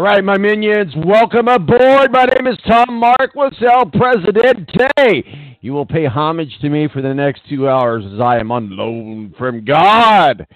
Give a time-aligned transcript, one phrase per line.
[0.00, 2.10] All right, my minions, welcome aboard.
[2.10, 3.54] My name is Tom Marquis,
[3.92, 4.66] President.
[4.72, 5.58] Presidente.
[5.60, 8.74] You will pay homage to me for the next two hours as I am on
[8.74, 10.46] loan from God.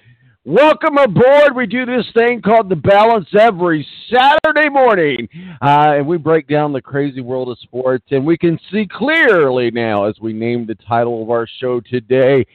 [0.47, 1.55] Welcome aboard.
[1.55, 5.29] We do this thing called The Balance every Saturday morning.
[5.61, 8.07] Uh, and we break down the crazy world of sports.
[8.13, 12.47] And we can see clearly now as we name the title of our show today.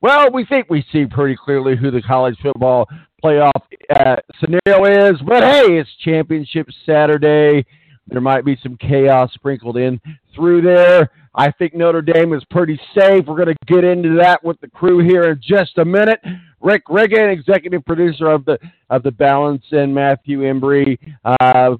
[0.00, 2.88] Well, we think we see pretty clearly who the college football
[3.22, 3.50] playoff
[3.90, 5.20] uh, scenario is.
[5.26, 7.64] But hey, it's championship Saturday.
[8.06, 10.00] There might be some chaos sprinkled in
[10.34, 11.10] through there.
[11.34, 13.26] I think Notre Dame is pretty safe.
[13.26, 16.20] We're going to get into that with the crew here in just a minute.
[16.60, 18.58] Rick Riggin, executive producer of the
[18.90, 21.76] of the Balance, and Matthew Embry, uh,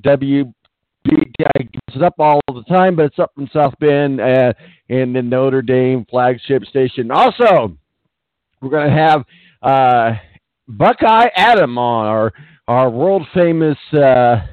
[0.00, 0.52] WB
[1.92, 4.52] it's up all the time, but it's up in South Bend uh,
[4.88, 7.10] in the Notre Dame flagship station.
[7.10, 7.76] Also,
[8.60, 9.24] we're going to have
[9.62, 10.12] uh,
[10.78, 12.32] Buckeye Adam on, our
[12.68, 14.46] our world famous uh,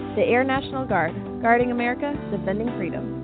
[0.15, 3.17] The Air National Guard, guarding America, defending freedom.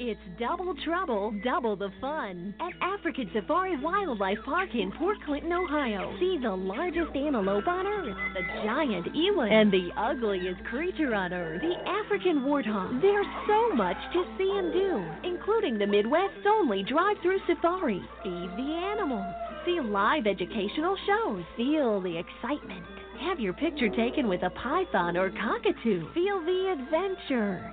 [0.00, 6.16] It's double trouble, double the fun at African Safari Wildlife Park in Port Clinton, Ohio.
[6.18, 11.60] See the largest antelope on earth, the giant eland, and the ugliest creature on earth,
[11.60, 13.00] the African warthog.
[13.02, 18.02] There's so much to see and do, including the Midwest's only drive-through safari.
[18.24, 19.34] Feed the animals,
[19.66, 22.86] see live educational shows, feel the excitement.
[23.22, 26.12] Have your picture taken with a python or cockatoo.
[26.12, 27.72] Feel the adventure.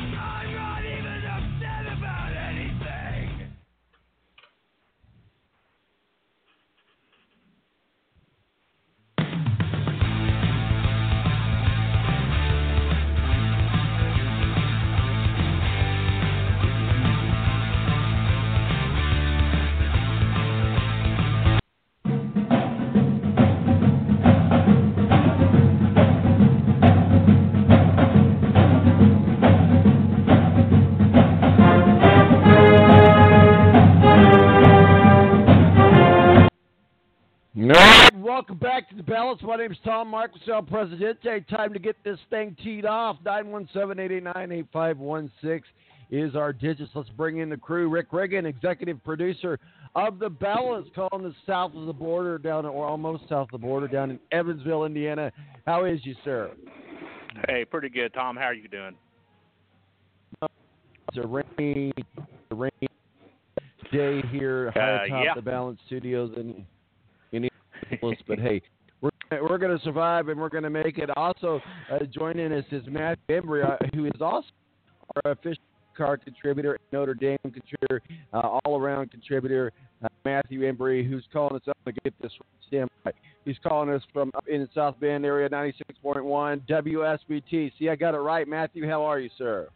[38.41, 39.39] Welcome back to the balance.
[39.43, 41.41] My name is Tom Marquis, El Presidente.
[41.47, 43.17] Time to get this thing teed off.
[43.23, 45.61] 917-889-8516
[46.09, 46.89] is our digits.
[46.95, 47.87] Let's bring in the crew.
[47.87, 49.59] Rick Reagan, executive producer
[49.93, 53.59] of the balance, calling the south of the border, down or almost south of the
[53.59, 55.31] border, down in Evansville, Indiana.
[55.67, 56.49] How is you, sir?
[57.47, 58.35] Hey, pretty good, Tom.
[58.35, 58.95] How are you doing?
[60.41, 61.91] It's a rainy,
[62.49, 62.87] rainy
[63.91, 65.33] day here high Uh, atop yeah.
[65.35, 66.65] the Balance Studios in
[67.33, 67.51] in Indianapolis.
[68.27, 68.61] But hey,
[69.01, 71.09] we're we're going to survive and we're going to make it.
[71.17, 71.61] Also
[71.91, 74.47] uh, joining us is Matt Embry, uh, who is also
[75.23, 75.63] our official
[75.95, 78.01] card contributor, Notre Dame contributor,
[78.33, 79.71] uh, all around contributor.
[80.03, 82.31] Uh, Matthew Embry, who's calling us up to get this
[82.67, 83.11] stand by.
[83.45, 87.71] He's calling us from up in the South Bend area, 96.1 WSBT.
[87.77, 88.47] See, I got it right.
[88.47, 89.67] Matthew, how are you, sir?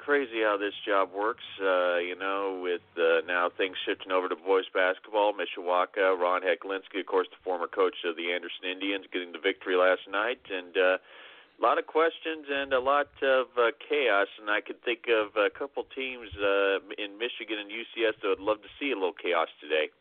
[0.00, 1.44] Crazy how this job works.
[1.60, 5.34] Uh, you know, with uh, now things shifting over to boys basketball.
[5.36, 9.76] Mishawaka, Ron Heclinski, of course, the former coach of the Anderson Indians, getting the victory
[9.76, 14.26] last night, and uh, a lot of questions and a lot of uh, chaos.
[14.40, 18.40] And I could think of a couple teams uh, in Michigan and UCF that would
[18.40, 19.92] love to see a little chaos today.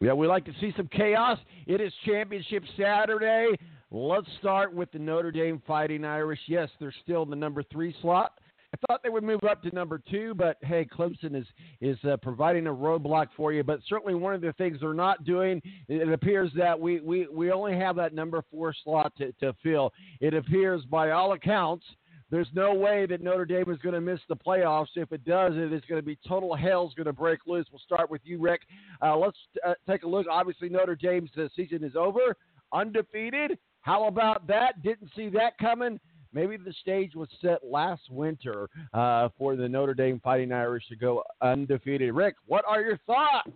[0.00, 1.38] Yeah, we like to see some chaos.
[1.66, 3.56] It is Championship Saturday.
[3.90, 6.40] Let's start with the Notre Dame Fighting Irish.
[6.48, 8.32] Yes, they're still in the number three slot.
[8.74, 11.46] I thought they would move up to number two, but hey, Clemson is
[11.80, 13.62] is uh, providing a roadblock for you.
[13.62, 17.50] But certainly one of the things they're not doing, it appears that we we, we
[17.50, 19.92] only have that number four slot to, to fill.
[20.20, 21.86] It appears, by all accounts,
[22.30, 24.88] there's no way that Notre Dame is going to miss the playoffs.
[24.96, 27.66] If it does, it is going to be total hell's going to break loose.
[27.70, 28.62] We'll start with you, Rick.
[29.00, 30.26] Uh, let's uh, take a look.
[30.30, 32.36] Obviously, Notre Dame's uh, season is over,
[32.72, 33.58] undefeated.
[33.82, 34.82] How about that?
[34.82, 36.00] Didn't see that coming.
[36.36, 40.94] Maybe the stage was set last winter uh, for the Notre Dame Fighting Irish to
[40.94, 42.12] go undefeated.
[42.12, 43.48] Rick, what are your thoughts?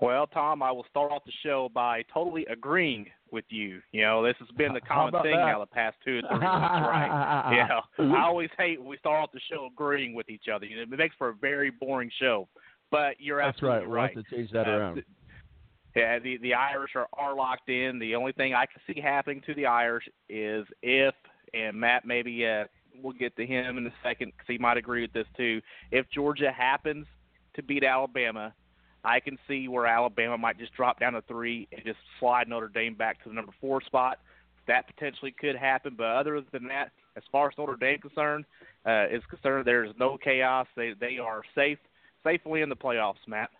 [0.00, 3.80] Well, Tom, I will start off the show by totally agreeing with you.
[3.90, 5.44] You know, this has been the common thing that?
[5.44, 7.50] now the past two or three weeks, right?
[7.98, 10.66] Yeah, I always hate when we start off the show agreeing with each other.
[10.66, 12.46] You know, it makes for a very boring show.
[12.92, 14.14] But you're That's absolutely right.
[14.14, 15.04] We'll have to change that Uh, around.
[15.98, 17.98] Yeah, the the Irish are, are locked in.
[17.98, 21.14] The only thing I can see happening to the Irish is if,
[21.52, 22.64] and Matt maybe uh,
[23.02, 25.60] we'll get to him in a second because he might agree with this too.
[25.90, 27.06] If Georgia happens
[27.54, 28.54] to beat Alabama,
[29.02, 32.68] I can see where Alabama might just drop down to three and just slide Notre
[32.68, 34.20] Dame back to the number four spot.
[34.68, 38.44] That potentially could happen, but other than that, as far as Notre Dame concerned,
[38.86, 40.68] uh, is concerned, there's no chaos.
[40.76, 41.78] They they are safe,
[42.22, 43.50] safely in the playoffs, Matt.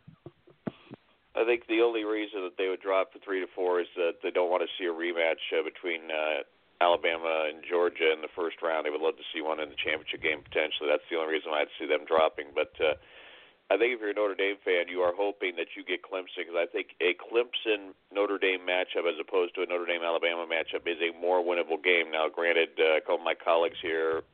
[1.39, 4.19] I think the only reason that they would drop to three to four is that
[4.27, 6.43] they don't want to see a rematch uh, between uh,
[6.83, 8.87] Alabama and Georgia in the first round.
[8.87, 10.91] They would love to see one in the championship game potentially.
[10.91, 12.51] That's the only reason why I'd see them dropping.
[12.59, 12.99] But uh,
[13.71, 16.43] I think if you're a Notre Dame fan, you are hoping that you get Clemson
[16.43, 20.43] because I think a Clemson Notre Dame matchup as opposed to a Notre Dame Alabama
[20.43, 22.11] matchup is a more winnable game.
[22.11, 24.27] Now, granted, uh, a couple of my colleagues here.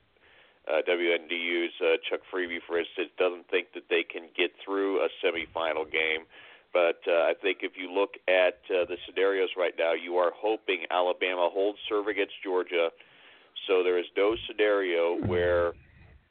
[0.65, 5.09] Uh, WNDU's uh, Chuck Freeby, for instance, doesn't think that they can get through a
[5.21, 6.25] semifinal game.
[6.75, 10.33] But uh, I think if you look at uh, the scenarios right now, you are
[10.35, 12.91] hoping Alabama holds serve against Georgia.
[13.69, 15.73] So there is no scenario where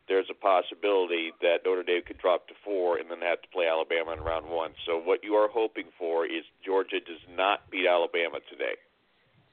[0.10, 3.68] there's a possibility that Notre Dame could drop to four and then have to play
[3.68, 4.72] Alabama in round one.
[4.86, 8.76] So what you are hoping for is Georgia does not beat Alabama today.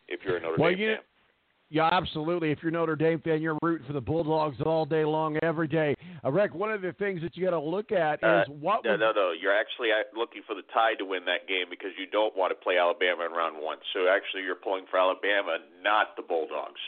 [0.09, 1.05] If you're a Notre Well, Dame you- fan.
[1.73, 2.51] Yeah, absolutely.
[2.51, 5.95] If you're Notre Dame fan, you're rooting for the Bulldogs all day long, every day.
[6.25, 8.83] Uh, Rick, one of the things that you got to look at is Uh, what
[8.85, 9.31] No, would- no, no.
[9.31, 12.51] You're actually uh, looking for the Tide to win that game because you don't want
[12.51, 13.79] to play Alabama in round one.
[13.93, 16.81] So actually, you're pulling for Alabama, not the Bulldogs.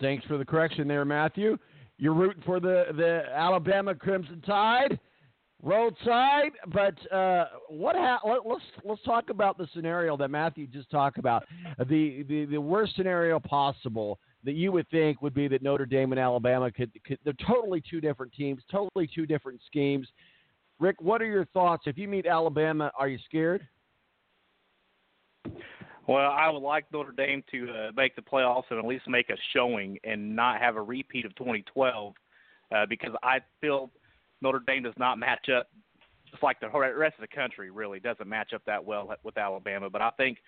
[0.00, 1.58] Thanks for the correction there, Matthew.
[1.98, 5.00] You're rooting for the, the Alabama Crimson Tide,
[5.62, 7.96] Roll Tide, but uh, what?
[7.96, 11.44] Ha- let, let's let's talk about the scenario that Matthew just talked about.
[11.78, 16.12] The, the the worst scenario possible that you would think would be that Notre Dame
[16.12, 20.06] and Alabama could, could they're totally two different teams, totally two different schemes.
[20.78, 21.84] Rick, what are your thoughts?
[21.86, 23.66] If you meet Alabama, are you scared?
[26.06, 29.28] Well, I would like Notre Dame to uh, make the playoffs and at least make
[29.28, 32.14] a showing and not have a repeat of 2012
[32.74, 33.90] uh, because I feel
[34.40, 35.68] Notre Dame does not match up
[36.30, 39.88] just like the rest of the country really doesn't match up that well with Alabama.
[39.88, 40.38] But I think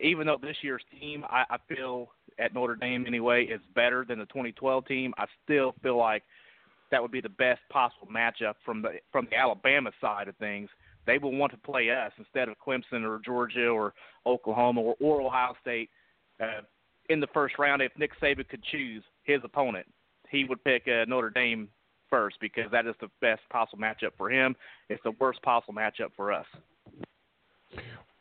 [0.00, 2.08] even though this year's team, I, I feel
[2.38, 6.22] at Notre Dame anyway, is better than the 2012 team, I still feel like
[6.90, 10.70] that would be the best possible matchup from the from the Alabama side of things
[11.06, 13.94] they will want to play us instead of Clemson or Georgia or
[14.26, 15.90] Oklahoma or, or Ohio State
[16.40, 16.62] uh,
[17.08, 17.82] in the first round.
[17.82, 19.86] If Nick Saban could choose his opponent,
[20.28, 21.68] he would pick uh, Notre Dame
[22.10, 24.54] first because that is the best possible matchup for him.
[24.88, 26.46] It's the worst possible matchup for us.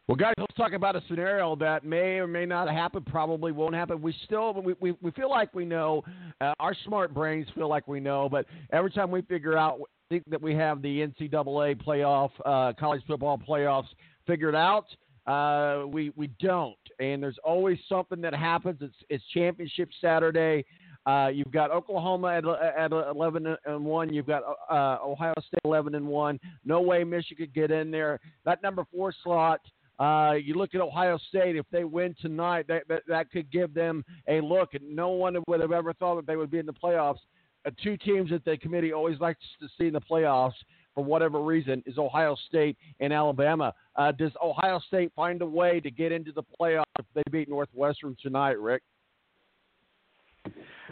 [0.07, 3.03] Well, guys, let's talk about a scenario that may or may not happen.
[3.03, 4.01] Probably won't happen.
[4.01, 6.03] We still we we, we feel like we know.
[6.41, 9.79] Uh, our smart brains feel like we know, but every time we figure out
[10.09, 13.87] think that we have the NCAA playoff, uh, college football playoffs
[14.25, 14.85] figured out.
[15.27, 18.79] Uh, we we don't, and there's always something that happens.
[18.81, 20.65] It's it's championship Saturday.
[21.09, 24.13] Uh, you've got Oklahoma at, at 11 and one.
[24.13, 26.39] You've got uh, Ohio State 11 and one.
[26.65, 28.19] No way Michigan get in there.
[28.45, 29.61] That number four slot.
[29.97, 31.55] Uh, you look at Ohio State.
[31.55, 34.75] If they win tonight, that, that that could give them a look.
[34.75, 37.19] And no one would have ever thought that they would be in the playoffs
[37.65, 40.53] uh, two teams that the committee always likes to see in the playoffs
[40.95, 43.73] for whatever reason is Ohio State and Alabama.
[43.95, 47.49] Uh, does Ohio State find a way to get into the playoffs if they beat
[47.49, 48.83] Northwestern tonight, Rick?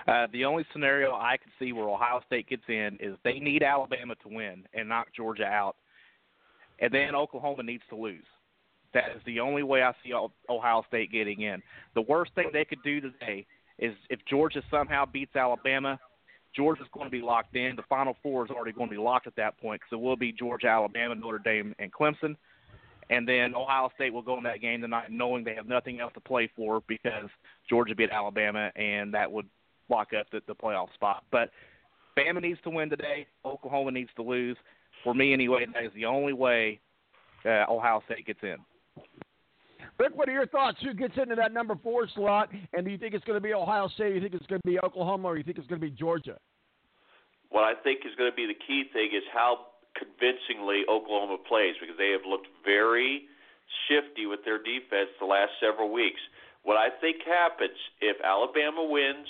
[0.08, 3.64] Uh, the only scenario I can see where Ohio State gets in is they need
[3.64, 5.76] Alabama to win and knock Georgia out,
[6.80, 8.26] and then Oklahoma needs to lose.
[8.94, 10.14] That is the only way I see
[10.50, 11.62] Ohio State getting in.
[11.94, 13.46] The worst thing they could do today
[13.80, 16.00] is if Georgia somehow beats Alabama,
[16.56, 17.76] Georgia's going to be locked in.
[17.76, 20.16] The Final Four is already going to be locked at that point because it will
[20.16, 22.36] be Georgia, Alabama, Notre Dame, and Clemson.
[23.10, 26.14] And then Ohio State will go in that game tonight knowing they have nothing else
[26.14, 27.30] to play for because
[27.70, 29.48] Georgia beat Alabama, and that would
[29.90, 31.24] lock up the, the playoff spot.
[31.32, 31.52] But
[32.18, 33.28] Bama needs to win today.
[33.46, 34.58] Oklahoma needs to lose.
[35.04, 36.80] For me, anyway, that is the only way
[37.46, 38.58] uh, Ohio State gets in.
[40.00, 40.78] Rick, what are your thoughts?
[40.84, 42.50] Who gets into that number four slot?
[42.74, 44.10] And do you think it's going to be Ohio State?
[44.10, 45.30] Do you think it's going to be Oklahoma?
[45.30, 46.38] Or do you think it's going to be Georgia?
[47.50, 49.68] What I think is going to be the key thing is how
[49.98, 53.26] convincingly Oklahoma plays because they have looked very
[53.90, 56.22] shifty with their defense the last several weeks.
[56.64, 59.28] What I think happens if Alabama wins,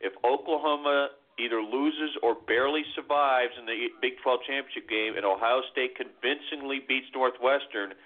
[0.00, 5.62] if Oklahoma either loses or barely survives in the Big 12 championship game, and Ohio
[5.72, 7.94] State convincingly beats Northwestern–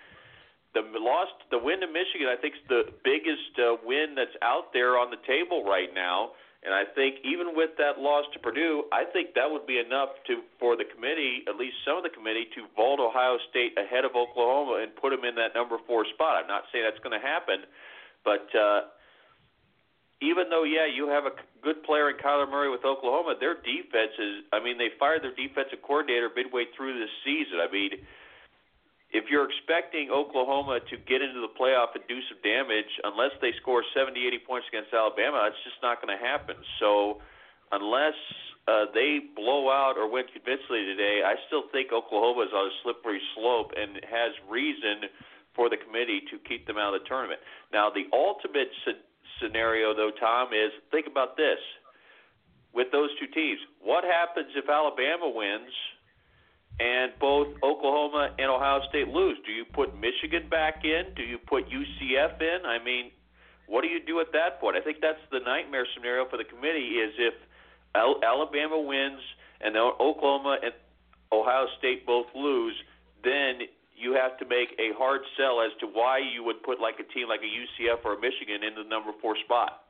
[0.75, 4.75] the loss, the win to Michigan, I think is the biggest uh, win that's out
[4.75, 6.35] there on the table right now.
[6.65, 10.17] And I think even with that loss to Purdue, I think that would be enough
[10.33, 14.09] to for the committee, at least some of the committee, to vault Ohio State ahead
[14.09, 16.41] of Oklahoma and put them in that number four spot.
[16.41, 17.69] I'm not saying that's going to happen,
[18.25, 18.89] but uh,
[20.25, 24.17] even though yeah, you have a good player in Kyler Murray with Oklahoma, their defense
[24.17, 24.49] is.
[24.49, 27.61] I mean, they fired their defensive coordinator midway through this season.
[27.61, 28.01] I mean
[29.15, 33.55] if you're expecting Oklahoma to get into the playoff and do some damage, unless they
[33.63, 36.59] score 70, 80 points against Alabama, it's just not going to happen.
[36.83, 37.23] So,
[37.71, 38.19] unless
[38.67, 42.75] uh, they blow out or win convincingly today, I still think Oklahoma is on a
[42.83, 45.07] slippery slope and has reason
[45.55, 47.39] for the committee to keep them out of the tournament.
[47.71, 48.75] Now, the ultimate
[49.39, 51.63] scenario, though, Tom, is think about this
[52.75, 53.63] with those two teams.
[53.79, 55.71] What happens if Alabama wins?
[56.81, 59.39] And both Oklahoma and Ohio State lose.
[59.47, 61.15] Do you put Michigan back in?
[61.15, 62.67] Do you put UCF in?
[62.67, 63.11] I mean,
[63.67, 64.77] what do you do at that point?
[64.77, 67.35] I think that's the nightmare scenario for the committee is if
[67.95, 69.23] Alabama wins
[69.61, 70.73] and Oklahoma and
[71.33, 72.75] Ohio State both lose,
[73.23, 76.99] then you have to make a hard sell as to why you would put like
[76.99, 79.84] a team like a UCF or a Michigan in the number four spot.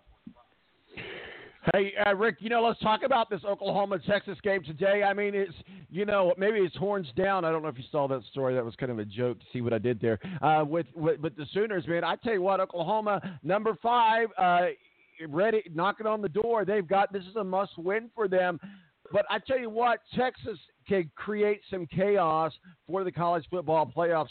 [1.73, 5.03] Hey, uh, Rick, you know, let's talk about this Oklahoma Texas game today.
[5.03, 5.55] I mean, it's,
[5.91, 7.47] you know, maybe it's horns down.
[7.47, 8.55] I don't know if you saw that story.
[8.55, 10.19] That was kind of a joke to see what I did there.
[10.43, 14.67] Uh, with, with, with the Sooners, man, I tell you what, Oklahoma, number five, uh,
[15.29, 16.67] ready, knocking on the door.
[16.67, 18.61] They've got this is a must win for them.
[19.11, 22.53] But I tell you what, Texas can create some chaos
[22.87, 24.27] for the college football playoff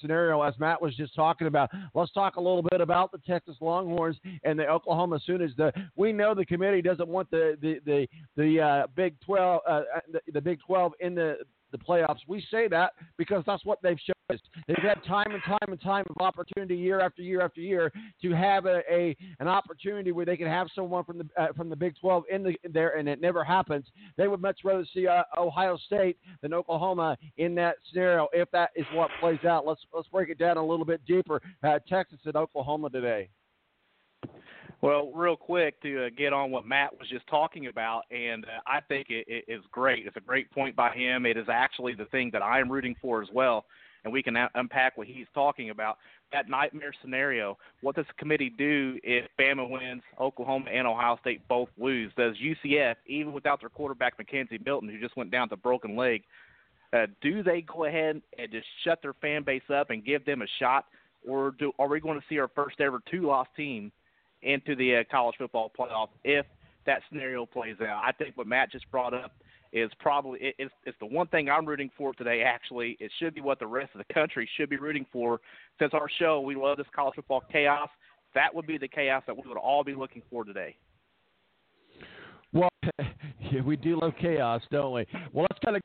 [0.00, 1.70] scenario, as Matt was just talking about.
[1.94, 5.52] Let's talk a little bit about the Texas Longhorns and the Oklahoma Sooners.
[5.56, 9.82] The we know the committee doesn't want the the the, the uh, Big Twelve uh,
[10.12, 11.36] the, the Big Twelve in the
[11.72, 12.18] the playoffs.
[12.26, 14.40] We say that because that's what they've shown us.
[14.66, 18.30] They've had time and time and time of opportunity year after year after year to
[18.32, 21.76] have a, a an opportunity where they can have someone from the uh, from the
[21.76, 23.86] Big 12 in the there, and it never happens.
[24.16, 28.28] They would much rather see uh, Ohio State than Oklahoma in that scenario.
[28.32, 31.40] If that is what plays out, let's let's break it down a little bit deeper.
[31.62, 33.28] Uh, Texas and Oklahoma today.
[34.82, 38.60] Well, real quick to uh, get on what Matt was just talking about, and uh,
[38.66, 40.06] I think it, it is great.
[40.06, 41.26] It's a great point by him.
[41.26, 43.66] It is actually the thing that I am rooting for as well,
[44.04, 45.98] and we can a- unpack what he's talking about.
[46.32, 47.58] That nightmare scenario.
[47.82, 52.10] What does the committee do if Bama wins, Oklahoma and Ohio State both lose?
[52.16, 55.94] Does UCF, even without their quarterback McKenzie Milton, who just went down with a broken
[55.94, 56.22] leg,
[56.94, 60.40] uh, do they go ahead and just shut their fan base up and give them
[60.40, 60.86] a shot,
[61.28, 63.92] or do are we going to see our first ever two-loss team?
[64.42, 66.46] Into the uh, college football playoff if
[66.86, 68.02] that scenario plays out.
[68.04, 69.32] I think what Matt just brought up
[69.72, 72.42] is probably it, it's, it's the one thing I'm rooting for today.
[72.42, 75.40] Actually, it should be what the rest of the country should be rooting for.
[75.78, 77.88] Since our show, we love this college football chaos.
[78.34, 80.76] That would be the chaos that we would all be looking for today.
[82.52, 85.06] Well, yeah, we do love chaos, don't we?
[85.32, 85.82] Well, let's kind of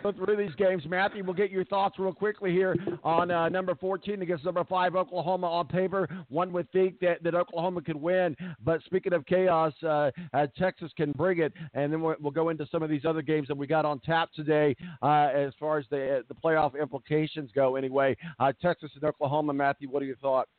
[0.00, 0.84] go through these games.
[0.86, 4.96] Matthew, we'll get your thoughts real quickly here on uh, number 14 against number 5,
[4.96, 6.08] Oklahoma on paper.
[6.28, 10.90] One would think that, that Oklahoma could win, but speaking of chaos, uh, uh, Texas
[10.96, 11.52] can bring it.
[11.74, 13.98] And then we'll, we'll, go into some of these other games that we got on
[14.00, 18.14] tap today uh, as far as the, the playoff implications go, anyway.
[18.38, 20.50] Uh, Texas and Oklahoma, Matthew, what are your thoughts?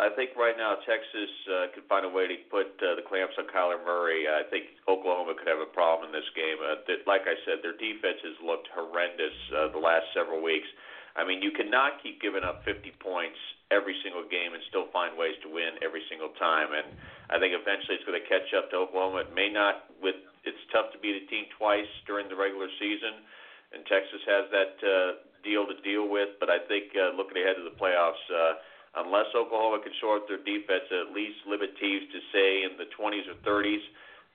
[0.00, 3.36] I think right now Texas uh, could find a way to put uh, the clamps
[3.36, 4.24] on Kyler Murray.
[4.24, 6.56] I think Oklahoma could have a problem in this game.
[6.58, 10.66] Uh, that, like I said, their defense has looked horrendous uh, the last several weeks.
[11.12, 13.36] I mean, you cannot keep giving up 50 points
[13.68, 16.72] every single game and still find ways to win every single time.
[16.72, 16.88] And
[17.28, 19.28] I think eventually it's going to catch up to Oklahoma.
[19.28, 19.92] It may not.
[20.00, 23.22] With it's tough to beat a team twice during the regular season,
[23.70, 25.10] and Texas has that uh,
[25.44, 26.34] deal to deal with.
[26.40, 28.24] But I think uh, looking ahead to the playoffs.
[28.32, 28.58] Uh,
[28.96, 32.88] unless Oklahoma can shore up their defense, at least limit teams to say in the
[32.96, 33.82] 20s or 30s,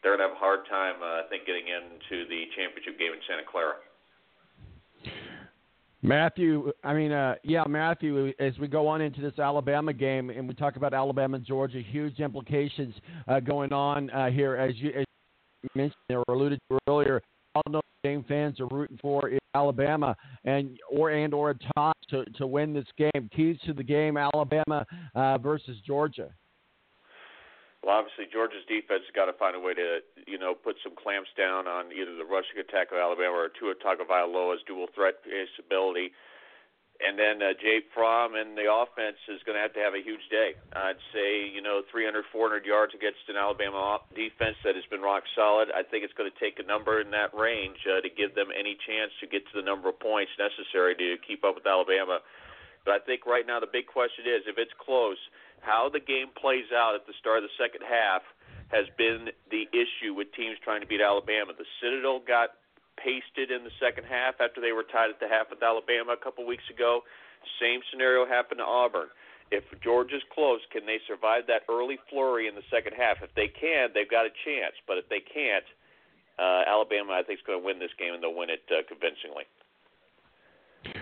[0.02, 3.14] they're going to have a hard time, uh, I think, getting into the championship game
[3.14, 3.76] in Santa Clara.
[6.04, 10.48] Matthew, I mean, uh, yeah, Matthew, as we go on into this Alabama game and
[10.48, 12.94] we talk about Alabama and Georgia, huge implications
[13.28, 15.06] uh, going on uh, here, as you, as
[15.64, 17.22] you mentioned or alluded to earlier.
[17.56, 20.16] All Notre Dame fans are rooting for Alabama
[20.46, 23.30] and or and or a tie to, to win this game.
[23.36, 26.30] Keys to the game: Alabama uh, versus Georgia.
[27.84, 30.92] Well, obviously Georgia's defense has got to find a way to, you know, put some
[30.92, 35.16] clamps down on either the rushing attack of Alabama or Tua Tagovailoa's dual threat
[35.56, 36.12] ability.
[36.98, 40.02] And then uh, Jake Fromm and the offense is going to have to have a
[40.02, 40.58] huge day.
[40.74, 45.22] I'd say, you know, 300, 400 yards against an Alabama defense that has been rock
[45.38, 45.70] solid.
[45.70, 48.50] I think it's going to take a number in that range uh, to give them
[48.50, 52.26] any chance to get to the number of points necessary to keep up with Alabama.
[52.82, 55.22] But I think right now the big question is if it's close,
[55.62, 58.26] how the game plays out at the start of the second half
[58.74, 61.54] has been the issue with teams trying to beat Alabama.
[61.54, 62.58] The Citadel got
[62.98, 66.22] pasted in the second half after they were tied at the half with Alabama a
[66.22, 67.02] couple weeks ago.
[67.62, 69.08] Same scenario happened to Auburn.
[69.50, 73.24] If Georgia's close, can they survive that early flurry in the second half?
[73.24, 74.76] If they can, they've got a chance.
[74.84, 75.64] But if they can't,
[76.36, 78.84] uh, Alabama, I think, is going to win this game, and they'll win it uh,
[78.84, 79.48] convincingly.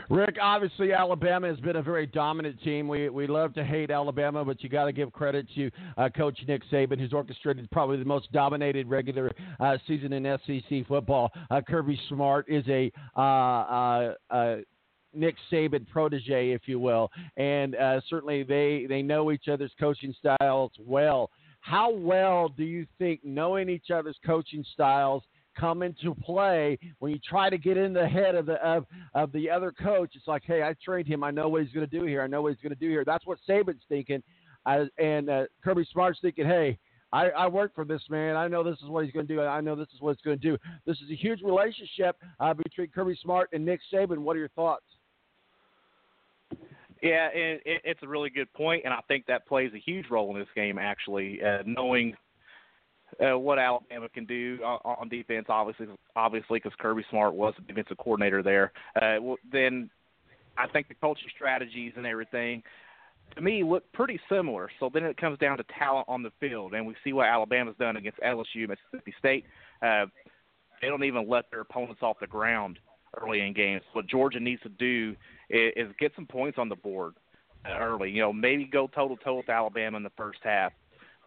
[0.10, 2.88] Rick, obviously Alabama has been a very dominant team.
[2.88, 6.40] We we love to hate Alabama, but you got to give credit to uh, Coach
[6.48, 11.32] Nick Saban, who's orchestrated probably the most dominated regular uh, season in SEC football.
[11.50, 14.56] Uh, Kirby Smart is a uh, uh, uh,
[15.14, 17.76] Nick Saban protege, if you will, and
[18.10, 21.32] certainly they they know each other's coaching styles well.
[21.62, 25.24] How well do you think knowing each other's coaching styles
[25.56, 29.32] come into play when you try to get in the head of the of, of
[29.32, 30.12] the other coach.
[30.16, 31.24] It's like, hey, I trained him.
[31.24, 32.22] I know what he's going to do here.
[32.22, 33.04] I know what he's going to do here.
[33.06, 34.22] That's what Saban's thinking,
[34.66, 36.78] and uh, Kirby Smart's thinking, hey.
[37.14, 38.36] I, I work for this man.
[38.36, 39.40] I know this is what he's going to do.
[39.40, 40.58] I know this is what he's going to do.
[40.86, 44.18] This is a huge relationship uh, between Kirby Smart and Nick Saban.
[44.18, 44.84] What are your thoughts?
[47.02, 50.10] Yeah, it, it, it's a really good point, and I think that plays a huge
[50.10, 50.78] role in this game.
[50.78, 52.16] Actually, uh, knowing
[53.22, 57.66] uh, what Alabama can do on, on defense, obviously, obviously, because Kirby Smart was the
[57.66, 58.72] defensive coordinator there.
[58.96, 59.90] Uh, well, then
[60.58, 62.64] I think the coaching strategies and everything.
[63.36, 64.70] to me look pretty similar.
[64.80, 67.76] So then it comes down to talent on the field, and we see what Alabama's
[67.80, 69.46] done against LSU, Mississippi State.
[69.82, 70.06] Uh,
[70.82, 72.80] they don't even let their opponents off the ground
[73.22, 73.82] early in games.
[73.94, 75.16] What Georgia needs to do
[75.50, 77.16] is, is get some points on the board
[77.80, 78.12] early.
[78.12, 80.74] You know, maybe go toe to toe with Alabama in the first half,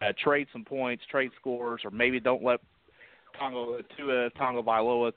[0.01, 2.59] uh, trade some points, trade scores, or maybe don't let
[3.37, 5.11] Tonga Tua Tagovailoa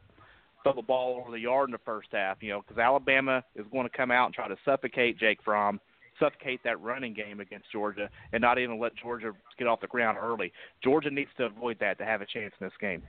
[0.63, 2.43] throw the ball over the yard in the first half.
[2.43, 5.81] You know, because Alabama is going to come out and try to suffocate Jake Fromm
[6.19, 10.19] suffocate that running game against Georgia and not even let Georgia get off the ground
[10.21, 10.53] early.
[10.83, 13.03] Georgia needs to avoid that to have a chance in this game.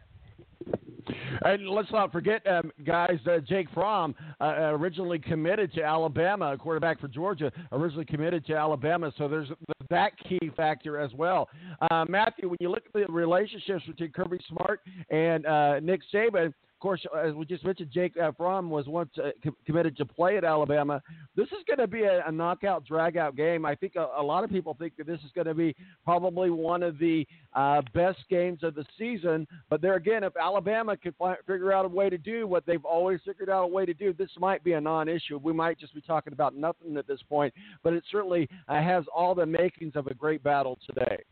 [1.45, 6.99] And let's not forget, um, guys, uh, Jake Fromm, uh, originally committed to Alabama, quarterback
[6.99, 9.12] for Georgia, originally committed to Alabama.
[9.17, 9.49] So there's
[9.89, 11.49] that key factor as well.
[11.91, 16.54] Uh, Matthew, when you look at the relationships between Kirby Smart and uh, Nick Saban,
[16.83, 20.43] course, as we just mentioned, Jake Fromm was once uh, co- committed to play at
[20.43, 21.01] Alabama.
[21.33, 23.65] This is going to be a, a knockout, drag-out game.
[23.65, 26.49] I think a, a, lot of people think that this is going to be probably
[26.49, 29.47] one of the uh, best games of the season.
[29.69, 32.83] But there again, if Alabama can fi- figure out a way to do what they've
[32.83, 35.39] always figured out a way to do, this might be a non-issue.
[35.41, 39.05] We might just be talking about nothing at this point, but it certainly uh, has
[39.15, 41.23] all the makings of a great battle today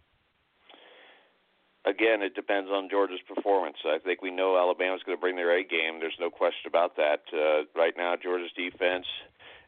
[1.85, 3.77] again, it depends on Georgia's performance.
[3.85, 5.99] I think we know Alabama's going to bring their A game.
[5.99, 7.21] There's no question about that.
[7.33, 9.05] Uh, right now, Georgia's defense,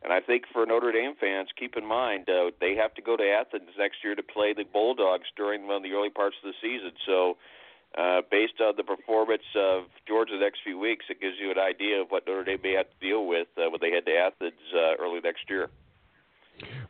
[0.03, 3.17] and I think for Notre Dame fans, keep in mind uh, they have to go
[3.17, 6.51] to Athens next year to play the Bulldogs during one of the early parts of
[6.51, 6.91] the season.
[7.05, 7.37] So.
[7.95, 11.59] Uh, based on the performance of Georgia the next few weeks, it gives you an
[11.59, 14.17] idea of what Notre Dame may have to deal with uh, when they head to
[14.17, 15.69] Athens uh, early next year.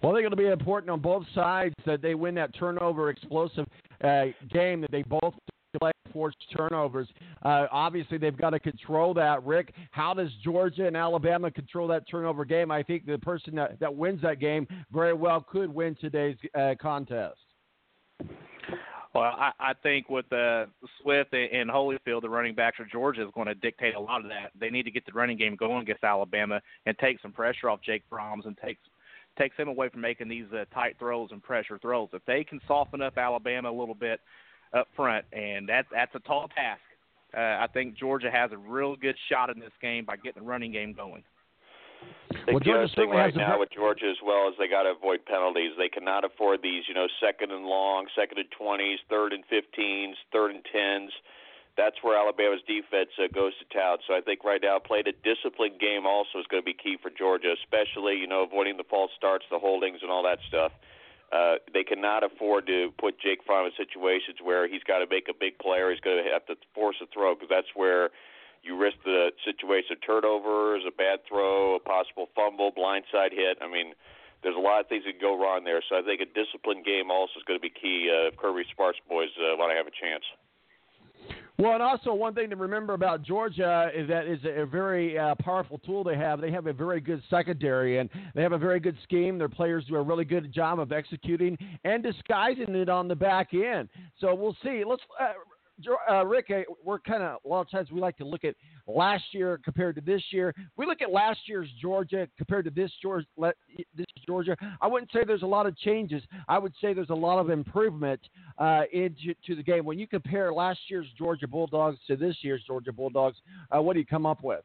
[0.01, 3.65] Well, they're going to be important on both sides that they win that turnover explosive
[4.03, 5.33] uh, game that they both
[5.79, 7.07] play force turnovers.
[7.43, 9.43] Uh, obviously, they've got to control that.
[9.43, 12.71] Rick, how does Georgia and Alabama control that turnover game?
[12.71, 16.75] I think the person that, that wins that game very well could win today's uh,
[16.79, 17.39] contest.
[19.13, 20.65] Well, I, I think with uh,
[21.01, 24.29] Swift and Holyfield, the running backs for Georgia, is going to dictate a lot of
[24.29, 24.51] that.
[24.59, 27.79] They need to get the running game going against Alabama and take some pressure off
[27.85, 28.79] Jake Fromm's and take
[29.37, 32.09] takes them away from making these uh, tight throws and pressure throws.
[32.13, 34.19] If they can soften up Alabama a little bit
[34.73, 36.81] up front, and that that's a tall task.
[37.35, 40.47] Uh, I think Georgia has a real good shot in this game by getting the
[40.47, 41.23] running game going.
[42.45, 45.25] The well, other thing right now with Georgia as well is they got to avoid
[45.25, 45.71] penalties.
[45.77, 50.17] They cannot afford these, you know, second and long, second and twenties, third and fifteens,
[50.31, 51.11] third and tens
[51.75, 53.97] that's where Alabama's defense uh, goes to town.
[54.05, 56.97] So I think right now playing a disciplined game also is going to be key
[57.01, 60.71] for Georgia, especially you know avoiding the false starts, the holdings, and all that stuff.
[61.33, 65.25] Uh, they cannot afford to put Jake Fromm in situations where he's got to make
[65.29, 68.11] a big play or he's going to have to force a throw because that's where
[68.61, 73.57] you risk the situation of turnovers, a bad throw, a possible fumble, blindside hit.
[73.61, 73.97] I mean,
[74.43, 75.81] there's a lot of things that go wrong there.
[75.89, 78.63] So I think a disciplined game also is going to be key uh, if Kirby
[78.75, 80.23] Smart's boys uh, want to have a chance.
[81.59, 85.35] Well, and also one thing to remember about Georgia is that is a very uh,
[85.35, 86.41] powerful tool they have.
[86.41, 89.37] They have a very good secondary, and they have a very good scheme.
[89.37, 93.53] Their players do a really good job of executing and disguising it on the back
[93.53, 93.89] end.
[94.19, 94.83] So we'll see.
[94.83, 95.33] Let's uh,
[96.09, 98.55] uh, Rick, uh, we're kind of a lot of times we like to look at
[98.87, 100.53] last year compared to this year.
[100.77, 103.25] We look at last year's Georgia compared to this Georgia.
[103.95, 106.23] This Georgia, I wouldn't say there's a lot of changes.
[106.47, 108.21] I would say there's a lot of improvement
[108.57, 109.85] uh, into to the game.
[109.85, 113.37] When you compare last year's Georgia Bulldogs to this year's Georgia Bulldogs,
[113.75, 114.61] uh, what do you come up with?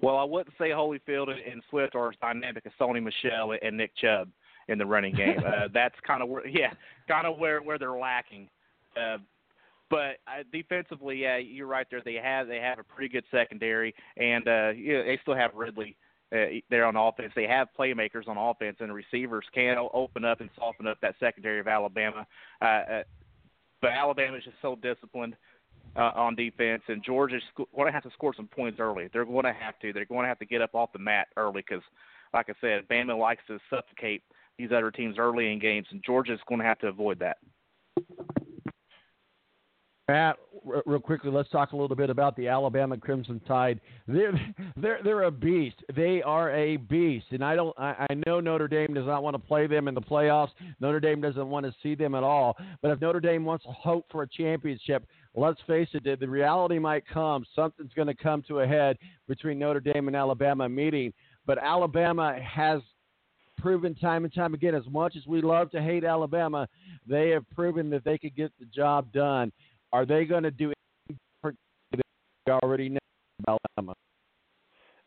[0.00, 3.92] Well, I wouldn't say Holyfield and Swift are as dynamic as Sony Michel and Nick
[3.96, 4.28] Chubb
[4.68, 5.38] in the running game.
[5.46, 6.72] uh, that's kind of where, yeah,
[7.06, 8.48] kind of where where they're lacking.
[8.96, 9.18] Uh,
[9.92, 12.00] but uh, defensively, yeah, you're right there.
[12.02, 15.98] They have they have a pretty good secondary, and uh, you they still have Ridley
[16.34, 17.34] uh, there on offense.
[17.36, 21.60] They have playmakers on offense, and receivers can open up and soften up that secondary
[21.60, 22.26] of Alabama.
[22.62, 23.02] Uh, uh,
[23.82, 25.36] but Alabama is just so disciplined
[25.94, 29.10] uh, on defense, and Georgia's going to have to score some points early.
[29.12, 29.92] They're going to have to.
[29.92, 31.84] They're going to have to get up off the mat early because,
[32.32, 34.22] like I said, Bama likes to suffocate
[34.56, 37.36] these other teams early in games, and Georgia's going to have to avoid that.
[40.08, 40.36] Matt,
[40.84, 43.80] real quickly, let's talk a little bit about the Alabama Crimson Tide.
[44.08, 44.32] They're
[44.76, 45.76] they're they're a beast.
[45.94, 47.78] They are a beast, and I don't.
[47.78, 50.50] I, I know Notre Dame does not want to play them in the playoffs.
[50.80, 52.56] Notre Dame doesn't want to see them at all.
[52.82, 56.80] But if Notre Dame wants to hope for a championship, let's face it, the reality
[56.80, 57.44] might come.
[57.54, 58.96] Something's going to come to a head
[59.28, 61.12] between Notre Dame and Alabama meeting.
[61.46, 62.82] But Alabama has
[63.62, 66.68] proven time and time again, as much as we love to hate Alabama,
[67.06, 69.52] they have proven that they could get the job done.
[69.92, 70.72] Are they going to do
[71.08, 71.58] anything different
[72.46, 72.98] they already know
[73.40, 73.94] about Alabama?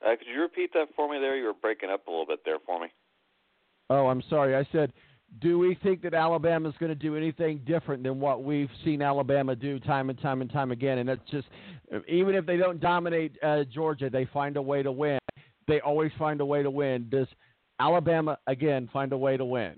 [0.05, 1.35] Uh, could you repeat that for me there?
[1.35, 2.87] You were breaking up a little bit there for me.
[3.89, 4.55] Oh, I'm sorry.
[4.55, 4.93] I said,
[5.41, 9.01] do we think that Alabama is going to do anything different than what we've seen
[9.01, 10.99] Alabama do time and time and time again?
[10.99, 11.47] And that's just,
[12.07, 15.19] even if they don't dominate uh, Georgia, they find a way to win.
[15.67, 17.07] They always find a way to win.
[17.09, 17.27] Does
[17.79, 19.77] Alabama again find a way to win?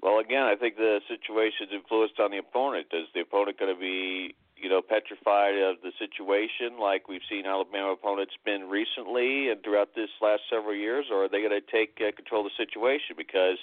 [0.00, 2.86] Well, again, I think the situation's influenced on the opponent.
[2.92, 7.46] Is the opponent going to be, you know, petrified of the situation like we've seen
[7.46, 11.66] Alabama opponents been recently and throughout this last several years, or are they going to
[11.66, 13.18] take uh, control of the situation?
[13.18, 13.58] Because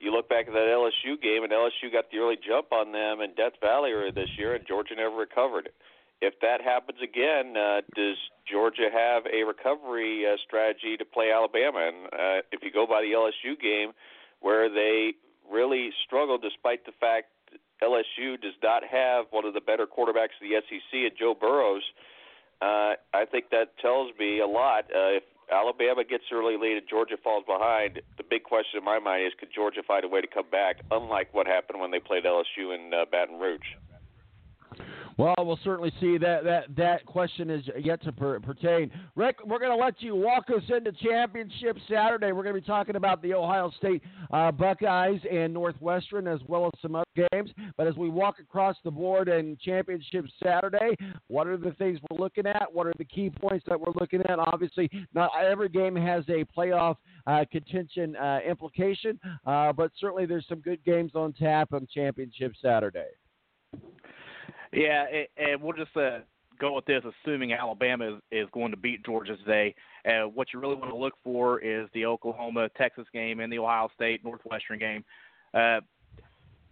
[0.00, 3.20] you look back at that LSU game, and LSU got the early jump on them
[3.24, 5.70] in Death Valley earlier this year, and Georgia never recovered.
[6.20, 8.16] If that happens again, uh, does
[8.50, 11.88] Georgia have a recovery uh, strategy to play Alabama?
[11.88, 13.92] And uh, if you go by the LSU game,
[14.40, 15.14] where they
[15.50, 17.28] really struggled despite the fact
[17.82, 21.82] LSU does not have one of the better quarterbacks in the SEC at Joe Burrows.
[22.62, 24.84] Uh, I think that tells me a lot.
[24.84, 28.98] Uh, if Alabama gets early lead and Georgia falls behind, the big question in my
[28.98, 32.00] mind is could Georgia find a way to come back, unlike what happened when they
[32.00, 33.76] played LSU in uh, Baton Rouge?
[35.16, 38.90] Well, we'll certainly see that that that question is yet to per, pertain.
[39.14, 42.32] Rick, we're going to let you walk us into Championship Saturday.
[42.32, 46.66] We're going to be talking about the Ohio State uh, Buckeyes and Northwestern as well
[46.66, 47.50] as some other games.
[47.76, 50.96] But as we walk across the board in Championship Saturday,
[51.28, 52.72] what are the things we're looking at?
[52.72, 54.38] What are the key points that we're looking at?
[54.38, 56.96] Obviously, not every game has a playoff
[57.26, 62.52] uh, contention uh, implication, uh, but certainly there's some good games on tap on Championship
[62.60, 63.06] Saturday.
[64.74, 65.06] Yeah,
[65.36, 66.18] and we'll just uh,
[66.58, 69.74] go with this, assuming Alabama is, is going to beat Georgia today.
[70.04, 73.58] Uh, what you really want to look for is the Oklahoma Texas game and the
[73.58, 75.04] Ohio State Northwestern game.
[75.52, 75.80] Uh,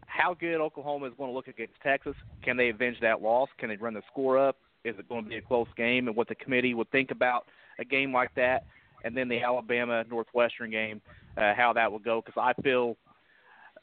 [0.07, 2.15] how good Oklahoma is going to look against Texas?
[2.43, 3.49] Can they avenge that loss?
[3.59, 4.57] Can they run the score up?
[4.85, 6.09] Is it going to be a close game?
[6.09, 7.47] And what the committee would think about
[7.79, 8.67] a game like that,
[9.05, 11.01] and then the Alabama Northwestern game,
[11.37, 12.21] uh, how that will go?
[12.25, 12.97] Because I feel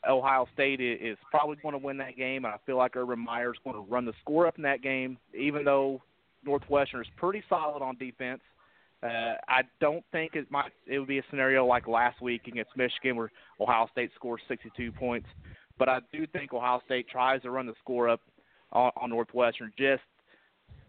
[0.08, 3.52] Ohio State is probably going to win that game, and I feel like Urban Meyer
[3.52, 6.02] is going to run the score up in that game, even though
[6.46, 8.42] Northwestern is pretty solid on defense.
[9.02, 10.72] Uh, I don't think it might.
[10.86, 14.92] It would be a scenario like last week against Michigan, where Ohio State scores 62
[14.92, 15.28] points.
[15.78, 18.20] But I do think Ohio State tries to run the score up
[18.74, 20.02] on, on Northwestern just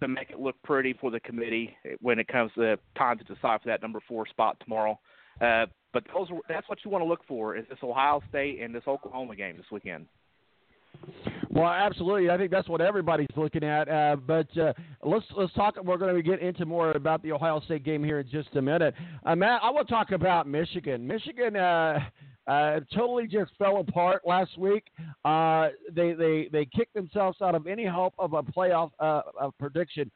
[0.01, 3.61] to make it look pretty for the committee when it comes to time to decide
[3.63, 4.93] for that number four spot tomorrow.
[4.93, 4.97] Uh,
[5.41, 8.75] but those are, that's what you want to look for is this Ohio State and
[8.75, 10.07] this Oklahoma game this weekend.
[11.51, 12.31] Well, absolutely.
[12.31, 13.89] I think that's what everybody's looking at.
[13.89, 14.73] Uh, but uh,
[15.05, 15.77] let's let's talk.
[15.83, 18.63] We're going to get into more about the Ohio State game here in just a
[18.63, 18.95] minute.
[19.25, 21.07] Uh, Matt, I want to talk about Michigan.
[21.07, 21.99] Michigan uh,
[22.47, 24.85] uh, totally just fell apart last week.
[25.25, 29.23] Uh, they they they kicked themselves out of any hope of a playoff uh,
[29.59, 30.11] prediction.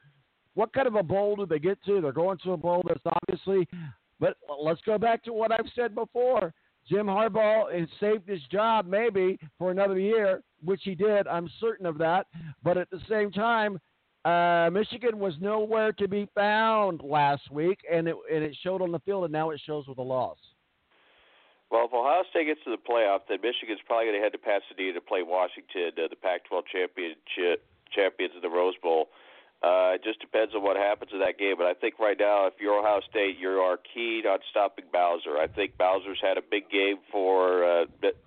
[0.55, 2.01] What kind of a bowl do they get to?
[2.01, 3.67] They're going to a bowl that's obviously
[4.21, 6.53] but let's go back to what I've said before.
[6.89, 11.27] Jim Harbaugh has saved his job maybe for another year, which he did.
[11.27, 12.27] I'm certain of that.
[12.63, 13.79] But at the same time,
[14.25, 18.93] uh, Michigan was nowhere to be found last week, and it and it showed on
[18.93, 20.39] the field, and now it shows with a loss.
[21.71, 24.39] Well, if Ohio State gets to the playoff, then Michigan's probably going to head to
[24.39, 29.09] Pasadena to play Washington, uh, the Pac-12 championship champions of the Rose Bowl.
[29.65, 31.55] Uh, it just depends on what happens in that game.
[31.57, 35.39] But I think right now, if you're Ohio State, you are keyed on stopping Bowser.
[35.39, 37.85] I think Bowser's had a big game for uh,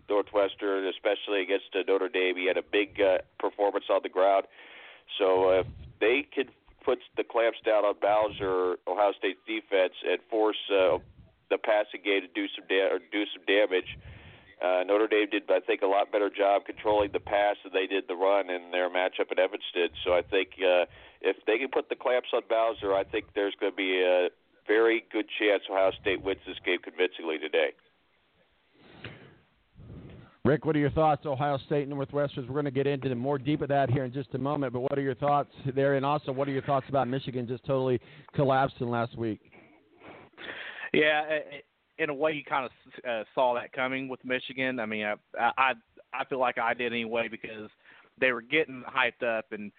[0.09, 2.37] Northwestern, especially against uh, Notre Dame.
[2.37, 4.45] He had a big uh, performance on the ground.
[5.19, 5.67] So uh, if
[5.99, 6.45] they can
[6.83, 10.97] put the clamps down on Bowser, Ohio State's defense, and force uh,
[11.51, 13.93] the passing game to do some da- or do some damage.
[14.57, 17.85] Uh, Notre Dame did, I think, a lot better job controlling the pass than they
[17.85, 19.89] did the run in their matchup at Evanston.
[20.03, 20.85] So I think uh,
[21.21, 24.29] if they can put the clamps on Bowser, I think there's going to be a
[24.67, 27.71] very good chance Ohio State wins this game convincingly today.
[30.43, 32.47] Rick, what are your thoughts, Ohio State and Northwestern?
[32.47, 34.79] We're going to get into more deep of that here in just a moment, but
[34.79, 35.95] what are your thoughts there?
[35.95, 37.99] And also, what are your thoughts about Michigan just totally
[38.33, 39.41] collapsing last week?
[40.93, 41.39] Yeah,
[41.97, 42.71] in a way, you kind of
[43.09, 44.79] uh, saw that coming with Michigan.
[44.79, 45.15] I mean, I,
[45.57, 45.73] I
[46.13, 47.69] I feel like I did anyway because
[48.19, 49.71] they were getting hyped up and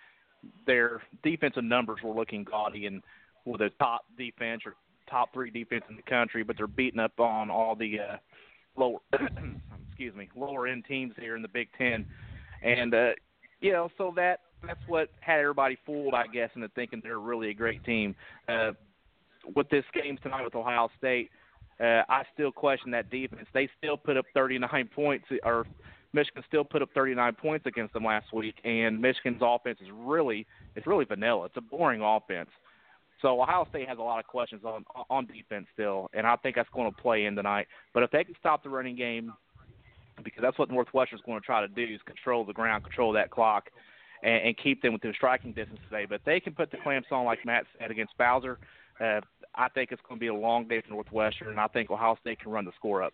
[0.67, 3.03] their defensive numbers were looking gaudy and
[3.45, 4.75] with a top defense or
[5.09, 8.17] top three defense in the country, but they're beating up on all the uh,
[8.77, 8.99] lower
[9.89, 12.07] excuse me lower end teams here in the Big Ten,
[12.63, 13.11] and uh,
[13.61, 17.51] you know so that that's what had everybody fooled, I guess, into thinking they're really
[17.51, 18.15] a great team.
[18.49, 18.73] Uh,
[19.55, 21.31] with this game tonight with Ohio State,
[21.81, 23.47] uh, I still question that defense.
[23.55, 25.67] They still put up 39 points, or
[26.13, 30.47] Michigan still put up 39 points against them last week, and Michigan's offense is really
[30.75, 31.47] it's really vanilla.
[31.47, 32.51] It's a boring offense.
[33.21, 36.57] So Ohio State has a lot of questions on on defense still, and I think
[36.57, 37.67] that's going to play in tonight.
[37.93, 39.33] But if they can stop the running game,
[40.25, 43.31] because that's what Northwestern's going to try to do is control the ground, control that
[43.31, 43.71] clock,
[44.23, 46.07] and, and keep them within striking distance today.
[46.09, 48.59] But if they can put the clamps on, like Matt said, against Bowser,
[49.01, 49.21] uh,
[49.55, 52.17] I think it's going to be a long day for Northwestern, and I think Ohio
[52.21, 53.13] State can run the score up.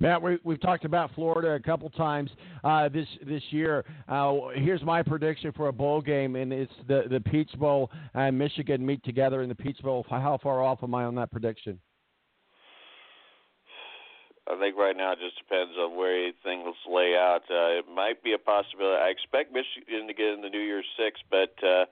[0.00, 2.30] Matt, we, we've talked about Florida a couple times
[2.64, 3.84] uh, this this year.
[4.08, 8.38] Uh, here's my prediction for a bowl game, and it's the the Peach Bowl and
[8.38, 10.04] Michigan meet together in the Peach Bowl.
[10.08, 11.78] How far off am I on that prediction?
[14.48, 17.42] I think right now it just depends on where things lay out.
[17.50, 19.02] Uh, it might be a possibility.
[19.02, 21.86] I expect Michigan to get in the New Year's Six, but uh,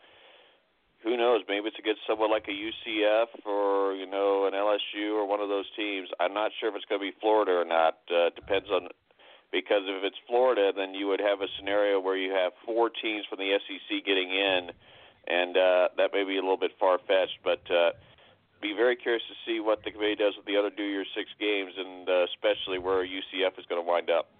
[1.04, 1.42] who knows?
[1.46, 5.48] Maybe it's against someone like a UCF or you know an LSU or one of
[5.48, 6.08] those teams.
[6.18, 8.00] I'm not sure if it's going to be Florida or not.
[8.08, 8.88] Uh, depends on
[9.52, 13.24] because if it's Florida, then you would have a scenario where you have four teams
[13.28, 14.72] from the SEC getting in,
[15.28, 17.38] and uh, that may be a little bit far fetched.
[17.44, 17.92] But uh,
[18.64, 21.28] be very curious to see what the committee does with the other New Year's Six
[21.38, 24.32] games, and uh, especially where UCF is going to wind up.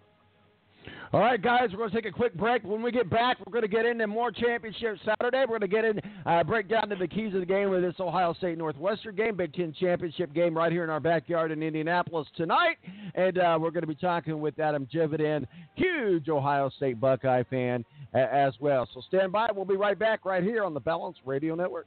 [1.13, 2.65] All right, guys, we're going to take a quick break.
[2.65, 5.45] When we get back, we're going to get into more championship Saturday.
[5.49, 7.95] We're going to get in, uh, break down the keys of the game with this
[8.01, 12.27] Ohio State Northwestern game, Big Ten championship game right here in our backyard in Indianapolis
[12.37, 12.79] tonight.
[13.15, 17.85] And uh, we're going to be talking with Adam Jividen, huge Ohio State Buckeye fan
[18.13, 18.89] uh, as well.
[18.93, 19.49] So stand by.
[19.55, 21.87] We'll be right back right here on the Balance Radio Network.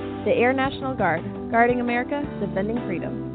[0.23, 3.27] The Air National Guard, guarding America, defending freedom.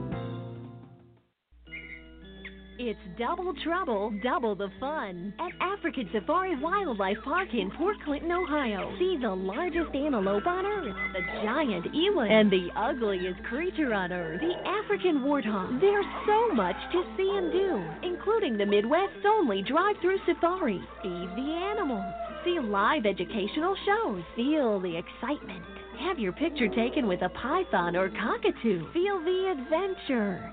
[2.79, 8.95] It's double trouble, double the fun at African Safari Wildlife Park in Port Clinton, Ohio.
[9.01, 14.41] See the largest antelope on Earth, the giant eland, and the ugliest creature on Earth,
[14.41, 15.81] the African warthog.
[15.81, 20.81] There's so much to see and do, including the Midwest's only drive-through safari.
[21.03, 25.65] Feed the animals, see live educational shows, feel the excitement.
[25.99, 28.93] Have your picture taken with a python or cockatoo.
[28.93, 30.53] Feel the adventure.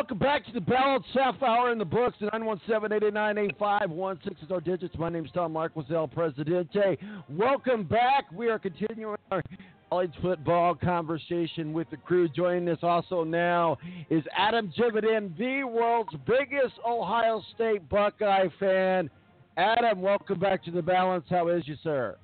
[0.00, 2.16] Welcome back to the Balance Half Hour in the books.
[2.22, 4.96] 917-889-8516 is our digits.
[4.96, 6.96] My name is Tom Marquisel, Presidente.
[7.28, 8.24] Welcome back.
[8.32, 9.42] We are continuing our
[9.90, 12.30] college football conversation with the crew.
[12.30, 13.76] Joining us also now
[14.08, 19.10] is Adam Jividen, the world's biggest Ohio State Buckeye fan.
[19.58, 21.26] Adam, welcome back to the Balance.
[21.28, 22.16] How is you, sir?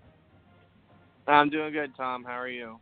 [1.27, 2.25] I'm doing good, Tom.
[2.25, 2.79] How are you?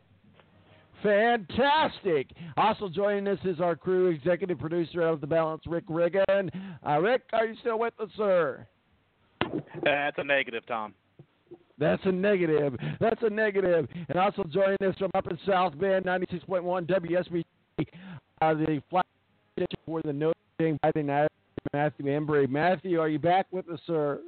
[1.05, 2.31] Fantastic.
[2.57, 6.51] Also joining us is our crew executive producer of The Balance, Rick Riggin.
[6.85, 8.67] Uh, Rick, are you still with us, sir?
[9.85, 10.95] That's a negative, Tom.
[11.79, 12.75] That's a negative.
[13.01, 13.87] That's a negative.
[14.09, 17.45] And also joining us from up in South Bend, 96.1 WSB,
[18.41, 19.05] uh, the flat
[19.85, 21.07] for the Notre Dame Fighting
[21.75, 22.49] Matthew Embry.
[22.49, 24.21] Matthew, are you back with us, sir?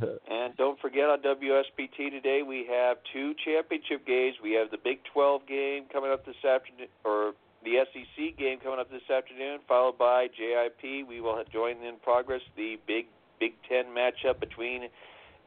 [0.30, 4.36] And don't forget on WSBT today we have two championship games.
[4.42, 7.32] We have the Big 12 game coming up this afternoon, or
[7.64, 11.08] the SEC game coming up this afternoon, followed by JIP.
[11.08, 13.06] We will join in progress the Big
[13.40, 14.88] Big Ten matchup between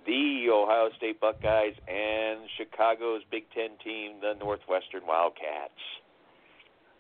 [0.05, 5.79] the Ohio State Buckeyes and Chicago's Big Ten team, the Northwestern Wildcats.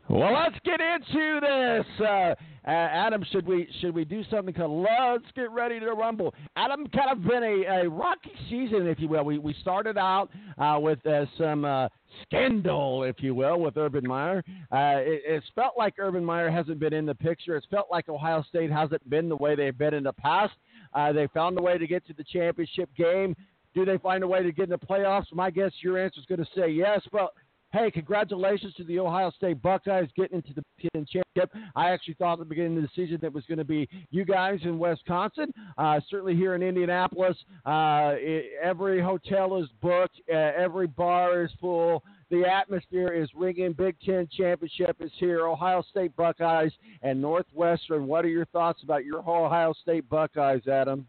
[0.09, 2.07] Well, let's get into this.
[2.07, 2.33] Uh,
[2.65, 6.33] Adam, should we should we do something called Let's Get Ready to Rumble?
[6.55, 9.25] Adam, kind of been a, a rocky season, if you will.
[9.25, 11.89] We we started out uh, with uh, some uh,
[12.23, 14.43] scandal, if you will, with Urban Meyer.
[14.71, 17.57] Uh, it, it's felt like Urban Meyer hasn't been in the picture.
[17.57, 20.53] It's felt like Ohio State hasn't been the way they've been in the past.
[20.93, 23.35] Uh, they found a way to get to the championship game.
[23.75, 25.25] Do they find a way to get in the playoffs?
[25.33, 27.33] My guess your answer is going to say yes, but
[27.71, 31.51] hey, congratulations to the Ohio State Buckeyes getting into the Big Ten championship.
[31.75, 34.25] I actually thought at the beginning of the season that was going to be you
[34.25, 35.53] guys in Wisconsin.
[35.77, 41.51] Uh, certainly here in Indianapolis, uh, it, every hotel is booked, uh, every bar is
[41.59, 42.03] full.
[42.29, 43.73] The atmosphere is ringing.
[43.73, 45.47] Big Ten championship is here.
[45.47, 48.05] Ohio State Buckeyes and Northwestern.
[48.05, 51.07] What are your thoughts about your Ohio State Buckeyes, Adam?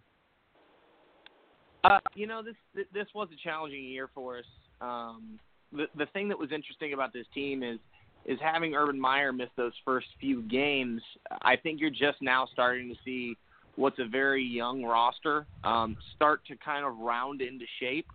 [1.84, 4.44] Uh, you know, this this was a challenging year for us.
[4.80, 5.38] Um,
[5.72, 7.78] the the thing that was interesting about this team is
[8.24, 11.00] is having Urban Meyer miss those first few games.
[11.42, 13.36] I think you're just now starting to see
[13.76, 18.06] what's a very young roster um, start to kind of round into shape.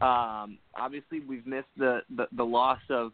[0.00, 3.12] Um, obviously, we've missed the, the, the loss of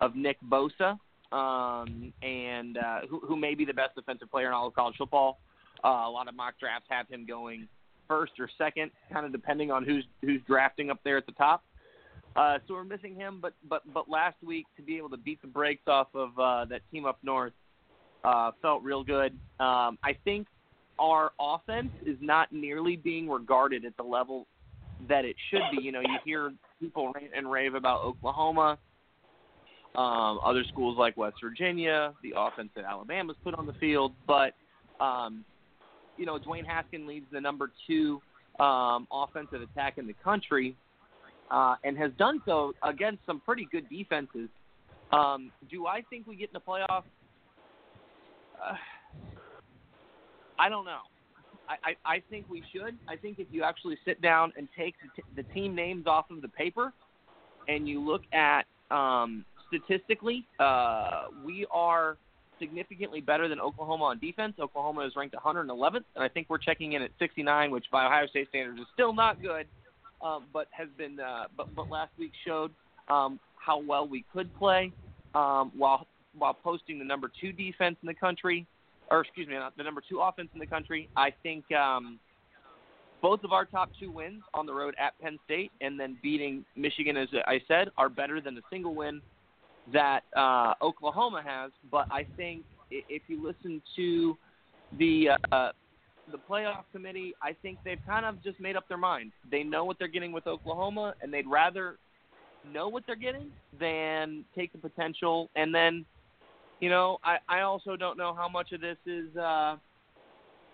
[0.00, 0.98] of Nick Bosa,
[1.32, 4.96] um, and uh, who, who may be the best defensive player in all of college
[4.96, 5.38] football.
[5.84, 7.68] Uh, a lot of mock drafts have him going
[8.08, 11.62] first or second, kind of depending on who's who's drafting up there at the top.
[12.36, 15.40] Uh, so we're missing him, but but but last week to be able to beat
[15.42, 17.52] the brakes off of uh, that team up north
[18.24, 19.32] uh, felt real good.
[19.58, 20.46] Um, I think
[20.98, 24.46] our offense is not nearly being regarded at the level
[25.08, 25.82] that it should be.
[25.82, 28.78] You know, you hear people rant and rave about Oklahoma,
[29.96, 34.54] um, other schools like West Virginia, the offense that Alabama's put on the field, but
[35.00, 35.44] um,
[36.16, 38.20] you know, Dwayne Haskins leads the number two
[38.60, 40.76] um, offensive attack in the country
[41.50, 44.48] uh, and has done so against some pretty good defenses.
[45.12, 47.02] Um, do I think we get in the playoffs?
[48.56, 48.74] Uh,
[50.58, 51.00] I don't know.
[51.68, 52.96] I, I, I think we should.
[53.08, 56.30] I think if you actually sit down and take the, t- the team names off
[56.30, 56.92] of the paper
[57.68, 62.16] and you look at um, statistically, uh, we are
[62.58, 64.54] significantly better than Oklahoma on defense.
[64.60, 68.26] Oklahoma is ranked 111th, and I think we're checking in at 69, which by Ohio
[68.26, 69.66] State standards is still not good
[70.22, 72.70] um, but has been uh, but but last week showed
[73.08, 74.92] um, how well we could play
[75.34, 76.06] um, while
[76.36, 78.66] while posting the number two defense in the country,
[79.10, 81.08] or excuse me, the number two offense in the country.
[81.16, 82.18] I think um,
[83.22, 86.64] both of our top two wins on the road at Penn State and then beating
[86.76, 89.20] Michigan, as I said, are better than the single win
[89.92, 91.72] that uh, Oklahoma has.
[91.90, 94.36] But I think if you listen to
[94.98, 95.70] the uh,
[96.30, 99.32] the playoff committee, I think they've kind of just made up their mind.
[99.50, 101.96] They know what they're getting with Oklahoma, and they'd rather
[102.72, 105.48] know what they're getting than take the potential.
[105.56, 106.04] And then,
[106.80, 109.76] you know, I, I also don't know how much of this is uh,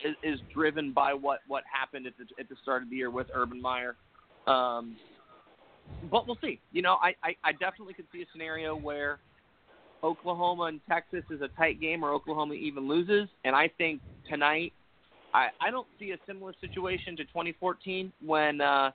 [0.04, 3.10] is, is driven by what what happened at the at the start of the year
[3.10, 3.96] with Urban Meyer.
[4.46, 4.96] Um,
[6.10, 6.60] but we'll see.
[6.72, 9.18] You know, I, I, I definitely could see a scenario where
[10.02, 13.28] Oklahoma and Texas is a tight game, or Oklahoma even loses.
[13.44, 14.72] And I think tonight
[15.34, 18.90] I, I don't see a similar situation to 2014 when uh,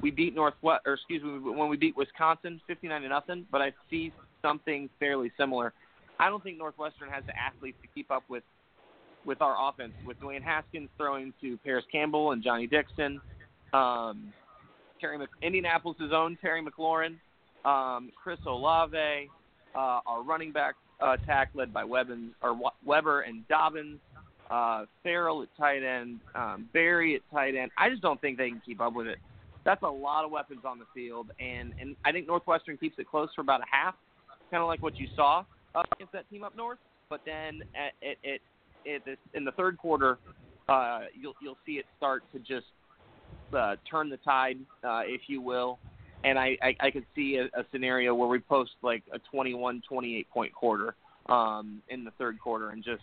[0.00, 3.46] we beat Northwest, or excuse me, when we beat Wisconsin 59 to nothing.
[3.50, 4.12] But I see
[4.42, 5.72] something fairly similar.
[6.18, 8.42] I don't think Northwestern has the athletes to keep up with
[9.24, 9.92] with our offense.
[10.06, 13.20] With Dwayne Haskins throwing to Parris Campbell and Johnnie Dixon,
[13.72, 14.32] um,
[15.00, 17.16] Terry Mc, Indianapolis' own Terry McLaurin,
[17.64, 19.30] um, Chris Olave,
[19.74, 23.98] uh, our running back uh, attack led by Webbins, or Weber and Dobbins,
[24.54, 27.72] uh, Farrell at tight end, um, Berry at tight end.
[27.76, 29.18] I just don't think they can keep up with it.
[29.64, 33.08] That's a lot of weapons on the field, and and I think Northwestern keeps it
[33.08, 33.94] close for about a half,
[34.50, 35.44] kind of like what you saw
[35.74, 36.78] uh, against that team up north.
[37.10, 40.18] But then at, at, at, at this, in the third quarter,
[40.68, 42.66] uh, you'll you'll see it start to just
[43.56, 45.80] uh, turn the tide, uh, if you will.
[46.22, 49.82] And I, I, I could see a, a scenario where we post like a 21,
[49.86, 50.94] 28 point quarter
[51.26, 53.02] um, in the third quarter and just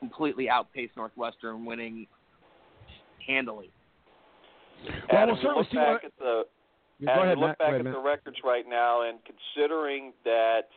[0.00, 2.06] completely outpace Northwestern, winning
[3.26, 3.70] handily.
[4.84, 6.46] Well, Adam, we'll certainly look see back what- at the
[7.02, 7.58] Go Adam, ahead, you look Matt.
[7.58, 10.68] back Go ahead, at the records right now, and considering that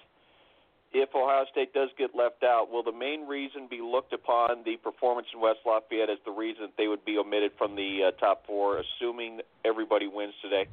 [0.94, 4.78] if Ohio State does get left out, will the main reason be looked upon the
[4.78, 8.12] performance in West Lafayette as the reason that they would be omitted from the uh,
[8.20, 10.68] top four, assuming everybody wins today?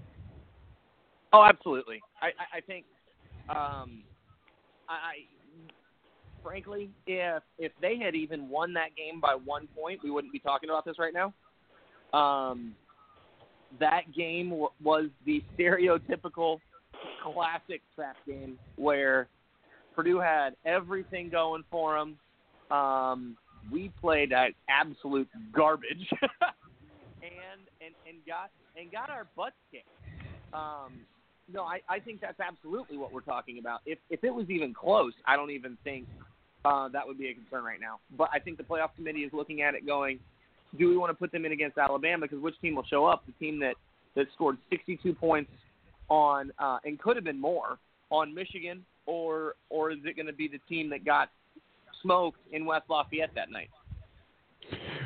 [1.32, 2.00] Oh, absolutely.
[2.20, 2.84] I, I, I think,
[3.48, 4.02] um,
[4.88, 5.14] I, I
[6.42, 10.38] frankly, if if they had even won that game by one point, we wouldn't be
[10.38, 11.32] talking about this right now.
[12.18, 12.74] Um,
[13.78, 16.58] that game w- was the stereotypical
[17.22, 19.28] classic trap game where
[19.94, 22.76] Purdue had everything going for them.
[22.76, 23.36] Um,
[23.70, 26.08] we played at absolute garbage,
[27.22, 29.86] and and and got and got our butts kicked.
[30.52, 31.00] Um,
[31.52, 33.80] no, I, I think that's absolutely what we're talking about.
[33.86, 36.06] If if it was even close, I don't even think
[36.64, 38.00] uh, that would be a concern right now.
[38.16, 40.18] But I think the playoff committee is looking at it, going,
[40.78, 42.26] do we want to put them in against Alabama?
[42.26, 43.24] Because which team will show up?
[43.26, 43.74] The team that
[44.16, 45.50] that scored 62 points
[46.08, 47.78] on uh, and could have been more
[48.10, 51.30] on Michigan, or or is it going to be the team that got
[52.02, 53.70] smoked in West Lafayette that night?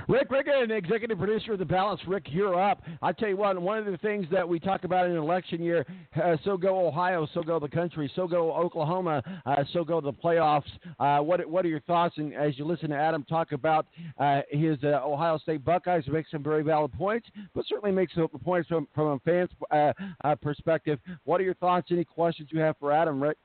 [0.09, 2.01] Rick Riggin, executive producer of The Balance.
[2.07, 2.83] Rick, you're up.
[3.01, 5.63] I tell you what, one of the things that we talk about in an election
[5.63, 5.87] year,
[6.23, 10.13] uh, so go Ohio, so go the country, so go Oklahoma, uh, so go the
[10.13, 10.69] playoffs.
[11.01, 12.19] Uh, what what are your thoughts?
[12.19, 13.87] And as you listen to Adam talk about
[14.19, 18.29] uh, his uh, Ohio State Buckeyes, makes some very valid points, but certainly makes some
[18.29, 20.99] points from from a fan's uh, perspective.
[21.25, 21.89] What are your thoughts?
[21.91, 23.39] Any questions you have for Adam, Rick?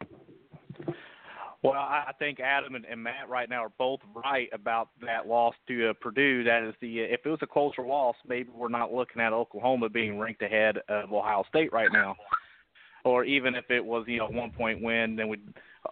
[1.61, 5.53] Well, I think Adam and, and Matt right now are both right about that loss
[5.67, 6.45] to uh, Purdue.
[6.45, 9.89] That is the if it was a closer loss, maybe we're not looking at Oklahoma
[9.89, 12.15] being ranked ahead of Ohio State right now.
[13.03, 15.37] Or even if it was you know one point win, then we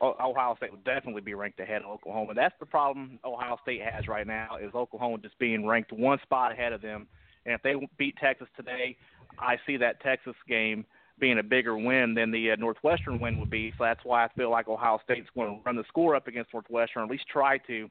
[0.01, 2.33] Ohio State would definitely be ranked ahead of Oklahoma.
[2.33, 6.53] That's the problem Ohio State has right now is Oklahoma just being ranked one spot
[6.53, 7.07] ahead of them.
[7.45, 8.95] And if they beat Texas today,
[9.39, 10.85] I see that Texas game
[11.19, 13.71] being a bigger win than the uh, Northwestern win would be.
[13.77, 16.53] So that's why I feel like Ohio State's going to run the score up against
[16.53, 17.89] Northwestern, or at least try to,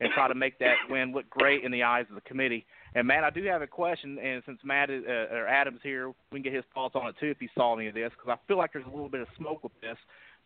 [0.00, 2.66] and try to make that win look great in the eyes of the committee.
[2.94, 6.08] And Matt, I do have a question, and since Matt is, uh, or Adam's here,
[6.30, 8.38] we can get his thoughts on it too if he saw any of this, because
[8.38, 9.96] I feel like there's a little bit of smoke with this,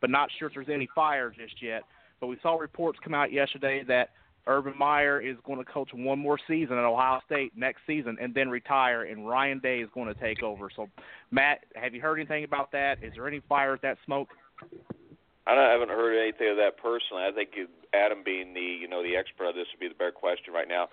[0.00, 1.82] but not sure if there's any fire just yet.
[2.20, 4.10] But we saw reports come out yesterday that
[4.50, 8.34] Urban Meyer is going to coach one more season at Ohio State next season and
[8.34, 10.68] then retire, and Ryan Day is going to take over.
[10.74, 10.88] So,
[11.30, 12.98] Matt, have you heard anything about that?
[13.02, 14.28] Is there any fire at that smoke?
[15.46, 17.22] I, haven't heard anything of that personally.
[17.22, 17.50] I think
[17.94, 20.68] Adam, being the you know the expert on this, would be the better question right
[20.68, 20.88] now.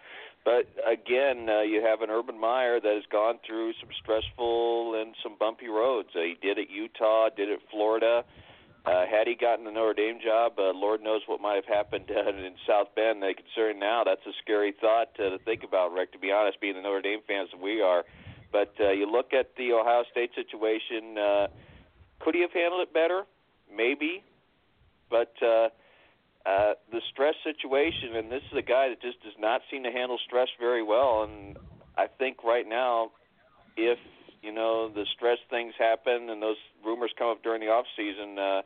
[0.46, 5.16] But again, uh, you have an Urban Meyer that has gone through some stressful and
[5.22, 6.10] some bumpy roads.
[6.16, 8.24] Uh, he did it Utah, did it Florida.
[8.88, 12.30] Had he gotten the Notre Dame job, uh, Lord knows what might have happened uh,
[12.30, 13.24] in South Bend.
[13.24, 16.14] Uh, considering now, that's a scary thought uh, to think about, Rick.
[16.14, 18.04] To be honest, being the Notre Dame fans that we are,
[18.52, 21.18] but uh, you look at the Ohio State situation.
[21.18, 21.48] Uh,
[22.20, 23.24] could he have handled it better?
[23.74, 24.24] Maybe,
[25.10, 25.70] but uh,
[26.46, 29.92] uh, the stress situation, and this is a guy that just does not seem to
[29.92, 31.24] handle stress very well.
[31.24, 31.58] And
[31.98, 33.12] I think right now,
[33.76, 34.00] if
[34.42, 38.40] you know the stress things happen and those rumors come up during the off season,
[38.40, 38.62] uh,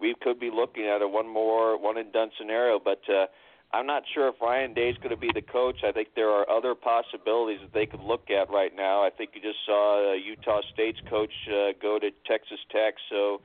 [0.00, 2.78] we could be looking at a one more one and done scenario.
[2.78, 3.26] But uh,
[3.72, 5.78] I'm not sure if Ryan Day is going to be the coach.
[5.84, 9.02] I think there are other possibilities that they could look at right now.
[9.02, 13.40] I think you just saw uh, Utah State's coach uh, go to Texas Tech, so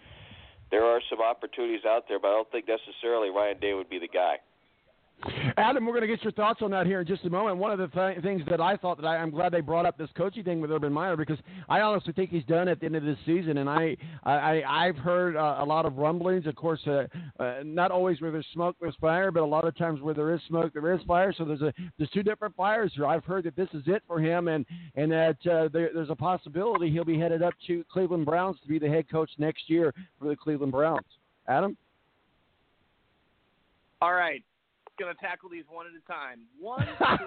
[0.69, 2.19] there are some opportunities out there.
[2.19, 4.37] But I don't think necessarily Ryan Day would be the guy.
[5.57, 7.57] Adam, we're going to get your thoughts on that here in just a moment.
[7.57, 9.97] One of the th- things that I thought that I, I'm glad they brought up
[9.97, 11.37] this coaching thing with Urban Meyer because
[11.69, 14.97] I honestly think he's done at the end of this season, and I, I I've
[14.97, 16.47] heard uh, a lot of rumblings.
[16.47, 17.05] Of course, uh,
[17.39, 20.33] uh, not always where there's smoke there's fire, but a lot of times where there
[20.33, 21.33] is smoke there is fire.
[21.37, 23.05] So there's a there's two different fires here.
[23.05, 24.65] I've heard that this is it for him, and
[24.95, 28.67] and that uh, there, there's a possibility he'll be headed up to Cleveland Browns to
[28.67, 31.05] be the head coach next year for the Cleveland Browns.
[31.47, 31.77] Adam.
[34.01, 34.43] All right,
[34.99, 36.41] going to tackle these one at a time.
[36.59, 37.17] One, I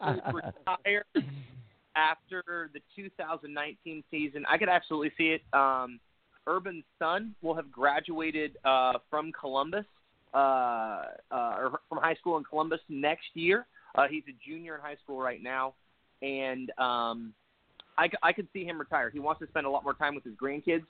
[0.00, 1.04] Urban could retire
[1.96, 4.44] after the 2019 season.
[4.48, 5.42] I could absolutely see it.
[5.52, 6.00] Um,
[6.46, 9.84] Urban's son will have graduated uh, from Columbus
[10.34, 13.66] uh, uh, or from high school in Columbus next year.
[13.94, 15.74] Uh, he's a junior in high school right now,
[16.22, 17.32] and um,
[17.96, 19.10] I, I could see him retire.
[19.10, 20.82] He wants to spend a lot more time with his grandkids.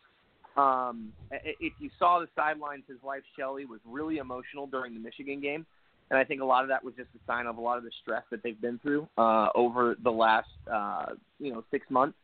[0.56, 5.40] Um, if you saw the sidelines, his wife Shelly was really emotional during the Michigan
[5.40, 5.66] game,
[6.10, 7.84] and I think a lot of that was just a sign of a lot of
[7.84, 11.06] the stress that they've been through uh, over the last uh,
[11.38, 12.16] you know six months.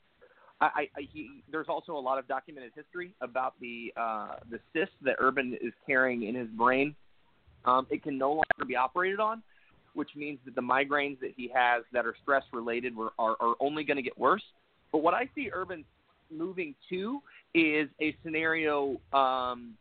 [0.62, 4.93] I, I, he, there's also a lot of documented history about the uh, the cyst
[5.03, 6.95] that Urban is carrying in his brain.
[7.64, 9.43] Um, it can no longer be operated on,
[9.95, 13.55] which means that the migraines that he has that are stress related were, are, are
[13.61, 14.43] only going to get worse.
[14.93, 15.85] But what I see Urban
[16.31, 17.20] moving to
[17.55, 19.74] is a scenario um,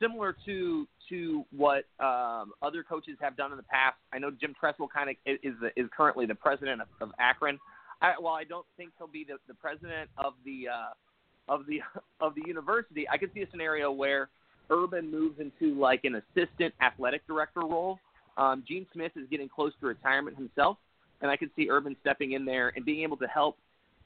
[0.00, 3.96] similar to to what um, other coaches have done in the past.
[4.12, 7.58] I know Jim Tressel kind of is the, is currently the president of, of Akron.
[8.00, 11.80] I, while I don't think he'll be the, the president of the uh, of the
[12.20, 14.28] of the university, I could see a scenario where
[14.70, 17.98] Urban moves into like an assistant athletic director role.
[18.36, 20.76] Um, Gene Smith is getting close to retirement himself,
[21.22, 23.56] and I could see Urban stepping in there and being able to help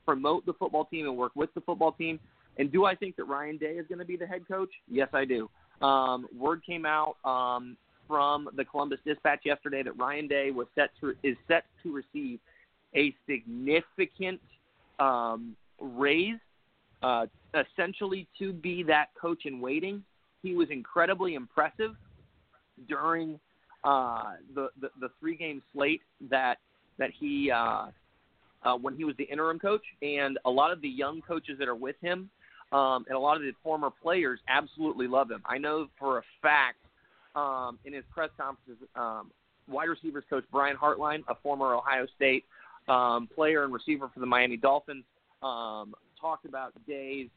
[0.07, 2.19] promote the football team and work with the football team.
[2.59, 4.71] And do I think that Ryan Day is going to be the head coach?
[4.89, 5.49] Yes, I do.
[5.83, 7.77] Um, word came out um,
[8.07, 12.39] from the Columbus Dispatch yesterday that Ryan Day was set to is set to receive
[12.95, 14.41] a significant
[14.99, 16.39] um, raise,
[17.03, 20.05] uh, essentially to be that coach in waiting.
[20.43, 21.93] He was incredibly impressive
[22.89, 23.41] during
[23.85, 26.59] uh, the, the the three game slate that
[26.99, 27.87] that he uh,
[28.63, 31.67] uh, when he was the interim coach, and a lot of the young coaches that
[31.67, 32.31] are with him
[32.73, 35.43] um, and a lot of the former players absolutely love him.
[35.47, 36.79] I know for a fact
[37.35, 39.31] um, in his press conferences, um,
[39.69, 42.45] wide receivers coach Brian Hartline, a former Ohio State
[42.89, 45.05] um, player and receiver for the Miami Dolphins,
[45.43, 47.29] um, talked about Day's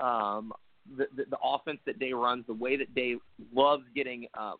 [0.00, 0.52] um,
[0.96, 3.16] the, the, the offense that Day runs, the way that Day
[3.54, 4.54] loves getting uh,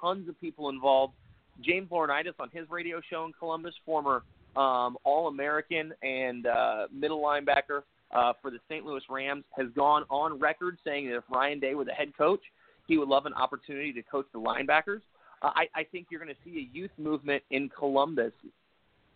[0.00, 1.14] tons of people involved.
[1.60, 4.22] James Laurinaitis on his radio show in Columbus, former
[4.56, 7.82] um, All American and uh, middle linebacker
[8.14, 8.84] uh, for the St.
[8.84, 12.40] Louis Rams, has gone on record saying that if Ryan Day were the head coach,
[12.86, 15.00] he would love an opportunity to coach the linebackers.
[15.42, 18.32] Uh, I, I think you're going to see a youth movement in Columbus,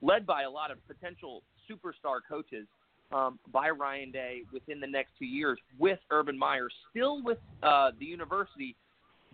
[0.03, 2.67] led by a lot of potential superstar coaches
[3.13, 7.91] um, by Ryan Day within the next two years, with Urban Meyer still with uh,
[7.99, 8.77] the university,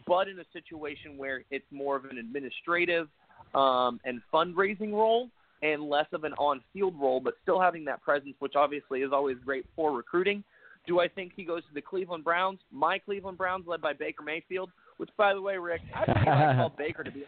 [0.06, 3.08] but in a situation where it's more of an administrative
[3.54, 5.28] um, and fundraising role
[5.62, 9.36] and less of an on-field role, but still having that presence, which obviously is always
[9.44, 10.44] great for recruiting.
[10.86, 12.60] Do I think he goes to the Cleveland Browns?
[12.72, 16.28] My Cleveland Browns, led by Baker Mayfield, which, by the way, Rick, I don't think
[16.28, 17.24] I called Baker to be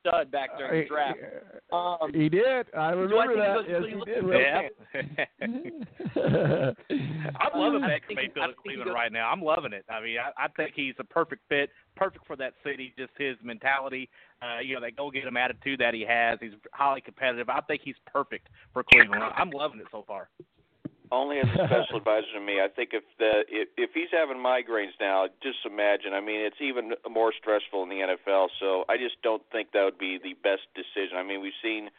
[0.00, 1.18] stud back during the draft.
[1.72, 2.66] Um, he did.
[2.76, 3.64] I do I remember that.
[3.66, 4.24] he Yes, he did.
[4.24, 4.70] Cleveland?
[7.40, 9.30] I'm loving I Baker think- Mayfield I in think he Cleveland goes- right now.
[9.30, 9.84] I'm loving it.
[9.88, 12.92] I mean, I, I think he's a perfect fit, perfect for that city.
[12.98, 14.08] Just his mentality,
[14.42, 16.38] uh, you know, that go get him attitude that he has.
[16.40, 17.48] He's highly competitive.
[17.48, 19.22] I think he's perfect for Cleveland.
[19.36, 20.28] I'm loving it so far.
[21.12, 22.60] Only as a special advisor to me.
[22.62, 26.14] I think if the if, if he's having migraines now, just imagine.
[26.14, 28.48] I mean, it's even more stressful in the NFL.
[28.60, 31.18] So I just don't think that would be the best decision.
[31.18, 31.90] I mean, we've seen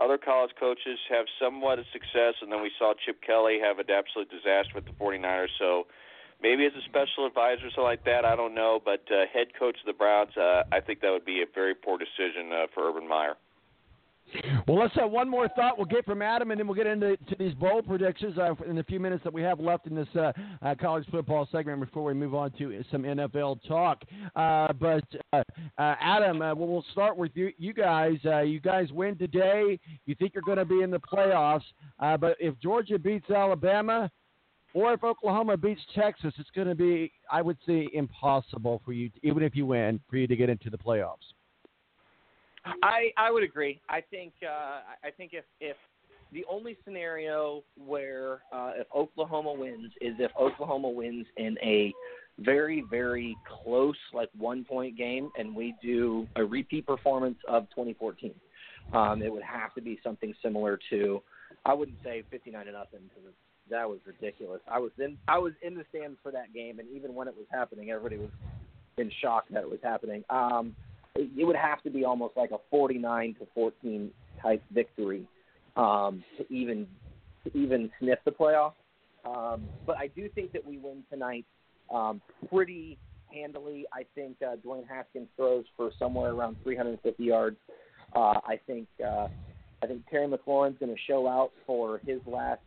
[0.00, 3.90] other college coaches have somewhat of success, and then we saw Chip Kelly have an
[3.90, 5.54] absolute disaster with the 49ers.
[5.58, 5.86] So
[6.42, 8.80] maybe as a special advisor, or something like that, I don't know.
[8.82, 11.74] But uh, head coach of the Browns, uh, I think that would be a very
[11.74, 13.34] poor decision uh, for Urban Meyer.
[14.66, 15.78] Well, let's have one more thought.
[15.78, 18.76] We'll get from Adam, and then we'll get into to these bowl predictions uh, in
[18.76, 22.04] the few minutes that we have left in this uh, uh, college football segment before
[22.04, 24.02] we move on to some NFL talk.
[24.36, 25.42] Uh, but uh,
[25.78, 27.50] uh, Adam, well, start with you.
[27.58, 29.78] You guys, you guys win today.
[30.06, 31.62] You think you're going to be in the playoffs,
[31.98, 34.10] but if Georgia beats Alabama.
[34.74, 39.10] Or if Oklahoma beats Texas, it's going to be, I would say, impossible for you,
[39.22, 41.32] even if you win, for you to get into the playoffs.
[42.82, 43.80] I I would agree.
[43.88, 45.76] I think uh, I think if if
[46.32, 51.92] the only scenario where uh, if Oklahoma wins is if Oklahoma wins in a
[52.38, 58.34] very very close like one point game and we do a repeat performance of 2014.
[58.92, 61.22] Um, it would have to be something similar to
[61.64, 63.32] I wouldn't say 59 to nothing because
[63.70, 64.60] that was ridiculous.
[64.70, 67.34] I was in I was in the stands for that game and even when it
[67.36, 68.30] was happening everybody was
[68.98, 70.24] in shock that it was happening.
[70.30, 70.76] Um,
[71.18, 74.10] it would have to be almost like a 49 to 14
[74.40, 75.26] type victory
[75.76, 76.86] um, to even
[77.44, 78.72] to even sniff the playoff.
[79.24, 81.44] Um, but I do think that we win tonight
[81.92, 82.98] um, pretty
[83.32, 83.84] handily.
[83.92, 87.56] I think uh, Dwayne Haskins throws for somewhere around 350 yards.
[88.14, 89.28] Uh, I think uh,
[89.82, 92.60] I think Terry McLaurin's going to show out for his last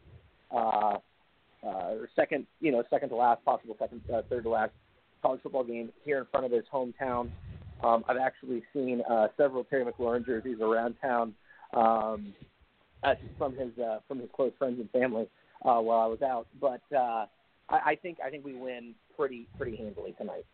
[0.52, 0.98] uh,
[1.66, 4.72] uh, second, you know, second to last, possible second, uh, third to last
[5.22, 7.30] college football game here in front of his hometown
[7.84, 11.34] Um, I've actually seen uh, several Terry McLaurin jerseys around town
[11.74, 12.34] um,
[13.04, 15.28] uh, from his uh, from his close friends and family
[15.66, 16.48] uh, while I was out.
[16.60, 17.26] But uh,
[17.70, 20.46] I, I think I think we win pretty pretty handily tonight.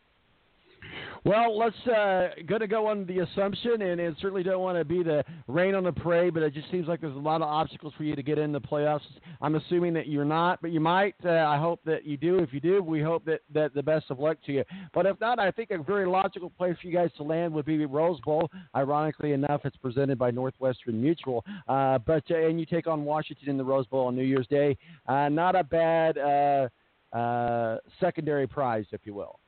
[1.23, 4.86] Well, let's uh, going to go on the assumption, and, and certainly don't want to
[4.86, 7.49] be the rain on the parade, but it just seems like there's a lot of
[7.49, 9.01] obstacles for you to get in the playoffs.
[9.41, 11.15] I'm assuming that you're not, but you might.
[11.25, 12.39] Uh, I hope that you do.
[12.39, 14.63] If you do, we hope that, that the best of luck to you.
[14.93, 17.65] But if not, I think a very logical place for you guys to land would
[17.65, 18.49] be Rose Bowl.
[18.75, 21.43] Ironically enough, it's presented by Northwestern Mutual.
[21.67, 24.47] Uh, but uh, and you take on Washington in the Rose Bowl on New Year's
[24.47, 24.78] Day.
[25.07, 26.69] Uh, not a bad uh,
[27.15, 29.39] uh, secondary prize, if you will.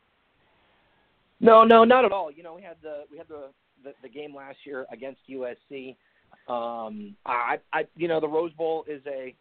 [1.39, 2.31] No, no, not at all.
[2.31, 3.49] You know, we had the we had the
[3.83, 5.95] the, the game last year against USC.
[6.47, 9.33] Um, I, I, you know, the Rose Bowl is a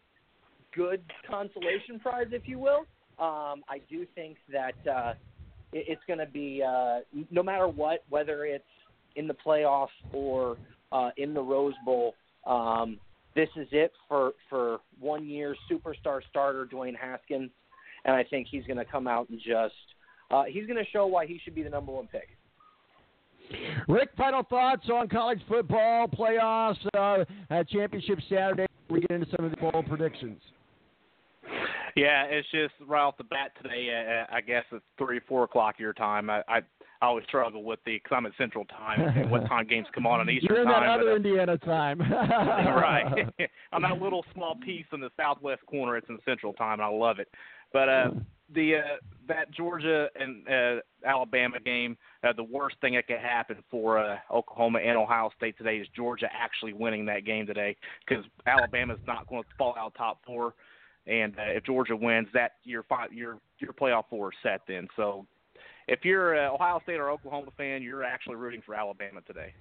[0.74, 2.80] good consolation prize, if you will.
[3.18, 5.14] Um, I do think that uh,
[5.72, 8.64] it, it's going to be uh, no matter what, whether it's
[9.16, 10.56] in the playoffs or
[10.92, 12.14] uh, in the Rose Bowl.
[12.46, 12.98] Um,
[13.34, 17.50] this is it for for one year superstar starter Dwayne Haskins,
[18.04, 19.74] and I think he's going to come out and just
[20.30, 22.28] uh, he's going to show why he should be the number one pick.
[23.88, 28.66] Rick, final thoughts on college football playoffs, uh, uh, championship Saturday.
[28.90, 30.40] We get into some of the bowl predictions.
[31.96, 34.26] Yeah, it's just right off the bat today.
[34.30, 36.28] Uh, I guess it's three, four o'clock your time.
[36.28, 36.60] I, I
[37.00, 40.06] I always struggle with the because I'm at Central Time and what time games come
[40.06, 40.82] on in Eastern You're in time.
[40.82, 42.00] that other but, uh, Indiana time.
[42.12, 43.28] right.
[43.72, 45.96] I'm that little small piece in the southwest corner.
[45.96, 47.28] It's in Central Time, and I love it.
[47.72, 48.10] But uh,
[48.54, 48.96] the uh,
[49.28, 54.16] that Georgia and uh, Alabama game, uh, the worst thing that could happen for uh,
[54.32, 57.76] Oklahoma and Ohio State today is Georgia actually winning that game today
[58.06, 60.54] because Alabama's not going to fall out top four,
[61.06, 64.88] and uh, if Georgia wins, that your five, your your playoff four is set then.
[64.96, 65.26] So
[65.88, 69.52] if you're an Ohio State or Oklahoma fan, you're actually rooting for Alabama today.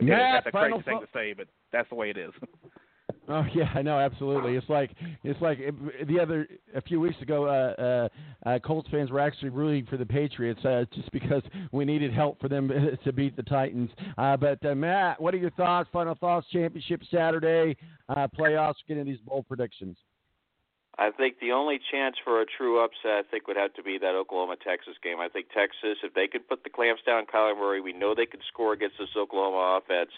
[0.00, 2.32] Matt, that's a crazy thing to say, but that's the way it is.
[3.28, 4.56] Oh yeah, I know absolutely.
[4.56, 4.90] It's like
[5.24, 5.58] it's like
[6.06, 9.96] the other a few weeks ago, uh, uh, uh, Colts fans were actually rooting for
[9.96, 12.70] the Patriots uh, just because we needed help for them
[13.04, 13.90] to beat the Titans.
[14.18, 15.88] Uh, but uh, Matt, what are your thoughts?
[15.92, 16.46] Final thoughts?
[16.52, 17.76] Championship Saturday,
[18.08, 18.74] uh, playoffs.
[18.88, 19.96] Getting these bold predictions.
[20.98, 23.98] I think the only chance for a true upset, I think, would have to be
[23.98, 25.20] that Oklahoma Texas game.
[25.20, 28.24] I think Texas, if they could put the clamps down, Kyler Murray, we know they
[28.24, 30.10] could score against this Oklahoma offense.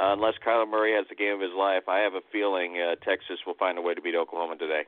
[0.00, 2.96] Uh, unless Kyler Murray has the game of his life, I have a feeling uh,
[3.04, 4.84] Texas will find a way to beat Oklahoma today.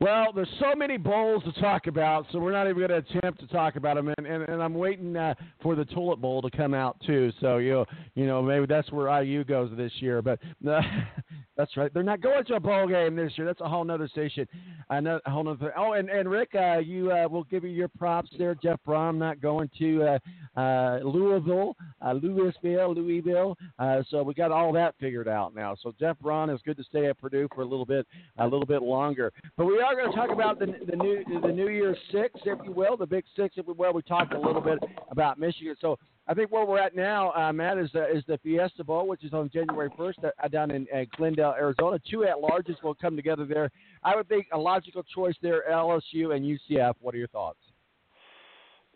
[0.00, 3.40] Well, there's so many bowls to talk about, so we're not even going to attempt
[3.40, 4.14] to talk about them.
[4.16, 7.32] And, and, and I'm waiting uh, for the Tulip Bowl to come out too.
[7.40, 10.22] So you know, you know, maybe that's where IU goes this year.
[10.22, 10.38] But
[10.68, 10.80] uh,
[11.56, 13.44] that's right, they're not going to a bowl game this year.
[13.44, 14.46] That's a whole nother station.
[14.88, 15.72] Another whole nother.
[15.76, 18.54] Oh, and and Rick, uh, you uh, will give you your props there.
[18.54, 23.56] Jeff Brohm not going to uh, uh, Louisville, uh, Louisville, Louisville.
[23.80, 25.74] Uh, so we got all that figured out now.
[25.82, 28.06] So Jeff Brohm is good to stay at Purdue for a little bit,
[28.38, 29.32] a little bit longer.
[29.56, 32.58] But we are going to talk about the the new the New Year's Six, if
[32.64, 33.92] you will, the Big Six, if you will.
[33.92, 34.78] We talked a little bit
[35.10, 35.74] about Michigan.
[35.80, 39.08] So I think where we're at now, uh, Matt, is uh, is the Fiesta Bowl,
[39.08, 41.98] which is on January 1st uh, down in uh, Glendale, Arizona.
[42.10, 43.70] Two at larges will come together there.
[44.02, 46.94] I would think a logical choice there, LSU and UCF.
[47.00, 47.58] What are your thoughts?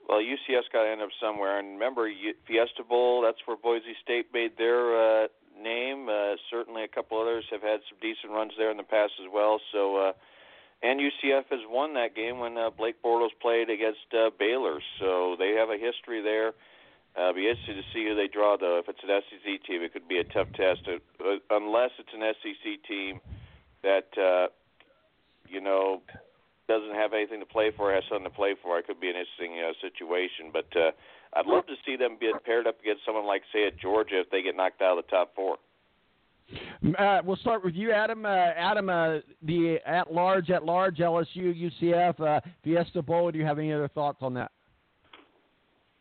[0.09, 1.59] Well, UCF's got to end up somewhere.
[1.59, 2.11] And remember,
[2.47, 5.29] Fiesta Bowl, that's where Boise State made their uh,
[5.59, 6.09] name.
[6.09, 9.31] Uh, certainly, a couple others have had some decent runs there in the past as
[9.33, 9.59] well.
[9.73, 10.13] So, uh,
[10.83, 14.81] and UCF has won that game when uh, Blake Bortles played against uh, Baylor.
[14.99, 16.55] So they have a history there.
[17.15, 18.79] Uh, be interested to see who they draw, though.
[18.79, 20.89] If it's an SEC team, it could be a tough test.
[20.89, 23.21] Uh, uh, unless it's an SEC team
[23.83, 24.49] that uh,
[25.47, 26.01] you know
[26.69, 29.17] doesn't have anything to play for, has something to play for, it could be an
[29.17, 30.49] interesting uh, situation.
[30.53, 30.91] But uh,
[31.35, 34.31] I'd love to see them get paired up against someone like, say, at Georgia if
[34.31, 35.59] they get knocked out of the top four.
[36.99, 38.25] Uh, we'll start with you, Adam.
[38.25, 43.31] Uh, Adam, uh, the at large, at large, LSU, UCF, uh, Fiesta Bowl.
[43.31, 44.51] Do you have any other thoughts on that?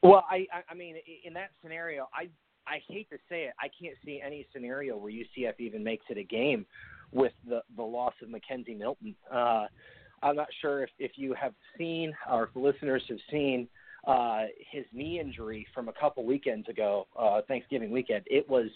[0.04, 2.28] Well, I, I, mean, in that scenario, I,
[2.68, 6.18] I hate to say it, I can't see any scenario where UCF even makes it
[6.18, 6.66] a game
[7.12, 9.16] with the the loss of McKenzie Milton.
[9.32, 9.66] Uh,
[10.24, 13.68] I'm not sure if if you have seen or if listeners have seen
[14.08, 18.24] uh, his knee injury from a couple weekends ago, uh, Thanksgiving weekend.
[18.28, 18.68] It was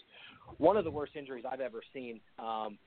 [0.58, 2.20] one of the worst injuries I've ever seen.
[2.39, 2.78] Um,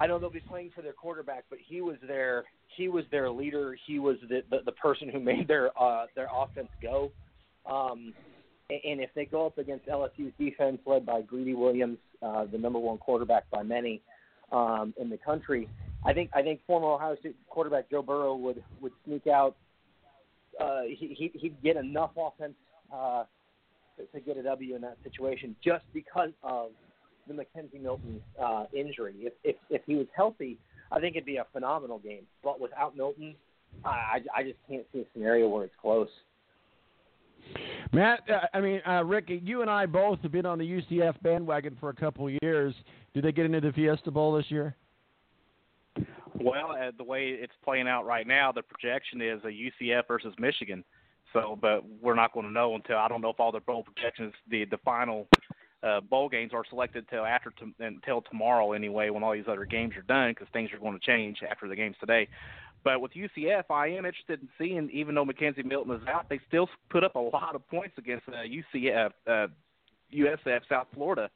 [0.00, 2.44] I know they'll be playing for their quarterback, but he was their
[2.76, 3.76] he was their leader.
[3.86, 7.12] He was the the, the person who made their uh, their offense go.
[7.66, 8.12] Um,
[8.70, 12.78] and if they go up against LSU's defense, led by Greedy Williams, uh, the number
[12.78, 14.00] one quarterback by many
[14.52, 15.68] um, in the country,
[16.04, 19.56] I think I think former Ohio State quarterback Joe Burrow would would sneak out.
[20.60, 22.54] Uh, he he'd get enough offense
[22.92, 23.24] uh,
[23.96, 26.70] to, to get a W in that situation, just because of
[27.26, 29.14] the McKenzie Milton uh, injury.
[29.18, 30.58] If, if if he was healthy,
[30.92, 32.22] I think it'd be a phenomenal game.
[32.42, 33.34] But without Milton,
[33.84, 36.08] I I just can't see a scenario where it's close.
[37.92, 41.20] Matt, uh, I mean, uh, Rick, you and I both have been on the UCF
[41.22, 42.74] bandwagon for a couple of years.
[43.12, 44.74] Do they get into the Fiesta Bowl this year?
[46.40, 50.34] Well, uh, the way it's playing out right now, the projection is a UCF versus
[50.38, 50.82] Michigan.
[51.34, 53.82] So, but we're not going to know until I don't know if all the bowl
[53.82, 55.28] projections, the the final
[55.82, 59.66] uh, bowl games are selected till after t- until tomorrow anyway, when all these other
[59.66, 62.28] games are done, because things are going to change after the games today.
[62.84, 66.38] But with UCF, I am interested in seeing, even though McKenzie Milton is out, they
[66.48, 68.32] still put up a lot of points against uh,
[68.76, 69.46] UCF, uh,
[70.14, 71.30] USF South Florida.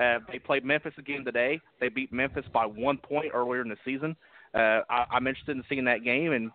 [0.00, 1.60] Uh, they played Memphis again today.
[1.80, 4.16] They beat Memphis by one point earlier in the season.
[4.54, 6.50] Uh, I, I'm interested in seeing that game and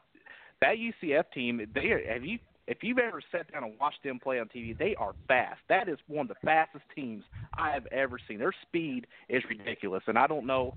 [0.62, 1.62] that UCF team.
[1.74, 2.40] They are, have you
[2.70, 5.60] if you've ever sat down and watched them play on TV, they are fast.
[5.70, 7.24] That is one of the fastest teams
[7.58, 8.38] I have ever seen.
[8.38, 10.76] Their speed is ridiculous, and I don't know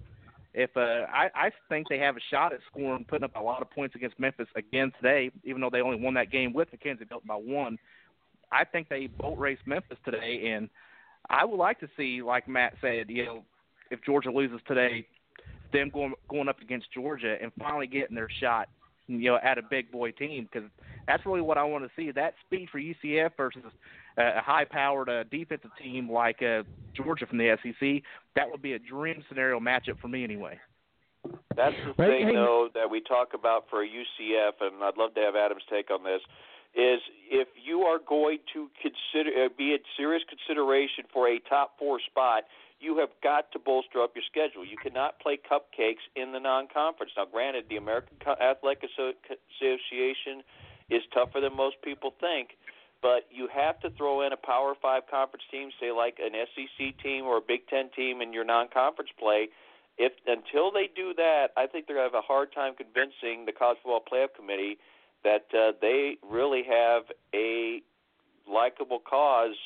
[0.54, 0.80] if uh,
[1.12, 3.94] I, I think they have a shot at scoring, putting up a lot of points
[3.94, 7.34] against Memphis again today, even though they only won that game with McKenzie built by
[7.34, 7.78] one.
[8.50, 10.70] I think they boat race Memphis today, and
[11.28, 13.44] I would like to see, like Matt said, you know,
[13.90, 15.06] if Georgia loses today,
[15.74, 18.68] them going going up against Georgia and finally getting their shot,
[19.20, 20.68] you know, at a big boy team because
[21.06, 22.10] that's really what I want to see.
[22.10, 23.62] That speed for UCF versus
[24.18, 26.62] a high-powered uh, defensive team like uh,
[26.94, 28.02] Georgia from the SEC,
[28.36, 30.58] that would be a dream scenario matchup for me anyway.
[31.56, 35.36] That's the thing, though, that we talk about for UCF, and I'd love to have
[35.36, 36.20] Adam's take on this.
[36.74, 37.00] Is
[37.30, 42.00] if you are going to consider uh, be in serious consideration for a top four
[42.00, 42.44] spot,
[42.80, 44.64] you have got to bolster up your schedule.
[44.64, 47.12] You cannot play cupcakes in the non-conference.
[47.16, 50.42] Now, granted, the American Athletic Association
[50.90, 52.58] is tougher than most people think,
[53.00, 56.98] but you have to throw in a Power Five conference team, say like an SEC
[57.02, 59.48] team or a Big Ten team in your non-conference play.
[59.98, 63.46] If until they do that, I think they're going to have a hard time convincing
[63.46, 64.78] the College Football Playoff Committee
[65.24, 67.04] that uh, they really have
[67.34, 67.80] a
[68.48, 69.56] likable cause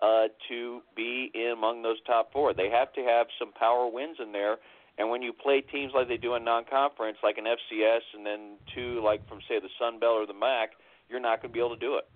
[0.00, 2.54] uh, to be in among those top four.
[2.54, 4.56] They have to have some power wins in there.
[4.98, 8.56] And when you play teams like they do in non-conference, like an FCS, and then
[8.74, 10.70] two like from say the Sun Belt or the MAC,
[11.08, 12.08] you're not going to be able to do it.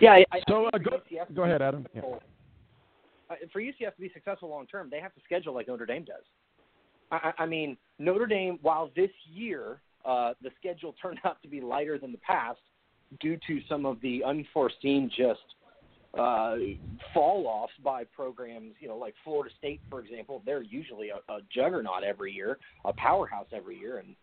[0.00, 0.12] Yeah.
[0.12, 1.00] I, I so uh, go,
[1.34, 1.86] go ahead, Adam.
[1.94, 2.02] Yeah.
[3.30, 6.04] Uh, for UCF to be successful long term, they have to schedule like Notre Dame
[6.04, 6.24] does.
[7.10, 11.60] I, I mean, Notre Dame, while this year uh, the schedule turned out to be
[11.60, 12.58] lighter than the past
[13.20, 15.40] due to some of the unforeseen just
[16.18, 16.56] uh,
[17.14, 20.42] fall offs by programs, you know, like Florida State, for example.
[20.44, 24.14] They're usually a, a juggernaut every year, a powerhouse every year, and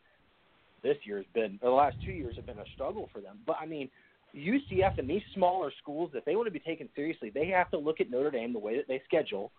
[0.83, 3.39] this year has been, the last two years have been a struggle for them.
[3.45, 3.89] But I mean,
[4.35, 7.77] UCF and these smaller schools, if they want to be taken seriously, they have to
[7.77, 9.51] look at Notre Dame the way that they schedule,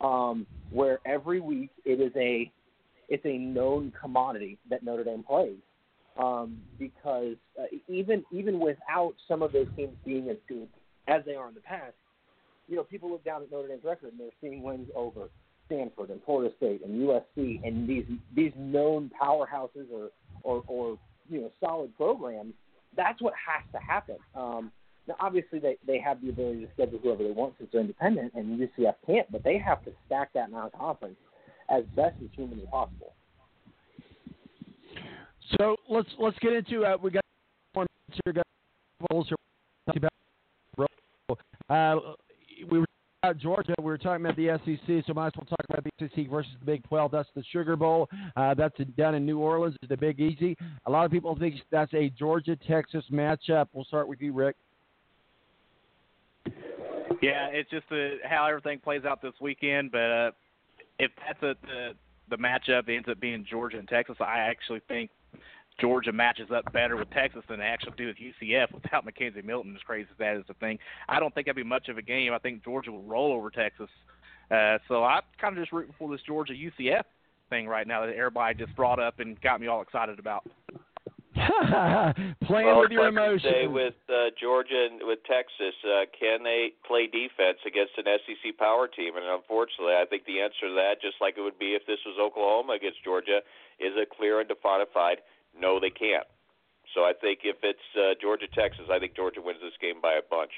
[0.00, 2.50] um, where every week it is a
[3.08, 5.56] it's a known commodity that Notre Dame plays.
[6.18, 10.68] Um, because uh, even even without some of those teams being as good
[11.06, 11.94] as they are in the past,
[12.66, 15.28] you know, people look down at Notre Dame's record and they're seeing wins over
[15.66, 18.04] Stanford and Florida State and USC and these
[18.34, 20.10] these known powerhouses or
[20.42, 20.98] or, or
[21.28, 22.54] you know solid programs
[22.96, 24.16] that's what has to happen.
[24.34, 24.72] Um,
[25.06, 28.32] now, obviously, they they have the ability to schedule whoever they want since they're independent,
[28.34, 29.30] and UCF can't.
[29.32, 31.16] But they have to stack that non-conference
[31.70, 33.14] as best as humanly possible.
[35.56, 37.24] So let's let's get into uh, we got
[37.72, 37.86] one
[38.24, 38.44] here.
[41.70, 41.96] Uh,
[42.70, 42.86] we were
[43.22, 43.74] about Georgia.
[43.78, 46.52] We were talking about the SEC, so might as well talk about the SEC versus
[46.60, 47.10] the Big 12.
[47.10, 48.08] That's the Sugar Bowl.
[48.36, 49.76] Uh, that's down in New Orleans.
[49.82, 50.56] It's the Big Easy.
[50.86, 53.66] A lot of people think that's a Georgia Texas matchup.
[53.72, 54.56] We'll start with you, Rick.
[57.20, 59.90] Yeah, it's just uh, how everything plays out this weekend.
[59.92, 60.30] But uh,
[60.98, 61.90] if that's a, the
[62.30, 65.10] the matchup ends up being Georgia and Texas, I actually think
[65.80, 69.74] Georgia matches up better with Texas than they actually do with UCF without McKenzie Milton.
[69.76, 72.02] As crazy as that is the thing, I don't think that'd be much of a
[72.02, 72.32] game.
[72.32, 73.88] I think Georgia will roll over Texas.
[74.50, 77.04] Uh, so I'm kind of just rooting for this Georgia UCF
[77.50, 80.44] thing right now that everybody just brought up and got me all excited about.
[82.48, 83.54] Playing well, with your like emotions.
[83.54, 88.58] Say with uh, Georgia and with Texas, uh, can they play defense against an SEC
[88.58, 89.14] power team?
[89.14, 92.02] And unfortunately, I think the answer to that, just like it would be if this
[92.02, 93.40] was Oklahoma against Georgia,
[93.78, 94.82] is a clear and defined
[95.60, 96.26] no, they can't.
[96.94, 100.14] So I think if it's uh, Georgia Texas, I think Georgia wins this game by
[100.14, 100.50] a bunch.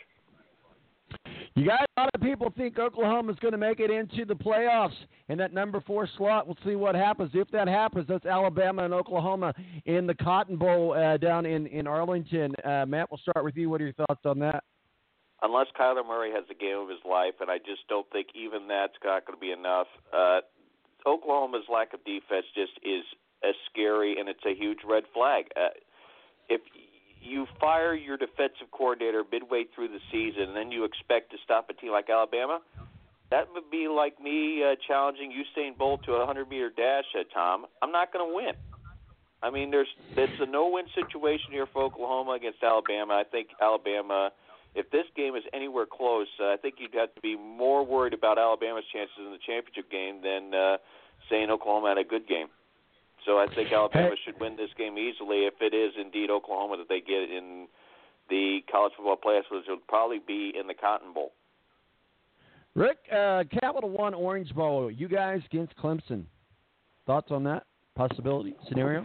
[1.57, 4.95] You guys, a lot of people think Oklahoma's going to make it into the playoffs
[5.29, 6.47] in that number four slot.
[6.47, 7.33] We'll see what happens.
[7.35, 9.53] If that happens, that's Alabama and Oklahoma
[9.85, 12.55] in the Cotton Bowl uh, down in in Arlington.
[12.65, 13.69] Uh, Matt, we'll start with you.
[13.69, 14.63] What are your thoughts on that?
[15.43, 18.69] Unless Kyler Murray has the game of his life, and I just don't think even
[18.69, 19.89] that's not going to be enough.
[20.15, 20.41] Uh,
[21.07, 23.05] Oklahoma's lack of defense just is
[23.43, 25.47] as scary, and it's a huge red flag.
[25.57, 25.69] Uh,
[26.49, 26.61] if
[27.21, 31.69] you fire your defensive coordinator midway through the season, and then you expect to stop
[31.71, 32.61] a team like Alabama,
[33.31, 37.23] that would be like me uh, challenging Usain Bolt to a 100 meter dash, uh,
[37.33, 37.67] Tom.
[37.81, 38.55] I'm not going to win.
[39.43, 43.15] I mean, there's it's a no-win situation here for Oklahoma against Alabama.
[43.15, 44.31] I think Alabama,
[44.75, 48.13] if this game is anywhere close, uh, I think you'd have to be more worried
[48.13, 50.77] about Alabama's chances in the championship game than uh,
[51.31, 52.49] saying Oklahoma had a good game.
[53.27, 56.89] So I think Alabama should win this game easily if it is indeed Oklahoma that
[56.89, 57.67] they get in
[58.29, 61.33] the college football playoffs, which will probably be in the Cotton Bowl.
[62.75, 66.25] Rick, uh, Capital One Orange Bowl, you guys against Clemson.
[67.07, 67.65] Thoughts on that
[67.97, 69.05] possibility scenario?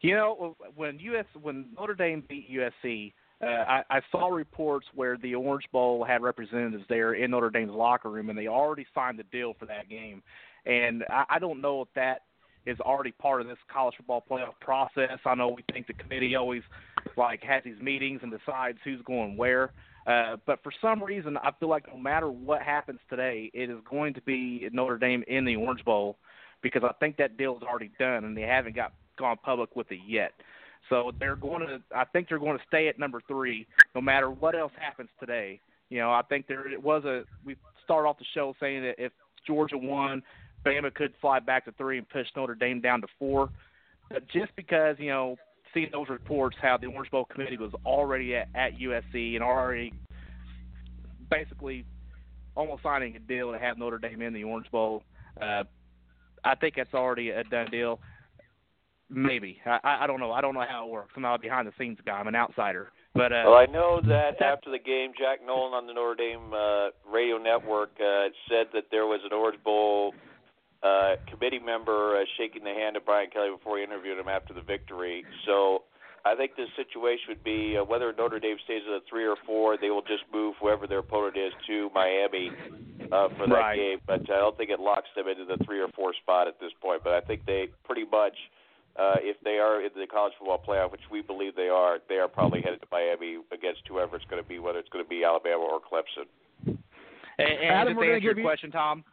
[0.00, 5.16] You know, when US when Notre Dame beat USC, uh, I, I saw reports where
[5.18, 9.18] the Orange Bowl had representatives there in Notre Dame's locker room, and they already signed
[9.18, 10.22] the deal for that game.
[10.66, 12.22] And I, I don't know if that
[12.66, 15.18] is already part of this college football playoff process.
[15.24, 16.62] I know we think the committee always
[17.16, 19.72] like has these meetings and decides who's going where.
[20.06, 23.78] Uh, but for some reason, I feel like no matter what happens today, it is
[23.88, 26.16] going to be Notre Dame in the Orange Bowl
[26.62, 29.90] because I think that deal is already done and they haven't got gone public with
[29.90, 30.32] it yet.
[30.88, 31.80] So they're going to.
[31.94, 35.60] I think they're going to stay at number three, no matter what else happens today.
[35.90, 37.24] You know, I think there it was a.
[37.44, 39.12] We start off the show saying that if
[39.46, 40.22] Georgia won,
[40.64, 43.50] Bama could fly back to three and push Notre Dame down to four.
[44.10, 45.36] But just because you know,
[45.72, 49.92] seeing those reports how the Orange Bowl committee was already at, at USC and already
[51.30, 51.84] basically
[52.56, 55.02] almost signing a deal to have Notre Dame in the Orange Bowl,
[55.40, 55.64] uh,
[56.44, 58.00] I think that's already a done deal.
[59.08, 60.32] Maybe I, I don't know.
[60.32, 61.12] I don't know how it works.
[61.16, 62.12] I'm not a behind the scenes guy.
[62.12, 62.92] I'm an outsider.
[63.12, 66.54] But uh, well, I know that after the game, Jack Nolan on the Notre Dame
[66.54, 70.14] uh, radio network uh, said that there was an Orange Bowl
[70.82, 74.54] uh, committee member uh, shaking the hand of Brian Kelly before he interviewed him after
[74.54, 75.24] the victory.
[75.46, 75.82] So
[76.24, 79.36] I think this situation would be uh, whether Notre Dame stays at a three or
[79.46, 82.50] four, they will just move whoever their opponent is to Miami
[83.12, 83.76] uh, for that Right.
[83.76, 83.98] game.
[84.06, 86.72] But I don't think it locks them into the three or four spot at this
[86.80, 87.02] point.
[87.04, 88.36] But I think they pretty much,
[88.98, 92.16] uh, if they are in the college football playoff, which we believe they are, they
[92.16, 95.08] are probably headed to Miami against whoever it's going to be, whether it's going to
[95.08, 96.24] be Alabama or Clemson.
[96.66, 99.04] And, and Adam, just we're to gonna answer your you- question, Tom,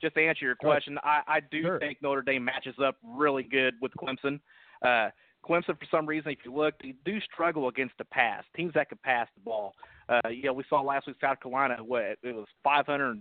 [0.00, 0.82] just to answer your Go ahead.
[0.84, 1.78] question, I, I do Sure.
[1.78, 4.40] think Notre Dame matches up really good with Clemson.
[4.82, 5.10] Uh,
[5.44, 8.44] Clemson, for some reason, if you look, they do struggle against the pass.
[8.56, 9.74] Teams that can pass the ball.
[10.08, 11.76] Uh, you know, we saw last week South Carolina.
[11.82, 13.20] What it was 500.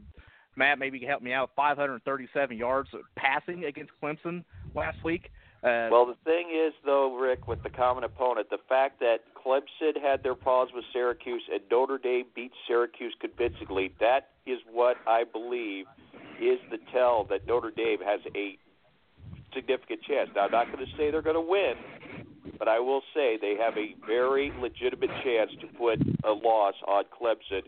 [0.55, 1.51] Matt, maybe you can help me out.
[1.55, 5.30] 537 yards passing against Clemson last week.
[5.63, 10.01] Uh, Well, the thing is, though, Rick, with the common opponent, the fact that Clemson
[10.01, 15.23] had their pause with Syracuse and Notre Dame beat Syracuse convincingly, that is what I
[15.23, 15.85] believe
[16.41, 18.57] is the tell that Notre Dame has a
[19.53, 20.29] significant chance.
[20.35, 21.73] Now, I'm not going to say they're going to win,
[22.59, 27.03] but I will say they have a very legitimate chance to put a loss on
[27.05, 27.63] Clemson.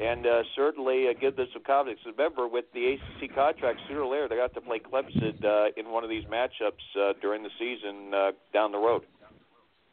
[0.00, 2.00] And uh, certainly uh, give them some confidence.
[2.06, 5.90] Remember, with the ACC contract, sooner or later they got to play Clemson uh, in
[5.90, 9.02] one of these matchups uh, during the season uh, down the road.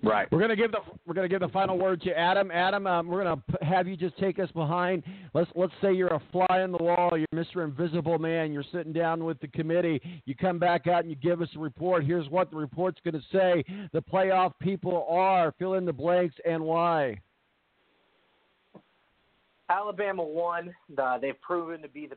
[0.03, 0.27] Right.
[0.31, 2.51] We're gonna give the we're gonna give the final word to Adam.
[2.51, 5.03] Adam, um, we're gonna p- have you just take us behind.
[5.33, 7.11] Let's let's say you're a fly in the wall.
[7.17, 7.63] You're Mr.
[7.63, 8.51] Invisible Man.
[8.51, 10.01] You're sitting down with the committee.
[10.25, 12.03] You come back out and you give us a report.
[12.03, 13.63] Here's what the report's gonna say.
[13.93, 17.19] The playoff people are fill in the blanks and why.
[19.69, 20.73] Alabama won.
[20.97, 22.15] Uh, they've proven to be the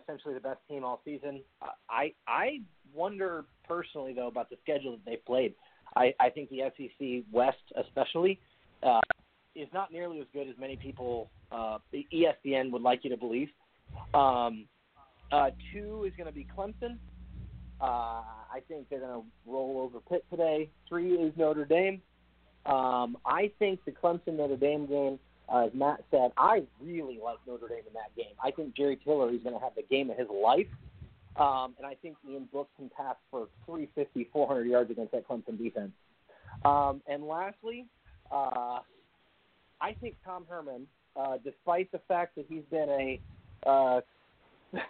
[0.00, 1.40] essentially the best team all season.
[1.62, 2.60] Uh, I I
[2.92, 5.54] wonder personally though about the schedule that they've played.
[5.96, 8.40] I, I think the SEC West especially
[8.82, 9.00] uh,
[9.54, 13.48] is not nearly as good as many people uh, ESPN would like you to believe.
[14.12, 14.66] Um,
[15.30, 16.98] uh, two is going to be Clemson.
[17.80, 18.22] Uh,
[18.52, 20.70] I think they're going to roll over Pitt today.
[20.88, 22.00] Three is Notre Dame.
[22.66, 25.18] Um, I think the Clemson Notre Dame game,
[25.52, 28.34] uh, as Matt said, I really like Notre Dame in that game.
[28.42, 30.68] I think Jerry Tillery is going to have the game of his life.
[31.36, 35.58] Um, and I think Ian Book can pass for 350, 400 yards against that Clemson
[35.58, 35.90] defense.
[36.64, 37.86] Um, and lastly,
[38.30, 38.78] uh,
[39.80, 43.20] I think Tom Herman, uh, despite the fact that he's been a
[43.68, 44.00] uh,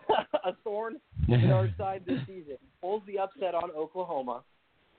[0.44, 4.42] a thorn in our side this season, pulls the upset on Oklahoma.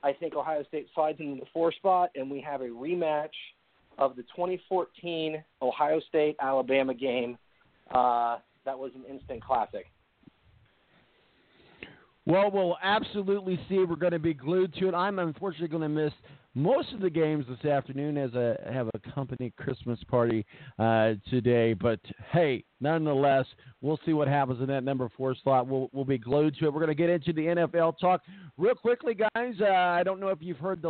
[0.04, 3.30] I think Ohio State slides into the four spot, and we have a rematch
[3.98, 7.38] of the 2014 Ohio State Alabama game.
[7.92, 9.86] Uh, that was an instant classic.
[12.26, 13.80] Well, we'll absolutely see.
[13.80, 14.96] We're going to be glued to it.
[14.96, 16.14] I'm unfortunately going to miss
[16.56, 20.46] most of the games this afternoon as I have a company Christmas party
[20.80, 21.74] uh, today.
[21.74, 22.00] But
[22.32, 23.46] hey, nonetheless,
[23.82, 25.68] we'll see what happens in that number four slot.
[25.68, 26.74] We'll we'll be glued to it.
[26.74, 28.22] We're going to get into the NFL talk
[28.58, 29.54] real quickly, guys.
[29.62, 30.90] Uh, I don't know if you've heard the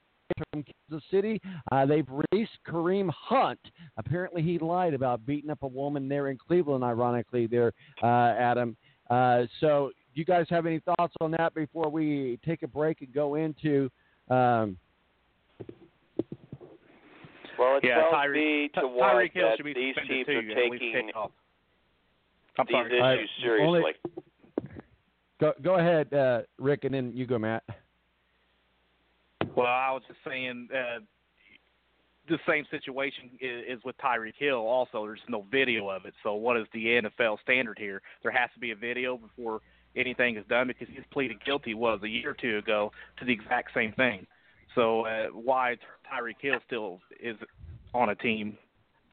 [0.51, 1.41] from Kansas City.
[1.71, 3.59] Uh, they've released Kareem Hunt.
[3.97, 6.83] Apparently, he lied about beating up a woman there in Cleveland.
[6.83, 7.73] Ironically, there,
[8.03, 8.75] uh, Adam.
[9.09, 13.13] Uh, so, you guys have any thoughts on that before we take a break and
[13.13, 13.89] go into?
[14.29, 14.77] Um,
[17.59, 19.95] well, it yeah, tells Tyreek, me to Ty- warrant Tyreek Hill that should be these
[19.95, 21.31] suspended teams too, are at taking kicked off.
[22.57, 23.17] These sorry.
[23.17, 23.67] Issues seriously.
[23.67, 23.93] only-
[25.39, 27.63] go, go ahead, uh, Rick, and then you go, Matt.
[29.55, 30.99] Well, I was just saying uh,
[32.27, 34.57] the same situation is, is with Tyreek Hill.
[34.57, 36.13] Also, there's no video of it.
[36.23, 38.01] So, what is the NFL standard here?
[38.23, 39.61] There has to be a video before
[39.95, 43.33] anything is done because he's pleaded guilty was a year or two ago to the
[43.33, 44.25] exact same thing.
[44.73, 45.77] So, uh, why
[46.11, 47.37] Tyreek Hill still is
[47.93, 48.57] on a team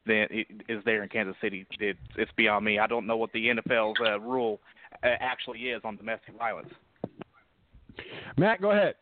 [0.06, 0.26] that
[0.68, 1.66] is there in Kansas City?
[1.78, 2.78] It, it's beyond me.
[2.78, 4.60] I don't know what the NFL's uh, rule
[5.04, 6.72] uh, actually is on domestic violence.
[8.36, 8.94] Matt, go ahead.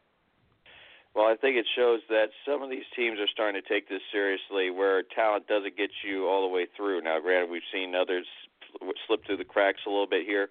[1.14, 4.02] Well, I think it shows that some of these teams are starting to take this
[4.12, 7.02] seriously, where talent doesn't get you all the way through.
[7.02, 8.26] Now, granted, we've seen others
[9.06, 10.48] slip through the cracks a little bit here,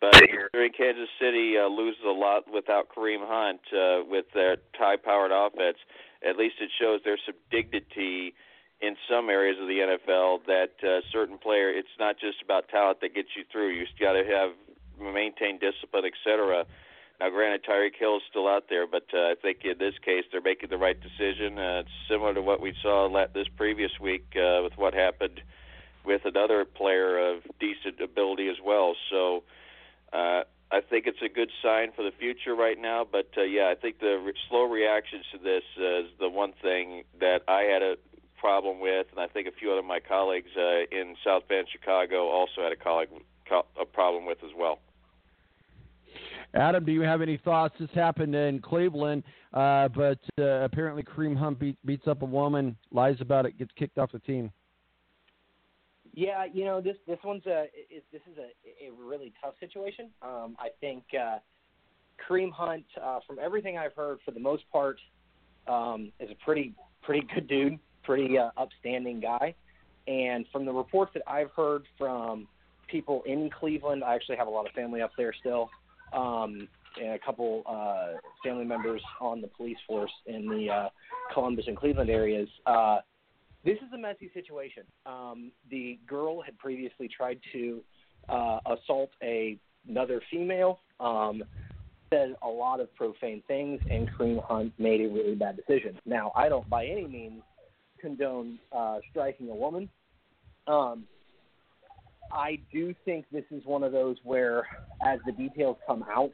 [0.00, 0.14] but
[0.52, 5.78] during Kansas City uh, loses a lot without Kareem Hunt uh, with their high-powered offense.
[6.26, 8.34] At least it shows there's some dignity
[8.80, 11.70] in some areas of the NFL that uh, certain player.
[11.70, 13.70] It's not just about talent that gets you through.
[13.70, 14.50] You got to have
[15.00, 16.66] maintain discipline, etc.
[17.20, 20.24] Now, granted, Tyreek Hill is still out there, but uh, I think in this case
[20.30, 21.58] they're making the right decision.
[21.58, 25.40] Uh, it's similar to what we saw this previous week uh, with what happened
[26.04, 28.94] with another player of decent ability as well.
[29.10, 29.42] So
[30.12, 33.06] I think it's a good sign for the future right now.
[33.10, 36.52] But uh, yeah, I think the re- slow reactions to this uh, is the one
[36.60, 37.96] thing that I had a
[38.38, 41.68] problem with, and I think a few other of my colleagues uh, in South Bend,
[41.70, 43.08] Chicago, also had a colleague
[43.48, 44.80] co- a problem with as well.
[46.54, 47.74] Adam, do you have any thoughts?
[47.78, 52.76] This happened in Cleveland, uh, but uh, apparently Kareem Hunt beat, beats up a woman,
[52.90, 54.50] lies about it, gets kicked off the team.
[56.16, 57.64] Yeah, you know this this one's a
[57.94, 60.08] is, this is a, a really tough situation.
[60.22, 61.38] Um, I think uh,
[62.26, 64.98] Kareem Hunt, uh, from everything I've heard, for the most part,
[65.68, 69.54] um, is a pretty pretty good dude, pretty uh, upstanding guy.
[70.08, 72.48] And from the reports that I've heard from
[72.88, 75.68] people in Cleveland, I actually have a lot of family up there still,
[76.14, 76.66] um,
[76.98, 80.88] and a couple uh, family members on the police force in the uh,
[81.34, 82.48] Columbus and Cleveland areas.
[82.64, 83.00] Uh,
[83.66, 84.84] this is a messy situation.
[85.04, 87.82] Um, the girl had previously tried to
[88.28, 89.58] uh, assault a,
[89.88, 91.42] another female, um,
[92.10, 95.98] said a lot of profane things, and Kareem Hunt made a really bad decision.
[96.06, 97.42] Now, I don't by any means
[98.00, 99.88] condone uh, striking a woman.
[100.68, 101.04] Um,
[102.30, 104.66] I do think this is one of those where,
[105.04, 106.30] as the details come out,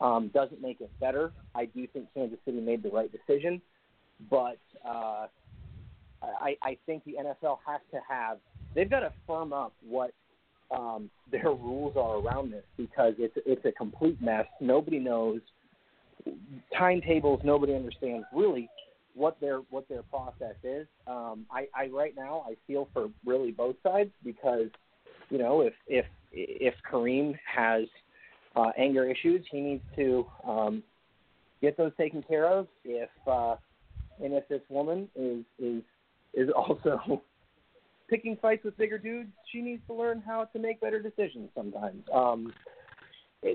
[0.00, 1.32] um, doesn't make it better.
[1.54, 3.62] I do think Kansas City made the right decision,
[4.28, 5.26] but uh,
[6.40, 8.38] I, I think the NFL has to have
[8.74, 10.12] they've got to firm up what
[10.70, 14.46] um, their rules are around this because it's it's a complete mess.
[14.60, 15.40] Nobody knows
[16.76, 17.40] timetables.
[17.44, 18.68] Nobody understands really
[19.14, 20.86] what their what their process is.
[21.06, 24.68] Um, I, I right now I feel for really both sides because
[25.30, 27.84] you know if if if Kareem has
[28.56, 30.82] uh, anger issues, he needs to um,
[31.60, 32.66] get those taken care of.
[32.84, 33.56] If uh,
[34.22, 35.82] and if this woman is is
[36.36, 37.22] is also
[38.08, 42.02] picking fights with bigger dudes, she needs to learn how to make better decisions sometimes.
[42.12, 42.52] Um,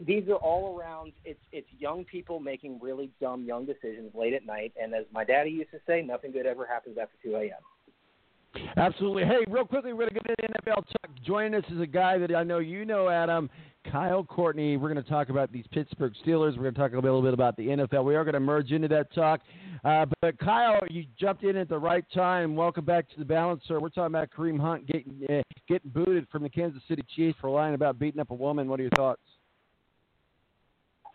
[0.06, 1.14] these are all around.
[1.26, 5.23] It's it's young people making really dumb young decisions late at night, and as my
[5.23, 8.61] daddy used to say, nothing good ever happens after 2 a.m.
[8.77, 9.23] Absolutely.
[9.26, 11.11] Hey, real quickly, we're going to get into NFL talk.
[11.23, 13.49] Joining us is a guy that I know you know, Adam,
[13.85, 14.77] Kyle Courtney.
[14.77, 16.56] We're going to talk about these Pittsburgh Steelers.
[16.57, 18.03] We're going to talk a little bit about the NFL.
[18.03, 19.41] We are going to merge into that talk.
[19.84, 22.56] Uh, but Kyle, you jumped in at the right time.
[22.56, 23.80] Welcome back to the Balancer.
[23.80, 27.49] We're talking about Kareem Hunt getting uh, getting booted from the Kansas City Chiefs for
[27.49, 28.68] lying about beating up a woman.
[28.68, 29.22] What are your thoughts?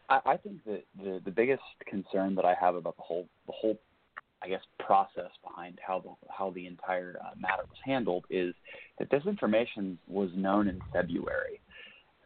[0.08, 3.52] I, I think that the the biggest concern that I have about the whole the
[3.52, 3.78] whole
[4.42, 8.54] I guess process behind how the how the entire uh, matter was handled is
[8.98, 11.60] that this information was known in February.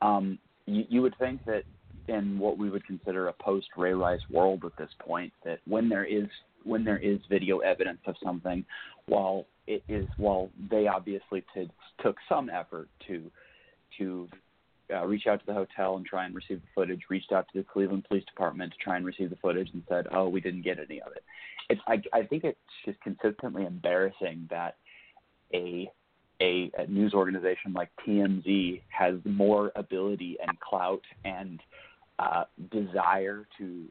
[0.03, 1.65] Um, you, you would think that
[2.09, 5.89] in what we would consider a post Ray Rice world at this point, that when
[5.89, 6.27] there is
[6.65, 8.65] when there is video evidence of something,
[9.07, 11.70] while it is while they obviously t-
[12.03, 13.31] took some effort to
[13.99, 14.29] to
[14.93, 17.59] uh, reach out to the hotel and try and receive the footage, reached out to
[17.59, 20.62] the Cleveland Police Department to try and receive the footage, and said, "Oh, we didn't
[20.62, 21.23] get any of it."
[21.69, 24.77] It's I, I think it's just consistently embarrassing that
[25.55, 25.91] a
[26.40, 31.60] a, a news organization like TMZ has more ability and clout and
[32.19, 33.85] uh, desire to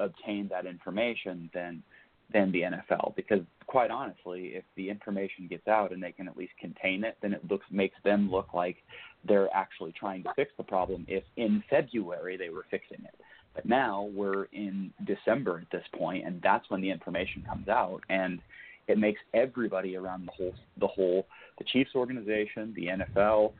[0.00, 1.82] obtain that information than
[2.32, 6.36] than the NFL because quite honestly if the information gets out and they can at
[6.36, 8.76] least contain it then it looks makes them look like
[9.26, 13.14] they're actually trying to fix the problem if in February they were fixing it.
[13.54, 18.00] But now we're in December at this point and that's when the information comes out.
[18.08, 18.40] And
[18.88, 21.26] it makes everybody around the whole the whole
[21.58, 23.52] the Chiefs organization the NFL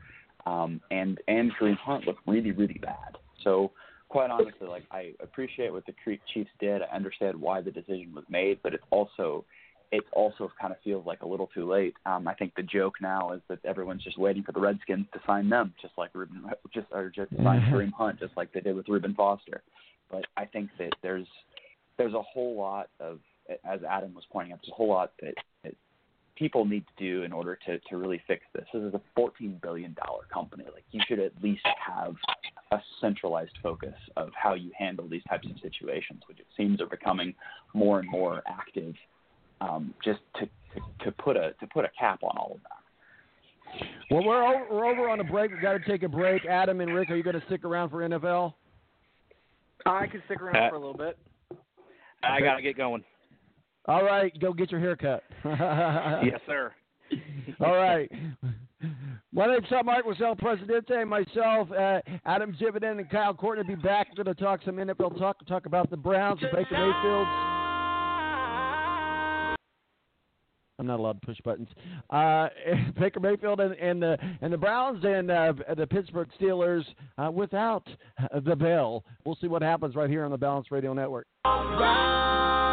[0.45, 3.71] um, and and Kareem Hunt look really really bad so
[4.13, 5.93] quite honestly, like I appreciate what the
[6.31, 6.83] Chiefs did.
[6.83, 9.43] I understand why the decision was made, but it's also
[9.91, 11.95] it also kind of feels like a little too late.
[12.05, 15.19] Um, I think the joke now is that everyone's just waiting for the Redskins to
[15.25, 17.73] sign them, just like Reuben, just or just sign Mm-hmm.
[17.73, 19.63] Kareem Hunt, just like they did with Reuben Foster.
[20.11, 21.27] But I think that there's
[21.97, 23.19] there's a whole lot of,
[23.63, 25.73] as Adam was pointing out, there's a whole lot that, that
[26.35, 28.65] people need to do in order to to really fix this.
[28.73, 30.65] This is a 14 billion dollar company.
[30.73, 32.15] Like you should at least have
[32.71, 36.87] a centralized focus of how you handle these types of situations, which it seems are
[36.87, 37.33] becoming
[37.73, 38.95] more and more active.
[39.61, 42.83] Um, just to, to to put a to put a cap on all of that.
[44.11, 45.51] Well, we're over, we're over on a break.
[45.51, 46.45] We've got to take a break.
[46.45, 48.53] Adam and Rick, are you going to stick around for NFL?
[49.85, 51.17] I can stick around Uh, for a little bit.
[52.21, 53.03] I got to get going.
[53.85, 55.23] All right, go get your hair cut.
[56.25, 56.71] yes, sir.
[57.59, 58.09] All right.
[59.31, 61.03] My name's Tom Mark El Presidente.
[61.05, 64.07] Myself, uh, Adam Jividen, and Kyle Courtney will be back.
[64.15, 67.27] We're going to talk some NFL talk, talk about the Browns, the Baker Mayfield.
[70.79, 71.69] I'm not allowed to push buttons.
[72.09, 72.49] Uh,
[72.99, 76.83] Baker Mayfield and, and the and the Browns and uh, the Pittsburgh Steelers
[77.17, 77.87] uh, without
[78.45, 79.03] the bell.
[79.25, 81.27] We'll see what happens right here on the Balance Radio Network.
[81.43, 82.72] Players,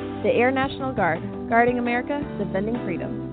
[0.23, 1.19] The Air National Guard,
[1.49, 3.27] guarding America, defending freedom.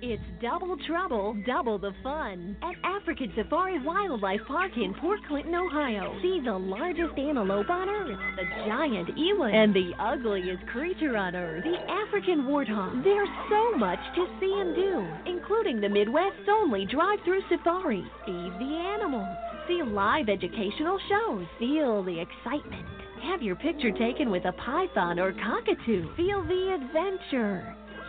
[0.00, 6.16] It's double trouble, double the fun at African Safari Wildlife Park in Port Clinton, Ohio.
[6.22, 11.64] See the largest antelope on Earth, the giant eland, and the ugliest creature on Earth,
[11.64, 13.02] the African warthog.
[13.02, 18.04] There's so much to see and do, including the Midwest's only drive-through safari.
[18.24, 19.36] Feed the animals,
[19.66, 23.03] see live educational shows, feel the excitement.
[23.30, 26.14] Have your picture taken with a python or cockatoo.
[26.14, 27.74] Feel the adventure.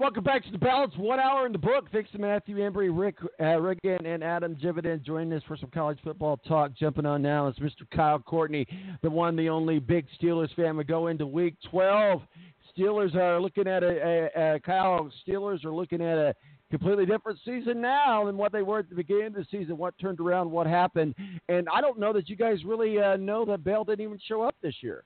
[0.00, 0.92] Welcome back to the Balance.
[0.96, 1.88] One hour in the book.
[1.92, 5.98] Thanks to Matthew Embry, Rick uh, Riggin, and Adam Jividen joining us for some college
[6.02, 6.72] football talk.
[6.74, 7.88] Jumping on now is Mr.
[7.94, 8.66] Kyle Courtney,
[9.02, 10.76] the one, the only big Steelers fan.
[10.76, 12.22] We go into Week 12.
[12.76, 15.10] Steelers are looking at a, a, a Kyle.
[15.26, 16.34] Steelers are looking at a
[16.70, 19.76] completely different season now than what they were at the beginning of the season.
[19.76, 20.50] What turned around?
[20.50, 21.14] What happened?
[21.48, 24.42] And I don't know that you guys really uh, know that Bell didn't even show
[24.42, 25.04] up this year.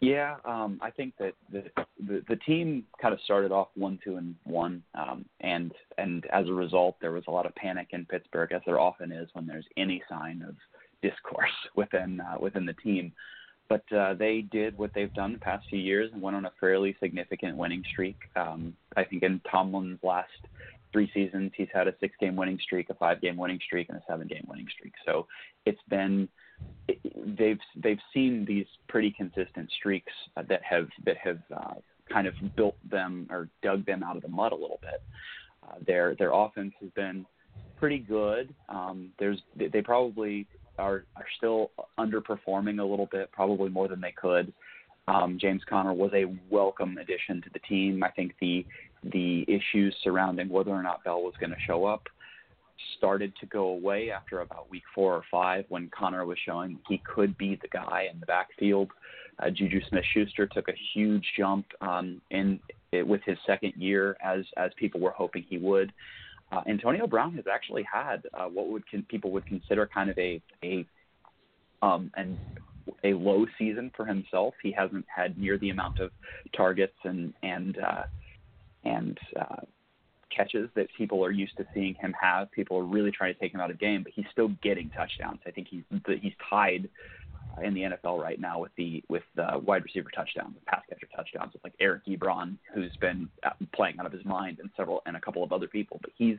[0.00, 1.64] Yeah, um, I think that the,
[2.06, 6.46] the the team kind of started off one, two, and one, um, and and as
[6.46, 9.44] a result, there was a lot of panic in Pittsburgh, as there often is when
[9.44, 10.54] there's any sign of
[11.02, 13.12] discourse within uh, within the team.
[13.68, 16.52] But uh, they did what they've done the past few years and went on a
[16.58, 18.16] fairly significant winning streak.
[18.34, 20.30] Um, I think in Tomlin's last
[20.90, 24.46] three seasons, he's had a six-game winning streak, a five-game winning streak, and a seven-game
[24.48, 24.94] winning streak.
[25.04, 25.26] So
[25.66, 26.28] it's been
[27.14, 31.74] they've they've seen these pretty consistent streaks that have that have uh,
[32.10, 35.02] kind of built them or dug them out of the mud a little bit.
[35.62, 37.26] Uh, their their offense has been
[37.76, 38.54] pretty good.
[38.68, 40.46] Um, there's they probably
[40.78, 44.52] are are still underperforming a little bit, probably more than they could.
[45.06, 48.02] Um, James Conner was a welcome addition to the team.
[48.02, 48.64] I think the
[49.02, 52.08] the issues surrounding whether or not Bell was going to show up
[52.96, 56.98] started to go away after about week four or five when Conner was showing he
[56.98, 58.90] could be the guy in the backfield.
[59.40, 62.60] Uh, Juju Smith-Schuster took a huge jump um, in
[62.92, 65.92] it, with his second year, as as people were hoping he would.
[66.50, 70.18] Uh, Antonio Brown has actually had uh, what would con- people would consider kind of
[70.18, 70.86] a a
[71.82, 72.38] um, and
[73.04, 74.54] a low season for himself.
[74.62, 76.10] He hasn't had near the amount of
[76.56, 78.02] targets and and uh,
[78.84, 79.56] and uh,
[80.34, 82.50] catches that people are used to seeing him have.
[82.52, 85.40] People are really trying to take him out of game, but he's still getting touchdowns.
[85.46, 85.82] I think he's
[86.22, 86.88] he's tied
[87.62, 91.52] in the NFL right now with the with the wide receiver touchdowns, pass catcher touchdowns
[91.52, 95.16] with like Eric Ebron, who's been uh, playing out of his mind, and several and
[95.16, 95.98] a couple of other people.
[96.00, 96.36] But he's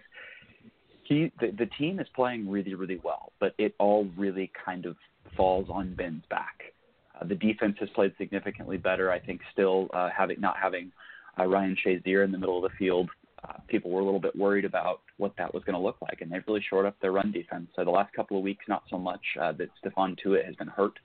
[1.03, 4.95] he the, the team is playing really really well, but it all really kind of
[5.35, 6.73] falls on Ben's back.
[7.19, 9.11] Uh, the defense has played significantly better.
[9.11, 10.91] I think still uh, having not having
[11.39, 13.09] uh, Ryan Shazier in the middle of the field
[13.47, 16.21] uh, people were a little bit worried about what that was going to look like,
[16.21, 17.67] and they've really shored up their run defense.
[17.75, 20.67] So the last couple of weeks, not so much uh, that Stephon Tuitt has been
[20.67, 20.99] hurt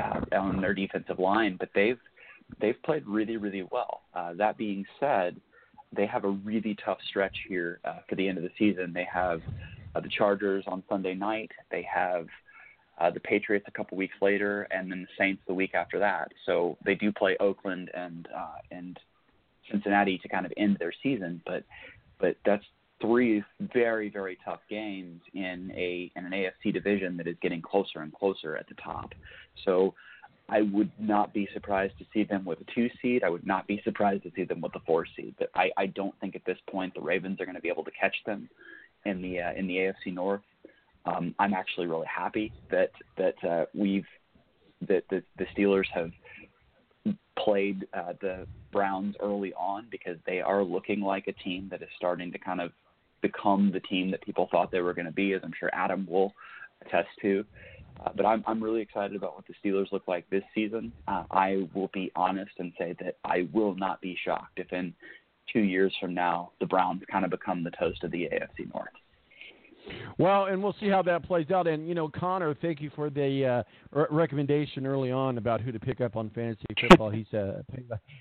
[0.00, 1.98] uh, on their defensive line, but they've
[2.60, 4.02] they've played really, really well.
[4.14, 5.36] Uh, that being said,
[5.94, 8.92] they have a really tough stretch here uh, for the end of the season.
[8.92, 9.40] They have
[9.94, 11.50] uh, the Chargers on Sunday night.
[11.70, 12.26] They have
[12.98, 16.32] uh, the Patriots a couple weeks later, and then the Saints the week after that.
[16.44, 18.98] So they do play Oakland and uh, and
[19.70, 21.42] Cincinnati to kind of end their season.
[21.46, 21.64] But
[22.18, 22.64] but that's
[23.00, 28.00] three very very tough games in a in an AFC division that is getting closer
[28.00, 29.12] and closer at the top.
[29.64, 29.94] So
[30.48, 33.24] I would not be surprised to see them with a two seed.
[33.24, 35.34] I would not be surprised to see them with a four seed.
[35.38, 37.84] But I, I don't think at this point the Ravens are going to be able
[37.84, 38.48] to catch them
[39.04, 40.42] in the uh, in the AFC North.
[41.04, 44.06] Um, I'm actually really happy that that uh, we've
[44.82, 46.10] that the, the Steelers have
[47.38, 51.88] played uh, the Browns early on because they are looking like a team that is
[51.96, 52.72] starting to kind of
[53.22, 56.06] become the team that people thought they were going to be, as I'm sure Adam
[56.08, 56.32] will
[56.84, 57.44] attest to.
[58.04, 60.92] Uh, but I'm I'm really excited about what the Steelers look like this season.
[61.08, 64.94] Uh, I will be honest and say that I will not be shocked if in
[65.50, 68.88] two years from now the Browns kind of become the toast of the AFC North.
[70.18, 71.66] Well, and we'll see how that plays out.
[71.66, 75.72] And you know, Connor, thank you for the uh, re- recommendation early on about who
[75.72, 77.10] to pick up on fantasy football.
[77.10, 77.62] he's uh,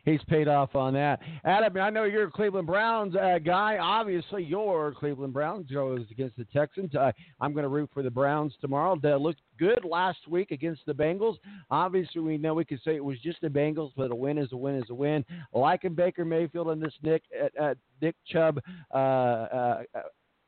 [0.03, 1.19] he's paid off on that.
[1.43, 3.77] Adam, I know you're a Cleveland Browns uh, guy.
[3.77, 6.93] Obviously, your Cleveland Browns goes against the Texans.
[6.95, 8.97] Uh, I'm going to root for the Browns tomorrow.
[9.01, 11.37] They looked good last week against the Bengals.
[11.71, 14.51] Obviously, we know we could say it was just the Bengals, but a win is
[14.51, 15.23] a win is a win.
[15.53, 18.59] Liking Baker Mayfield and this Nick uh, uh, Nick Chubb.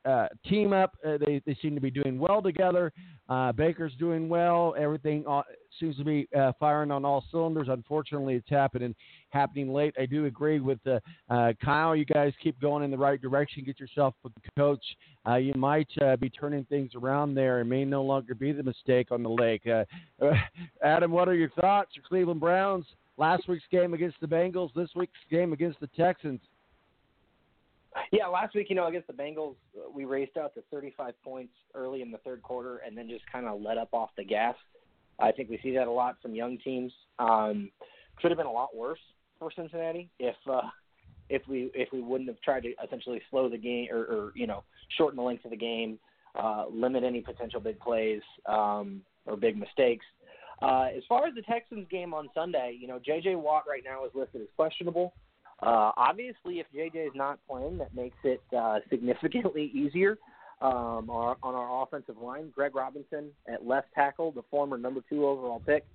[0.08, 0.96] Uh, team up.
[1.06, 2.94] Uh, they they seem to be doing well together.
[3.28, 4.74] Uh, Baker's doing well.
[4.80, 5.42] Everything uh,
[5.80, 7.68] seems to be uh, firing on all cylinders.
[7.70, 8.96] Unfortunately, it's happening
[9.32, 9.94] happening late.
[10.00, 11.94] I do agree with uh, Kyle.
[11.94, 13.66] You guys keep going in the right direction.
[13.66, 14.84] Get yourself a coach.
[15.40, 15.90] You might
[16.22, 17.60] be turning things around there.
[17.60, 19.68] It may no longer be the mistake on the lake.
[20.84, 21.92] Adam, what are your thoughts?
[21.96, 22.86] Your Cleveland Browns.
[23.18, 24.74] Last week's game against the Bengals.
[24.74, 26.40] This week's game against the Texans.
[28.12, 29.56] Yeah, last week, you know, against the Bengals,
[29.94, 33.46] we raced out to 35 points early in the third quarter and then just kind
[33.46, 34.56] of let up off the gas.
[35.20, 36.92] I think we see that a lot from young teams.
[37.20, 37.72] Um,
[38.22, 39.00] could have been a lot worse
[39.40, 40.62] for Cincinnati if uh,
[41.30, 44.48] if we if we wouldn't have tried to essentially slow the game or, or you
[44.48, 44.64] know
[44.98, 46.00] shorten the length of the game,
[46.36, 50.06] uh, limit any potential big plays um, or big mistakes.
[50.62, 53.36] Uh, as far as the Texans game on Sunday, you know, J.J.
[53.36, 55.14] Watt right now is listed as questionable.
[55.14, 55.27] Uh,
[55.62, 60.18] obviously, if JJ is not playing, that makes it uh, significantly easier
[60.62, 62.52] um, on, our, on our offensive line.
[62.54, 65.86] Greg Robinson at left tackle, the former number two overall pick,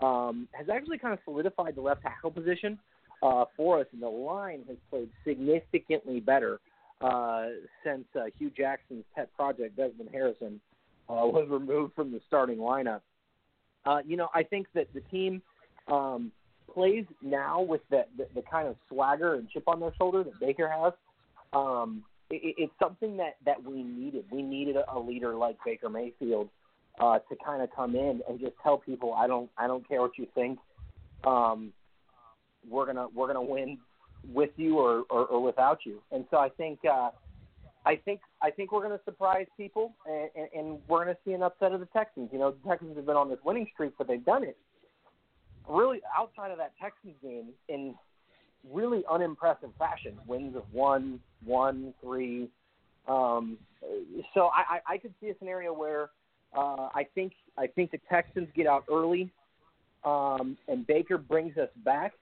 [0.00, 2.78] um, has actually kind of solidified the left tackle position
[3.22, 6.60] uh, for us, and the line has played significantly better
[7.00, 7.46] uh,
[7.84, 10.60] since uh, Hue Jackson's pet project, Desmond Harrison,
[11.08, 13.00] uh, was removed from the starting lineup.
[13.84, 15.42] Uh, you know, I think that the team
[15.88, 16.32] um,
[16.72, 20.38] plays now with the, the, the kind of swagger and chip on their shoulder that
[20.40, 20.92] Baker has.
[21.52, 24.24] Um, it, it's something that, that we needed.
[24.30, 26.48] We needed a, leader like Baker Mayfield
[27.00, 30.00] uh, to kind of come in and just tell people, I don't, I don't care
[30.00, 30.58] what you think.
[31.24, 31.72] Um,
[32.68, 33.78] we're gonna, we're gonna win
[34.32, 36.00] with you or, or, or without you.
[36.12, 37.10] And so I think, uh,
[37.84, 41.42] I think I think we're to surprise people, and, and, and we're to see an
[41.42, 42.28] upset of the Texans.
[42.32, 44.56] You know, the Texans have been on this winning streak, but they've done it
[45.68, 47.94] really outside of that Texans game in
[48.70, 50.18] really unimpressive fashion.
[50.26, 52.48] Wins of one, one, three.
[53.08, 53.58] Um,
[54.34, 56.10] so I, I, I could see a scenario where
[56.56, 59.30] uh, I think I think the Texans get out early,
[60.04, 62.12] um, and Baker brings us back,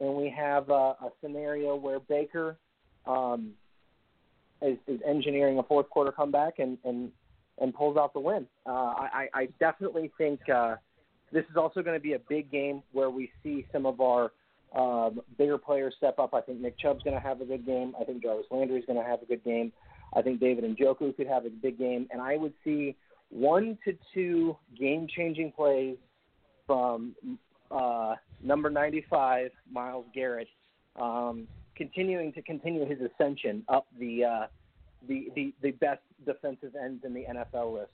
[0.00, 2.56] and we have a, a scenario where Baker
[3.06, 3.52] um,
[4.62, 7.10] is, is engineering a fourth quarter comeback and and
[7.60, 8.46] and pulls out the win.
[8.66, 10.76] Uh, I, I definitely think uh,
[11.32, 14.32] this is also going to be a big game where we see some of our
[14.76, 16.34] um, bigger players step up.
[16.34, 17.94] I think Nick Chubb's going to have a good game.
[18.00, 19.72] I think Jarvis Landry is going to have a good game.
[20.14, 22.96] I think David and Njoku could have a big game, and I would see
[23.30, 25.96] one to two game-changing plays
[26.66, 27.14] from
[27.70, 30.48] uh, number 95, Myles Garrett,
[31.00, 31.46] um,
[31.76, 34.46] continuing to continue his ascension up the, uh,
[35.06, 37.90] the the the best defensive ends in the NFL list.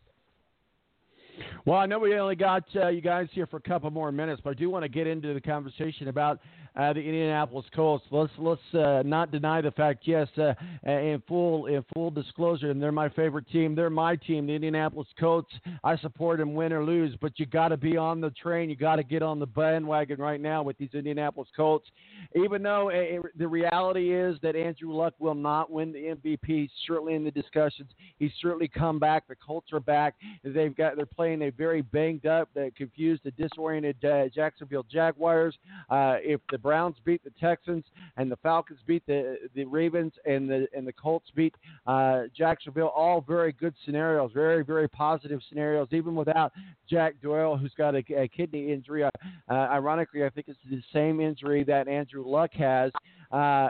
[1.67, 4.43] Well, I know we only got uh, you guys here for a couple more minutes,
[4.45, 6.41] but I do want to get into the conversation about
[6.77, 8.05] uh, the Indianapolis Colts.
[8.11, 10.03] Let's let's uh, not deny the fact.
[10.05, 10.55] Yes, uh,
[10.87, 13.75] in full in full disclosure, and they're my favorite team.
[13.75, 15.53] They're my team, the Indianapolis Colts.
[15.85, 17.17] I support them, win or lose.
[17.21, 18.69] But you got to be on the train.
[18.69, 21.89] You got to get on the bandwagon right now with these Indianapolis Colts.
[22.35, 27.15] Even though uh, the reality is that Andrew Luck will not win the MVP, certainly
[27.15, 29.29] in the discussions, he's certainly come back.
[29.29, 30.17] The Colts are back.
[30.43, 35.57] They've got they're playing a very banged up, that confused, the disoriented uh, Jacksonville Jaguars.
[35.91, 37.85] Uh, if the Browns beat the Texans
[38.17, 41.55] and the Falcons beat the the Ravens and the and the Colts beat
[41.87, 42.93] uh, Jacksonville.
[42.95, 46.53] All very good scenarios, very very positive scenarios, even without
[46.89, 49.05] Jack Doyle, who's got a, a kidney injury.
[49.05, 49.11] Uh,
[49.49, 52.93] ironically, I think it's the same injury that Andrew Luck has.
[53.31, 53.69] Uh,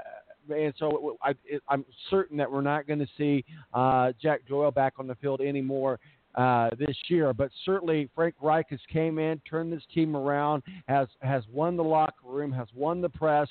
[0.50, 1.34] and so I,
[1.70, 5.40] am certain that we're not going to see uh, Jack Doyle back on the field
[5.40, 5.98] anymore
[6.34, 7.32] uh, this year.
[7.32, 11.84] But certainly, Frank Reich has came in, turned this team around, has has won the
[11.84, 13.48] locker room, has won the press.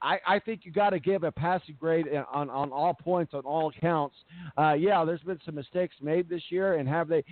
[0.00, 3.40] I, I think you got to give a passing grade on, on all points, on
[3.40, 4.16] all accounts.
[4.56, 7.24] Uh, yeah, there's been some mistakes made this year, and have they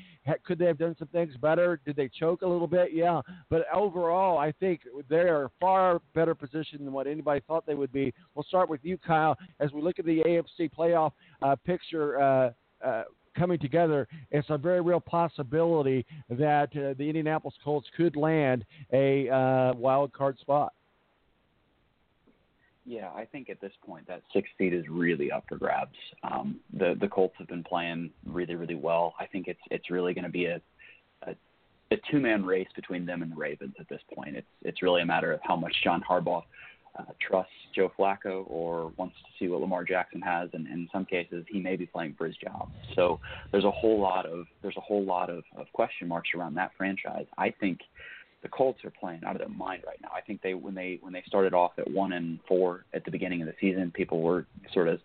[0.45, 1.81] could they have done some things better?
[1.85, 2.91] Did they choke a little bit?
[2.93, 3.21] Yeah,
[3.51, 7.93] but overall, I think they are far better positioned than what anybody thought they would
[7.93, 8.13] be.
[8.35, 11.13] We'll start with you, Kyle, as we look at the AFC playoff
[11.43, 12.21] uh, picture.
[12.21, 12.51] Uh,
[12.85, 13.05] uh,
[13.37, 19.29] coming together, it's a very real possibility that uh, the Indianapolis Colts could land a
[19.29, 20.73] uh, wild card spot.
[22.85, 25.97] Yeah, I think at this point that six seed is really up for grabs.
[26.23, 29.15] Um, the the Colts have been playing really really well.
[29.19, 30.61] I think it's it's really going to be a,
[31.23, 31.35] a
[31.91, 34.37] a two man race between them and the Ravens at this point.
[34.37, 36.43] It's it's really a matter of how much John Harbaugh
[36.99, 40.89] uh, trusts Joe Flacco or wants to see what Lamar Jackson has, and, and in
[40.93, 42.71] some cases he may be playing for his job.
[42.95, 43.21] So
[43.53, 46.73] there's a whole lot of there's a whole lot of, of question marks around that
[46.77, 47.27] franchise.
[47.37, 47.81] I think
[48.43, 50.11] the Colts are playing out of their mind right now.
[50.15, 53.11] I think they when they when they started off at one and four at the
[53.11, 55.01] beginning of the season, people were sort of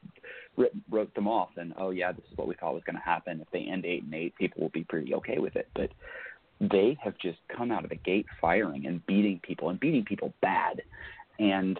[0.57, 3.01] wrote, wrote them off and oh yeah, this is what we thought was going to
[3.01, 3.41] happen.
[3.41, 5.67] If they end eight and eight, people will be pretty okay with it.
[5.73, 5.89] But
[6.61, 10.31] they have just come out of the gate firing and beating people and beating people
[10.41, 10.83] bad.
[11.41, 11.79] And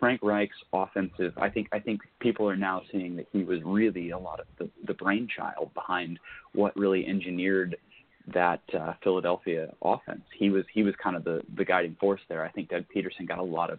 [0.00, 4.10] Frank Reich's offensive, I think I think people are now seeing that he was really
[4.10, 6.18] a lot of the, the brainchild behind
[6.54, 7.76] what really engineered
[8.32, 10.22] that uh, Philadelphia offense.
[10.36, 12.42] He was he was kind of the the guiding force there.
[12.42, 13.78] I think Doug Pederson got a lot of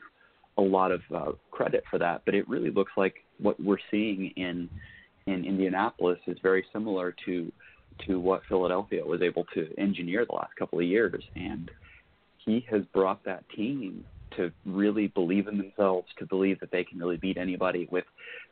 [0.57, 4.31] a lot of uh, credit for that, but it really looks like what we're seeing
[4.35, 4.69] in
[5.25, 7.51] in Indianapolis is very similar to
[8.05, 11.71] to what Philadelphia was able to engineer the last couple of years, and
[12.45, 14.05] he has brought that team
[14.37, 18.05] to really believe in themselves, to believe that they can really beat anybody with,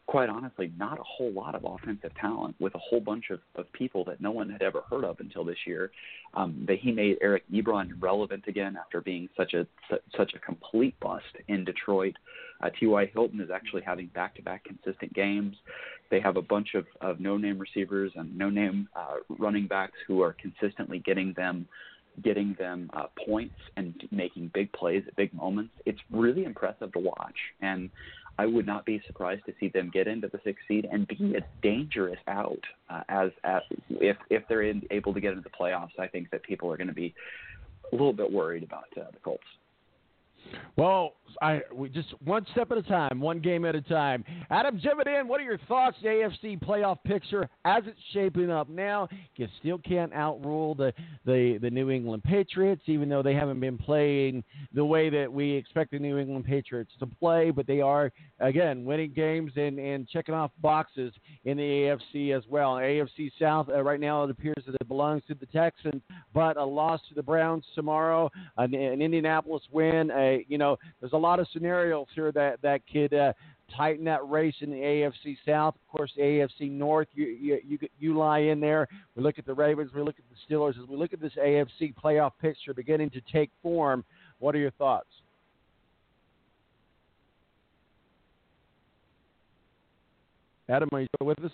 [0.06, 3.72] quite honestly, not a whole lot of offensive talent, with a whole bunch of, of
[3.74, 5.92] people that no one had ever heard of until this year.
[6.34, 9.66] Um, that he made Eric Ebron relevant again after being such a
[10.16, 12.16] such a complete bust in Detroit.
[12.62, 13.10] Uh, T.Y.
[13.14, 15.56] Hilton is actually having back-to-back consistent games.
[16.12, 20.36] They have a bunch of, of no-name receivers and no-name uh, running backs who are
[20.40, 21.68] consistently getting them
[22.24, 25.74] getting them uh, points and making big plays at big moments.
[25.86, 27.90] It's really impressive to watch, and
[28.38, 31.36] I would not be surprised to see them get into the sixth seed and be
[31.36, 35.50] a dangerous out uh, as, as if if they're in, able to get into the
[35.50, 36.00] playoffs.
[36.00, 37.14] I think that people are going to be
[37.92, 39.44] a little bit worried about uh, the Colts.
[40.76, 44.24] Well, I we just one step at a time, one game at a time.
[44.50, 45.98] Adam Jividen, what are your thoughts?
[46.02, 49.08] The AFC playoff picture as it's shaping up now.
[49.36, 50.94] You still can't outrule the,
[51.26, 54.44] the the New England Patriots, even though they haven't been playing
[54.74, 57.52] the way that we expect the New England Patriots to play.
[57.52, 61.14] But they are again winning games and and checking off boxes
[61.46, 62.76] in the AFC as well.
[62.76, 66.02] AFC South uh, right now it appears that it belongs to the Texans,
[66.34, 70.12] but a loss to the Browns tomorrow, an, an Indianapolis win.
[70.12, 73.34] A you know, there's a lot of scenarios here that that could uh,
[73.76, 75.76] tighten that race in the AFC South.
[75.76, 78.88] Of course, the AFC North, you, you you you lie in there.
[79.16, 80.82] We look at the Ravens, we look at the Steelers.
[80.82, 84.04] As we look at this AFC playoff picture beginning to take form,
[84.40, 85.08] what are your thoughts?
[90.68, 91.52] Adam, are you still with us?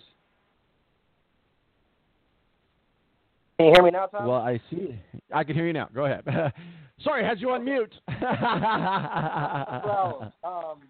[3.58, 4.26] Can you hear me now, Tom?
[4.26, 4.98] Well, I see.
[5.32, 5.88] I can hear you now.
[5.94, 6.24] Go ahead.
[7.02, 7.94] Sorry, I had you on mute.
[9.84, 10.80] well, um,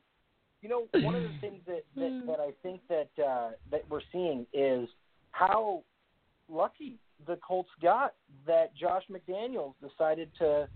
[0.63, 4.01] you know, one of the things that, that, that I think that uh, that we're
[4.13, 4.89] seeing is
[5.31, 5.83] how
[6.49, 8.15] lucky the Colts got
[8.47, 10.69] that Josh McDaniels decided to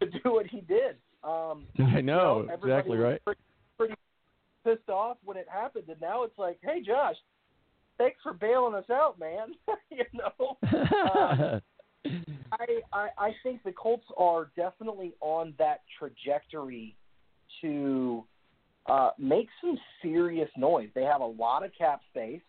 [0.00, 0.96] to do what he did.
[1.24, 3.22] Um, I know, you know exactly right.
[3.24, 3.40] Pretty,
[3.76, 3.94] pretty
[4.64, 7.16] pissed off when it happened, and now it's like, hey, Josh,
[7.98, 9.54] thanks for bailing us out, man.
[9.90, 10.56] you know.
[12.04, 12.22] Um,
[12.52, 16.96] I, I I think the Colts are definitely on that trajectory
[17.60, 18.24] to
[18.86, 20.88] uh, make some serious noise.
[20.94, 22.40] They have a lot of cap space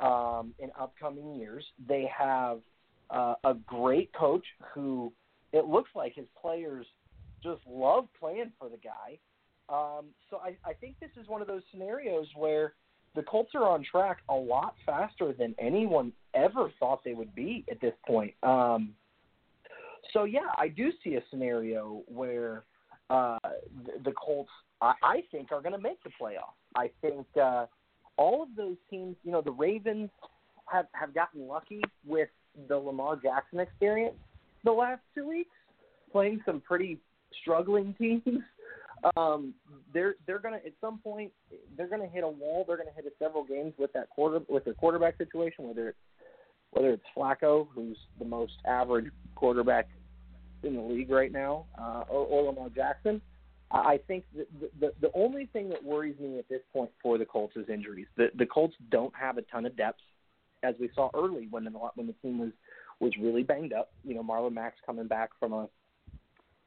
[0.00, 1.64] um, in upcoming years.
[1.88, 2.60] They have
[3.10, 4.44] uh, a great coach
[4.74, 5.12] who
[5.52, 6.86] it looks like his players
[7.42, 9.18] just love playing for the guy.
[9.68, 12.74] Um, so I, I think this is one of those scenarios where
[13.14, 17.64] the Colts are on track a lot faster than anyone ever thought they would be
[17.70, 18.34] at this point.
[18.42, 18.94] Um,
[20.12, 22.64] so yeah, I do see a scenario where
[23.10, 23.38] uh,
[23.84, 26.56] the, the Colts, I, I think, are going to make the playoffs.
[26.74, 27.66] I think uh,
[28.16, 30.10] all of those teams, you know, the Ravens
[30.66, 32.28] have have gotten lucky with
[32.68, 34.16] the Lamar Jackson experience
[34.64, 35.50] the last two weeks,
[36.10, 36.98] playing some pretty
[37.40, 38.42] struggling teams.
[39.16, 39.54] Um,
[39.92, 41.32] they're they're gonna at some point
[41.76, 42.64] they're gonna hit a wall.
[42.66, 45.98] They're gonna hit it several games with that quarter with their quarterback situation, whether it's
[46.70, 49.88] whether it's Flacco, who's the most average quarterback
[50.62, 53.20] in the league right now, uh, or, or Lamar Jackson.
[53.72, 54.46] I think the,
[54.80, 58.06] the the only thing that worries me at this point for the Colts is injuries.
[58.16, 60.00] The the Colts don't have a ton of depth,
[60.62, 62.50] as we saw early when the when the team was
[63.00, 63.90] was really banged up.
[64.04, 65.68] You know, Marlon Mack's coming back from a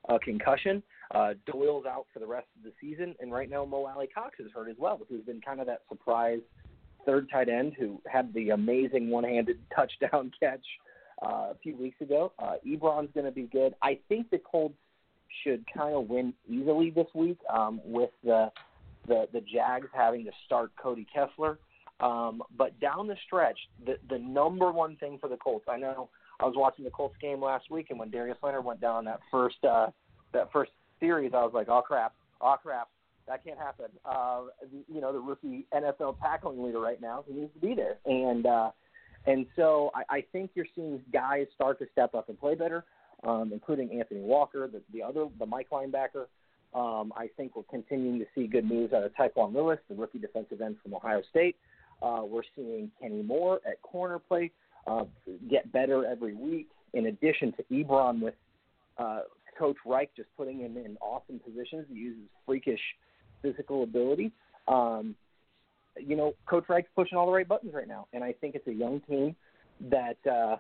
[0.10, 0.82] a concussion.
[1.14, 4.52] Uh, Doyle's out for the rest of the season, and right now Mo Alie-Cox is
[4.54, 6.40] hurt as well, who's been kind of that surprise
[7.06, 10.66] third tight end who had the amazing one-handed touchdown catch
[11.24, 12.34] uh, a few weeks ago.
[12.40, 13.74] Uh, Ebron's going to be good.
[13.82, 14.76] I think the Colts
[15.44, 18.52] should kind of win easily this week um, with the,
[19.08, 21.60] the the Jags having to start Cody Kessler.
[22.00, 26.10] Um, but down the stretch, the the number one thing for the Colts, I know
[26.40, 29.20] I was watching the Colts game last week, and when Darius Leonard went down that
[29.32, 29.88] first uh,
[30.34, 30.72] that first
[31.06, 32.90] series, I was like, oh crap, oh crap,
[33.28, 33.88] that can't happen.
[34.06, 34.44] Uh,
[34.92, 38.46] you know, the rookie NFL tackling leader right now, he needs to be there, and
[38.46, 38.72] uh,
[39.28, 42.86] and so I, I think you're seeing guys start to step up and play better,
[43.24, 46.26] um, including Anthony Walker, the, the other, the Mike linebacker.
[46.74, 50.20] Um, I think we're continuing to see good moves out of Tyquan Lewis, the rookie
[50.20, 51.56] defensive end from Ohio State.
[52.02, 54.52] Uh, we're seeing Kenny Moore at corner play
[54.86, 55.06] uh,
[55.50, 56.68] get better every week.
[56.94, 58.36] In addition to Ebron with
[58.98, 59.22] uh,
[59.58, 61.86] Coach Reich just putting him in awesome positions.
[61.90, 62.80] He uses freakish
[63.42, 64.32] physical ability.
[64.68, 65.16] Um,
[65.98, 68.68] you know, Coach Reich's pushing all the right buttons right now, and I think it's
[68.68, 69.36] a young team
[69.90, 70.58] that uh,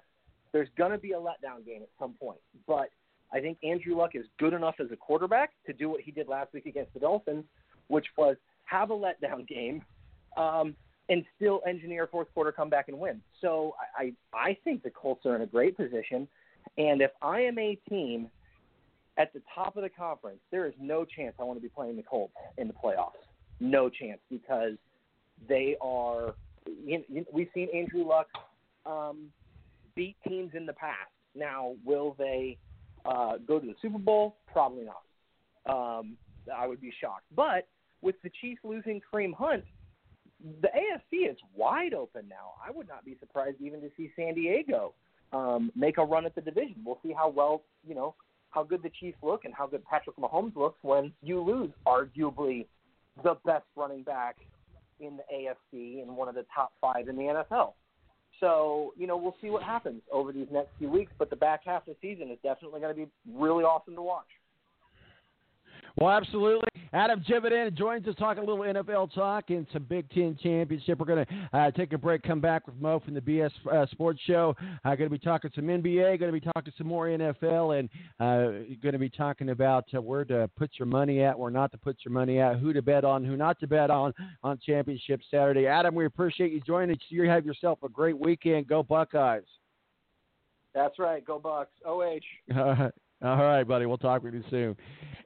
[0.51, 2.39] there's going to be a letdown game at some point.
[2.67, 2.89] But
[3.33, 6.27] I think Andrew Luck is good enough as a quarterback to do what he did
[6.27, 7.43] last week against the Dolphins,
[7.87, 9.83] which was have a letdown game
[10.37, 10.75] um,
[11.09, 13.21] and still engineer fourth quarter comeback and win.
[13.41, 16.27] So I I think the Colts are in a great position,
[16.77, 18.29] and if I am a team
[19.17, 21.95] at the top of the conference, there is no chance I want to be playing
[21.95, 23.11] the Colts in the playoffs.
[23.59, 24.73] No chance because
[25.47, 26.35] they are.
[26.83, 28.27] You know, we've seen Andrew Luck
[28.85, 29.27] um,
[29.95, 31.11] beat teams in the past.
[31.35, 32.57] Now, will they
[33.05, 34.37] uh, go to the Super Bowl?
[34.51, 35.03] Probably not.
[35.67, 36.17] Um,
[36.55, 37.25] I would be shocked.
[37.35, 37.67] But
[38.01, 39.63] with the Chiefs losing Kareem Hunt,
[40.61, 42.53] the AFC is wide open now.
[42.65, 44.93] I would not be surprised even to see San Diego
[45.33, 46.75] um, make a run at the division.
[46.85, 48.15] We'll see how well you know
[48.55, 52.65] how good the Chiefs look and how good Patrick Mahomes looks when you lose arguably
[53.23, 54.37] the best running back
[55.01, 57.73] in the AFC and one of the top five in the NFL.
[58.39, 61.61] So, you know, we'll see what happens over these next few weeks, but the back
[61.65, 64.25] half of the season is definitely going to be really awesome to watch.
[65.97, 66.67] Well, absolutely.
[66.91, 70.99] Adam Jividen joins us, talking a little NFL talk and some Big Ten championship.
[70.99, 73.85] We're going to uh, take a break, come back with Mo from the BS uh,
[73.91, 74.55] Sports Show.
[74.83, 77.89] Uh, going to be talking some NBA, going to be talking some more NFL, and
[78.19, 81.71] uh, going to be talking about uh, where to put your money at, where not
[81.71, 84.13] to put your money at, who to bet on, who not to bet on
[84.43, 85.67] on Championship Saturday.
[85.67, 87.01] Adam, we appreciate you joining us.
[87.07, 88.67] You have yourself a great weekend.
[88.67, 89.43] Go Buckeyes.
[90.73, 91.25] That's right.
[91.25, 91.71] Go Bucks.
[91.85, 92.19] OH.
[93.25, 93.87] All right, buddy.
[93.87, 94.77] We'll talk with you soon.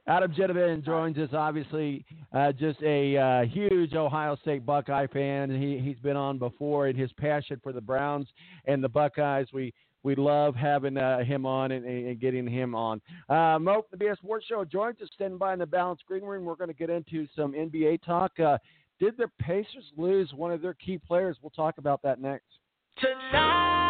[0.06, 1.28] Adam Jenovan joins us.
[1.34, 5.50] Obviously, uh, just a uh, huge Ohio State Buckeye fan.
[5.50, 8.26] He he's been on before, and his passion for the Browns
[8.64, 9.48] and the Buckeyes.
[9.52, 13.02] We we love having uh, him on and, and, getting him on.
[13.28, 16.46] Uh, Mo, the BS Sports Show joins us, standing by in the Balance Green Room.
[16.46, 18.32] We're going to get into some NBA talk.
[18.40, 18.56] Uh,
[18.98, 21.36] did the Pacers lose one of their key players?
[21.42, 22.46] We'll talk about that next.
[22.98, 23.89] Tonight.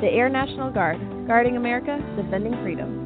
[0.00, 3.04] the Air National Guard, guarding America, defending freedom.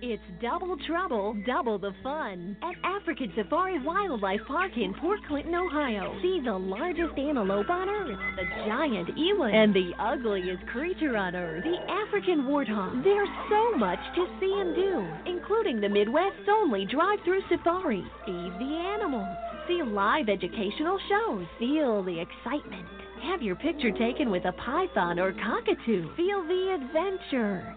[0.00, 6.16] It's double trouble, double the fun at African Safari Wildlife Park in Port Clinton, Ohio.
[6.22, 11.64] See the largest antelope on earth, the giant eland, and the ugliest creature on earth,
[11.64, 13.02] the African warthog.
[13.02, 18.04] There's so much to see and do, including the Midwest's only drive-through safari.
[18.24, 19.36] Feed the animals,
[19.66, 22.88] see live educational shows, feel the excitement
[23.20, 26.14] have your picture taken with a python or cockatoo.
[26.16, 27.76] Feel the adventure.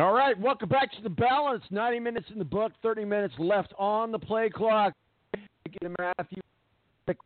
[0.00, 1.62] All right, welcome back to the balance.
[1.70, 4.94] 90 minutes in the book, 30 minutes left on the play clock.
[5.98, 6.40] Matthew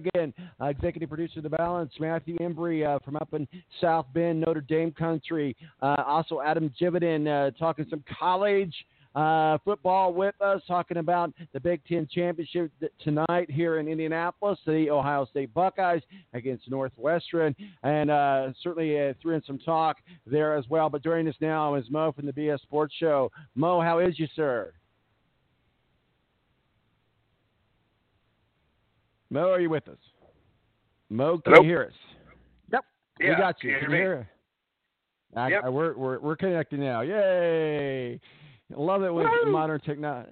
[0.01, 3.47] again, uh, executive producer of the balance, Matthew Embry uh, from up in
[3.81, 5.55] South Bend, Notre Dame country.
[5.81, 8.75] Uh, also, Adam Jividan uh, talking some college
[9.17, 14.59] uh, football with us, talking about the Big Ten championship th- tonight here in Indianapolis,
[14.67, 16.03] the Ohio State Buckeyes
[16.35, 20.91] against Northwestern, and uh, certainly uh, threw in some talk there as well.
[20.91, 23.33] But joining us now is Mo from the BS Sports Show.
[23.55, 24.73] Mo, how is you, sir?
[29.31, 29.97] Mo, are you with us?
[31.11, 31.63] Mo, can Hello?
[31.65, 31.93] you hear us?
[32.73, 32.85] Yep.
[33.19, 33.71] we got you.
[33.71, 33.97] can you Can hear me?
[33.97, 34.29] hear?
[35.37, 35.63] I, Yep.
[35.65, 37.01] I- we're, we're, we're connected now.
[37.01, 38.21] Yay.
[38.71, 40.31] Love it when modern technology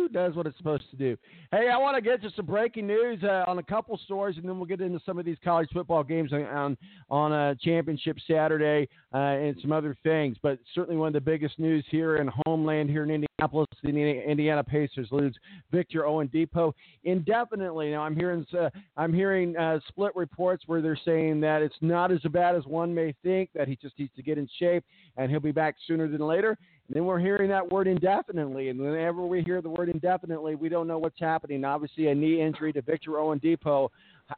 [0.00, 1.16] woo, does what it's supposed to do.
[1.52, 4.48] Hey, I want to get to some breaking news uh, on a couple stories, and
[4.48, 6.76] then we'll get into some of these college football games on on,
[7.10, 10.36] on a championship Saturday uh, and some other things.
[10.42, 14.20] But certainly one of the biggest news here in homeland here in Indianapolis, the Indiana-
[14.20, 15.34] Indiana Pacers lose
[15.70, 16.72] Victor Oladipo
[17.04, 17.90] indefinitely.
[17.90, 22.12] Now I'm hearing uh, I'm hearing uh, split reports where they're saying that it's not
[22.12, 23.50] as bad as one may think.
[23.54, 24.84] That he just needs to get in shape
[25.16, 26.56] and he'll be back sooner than later.
[26.92, 30.88] Then we're hearing that word indefinitely, and whenever we hear the word indefinitely, we don't
[30.88, 31.64] know what's happening.
[31.64, 33.88] Obviously, a knee injury to Victor Oladipo.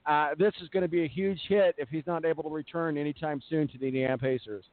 [0.04, 2.98] Uh, this is going to be a huge hit if he's not able to return
[2.98, 4.64] anytime soon to the Indiana Pacers.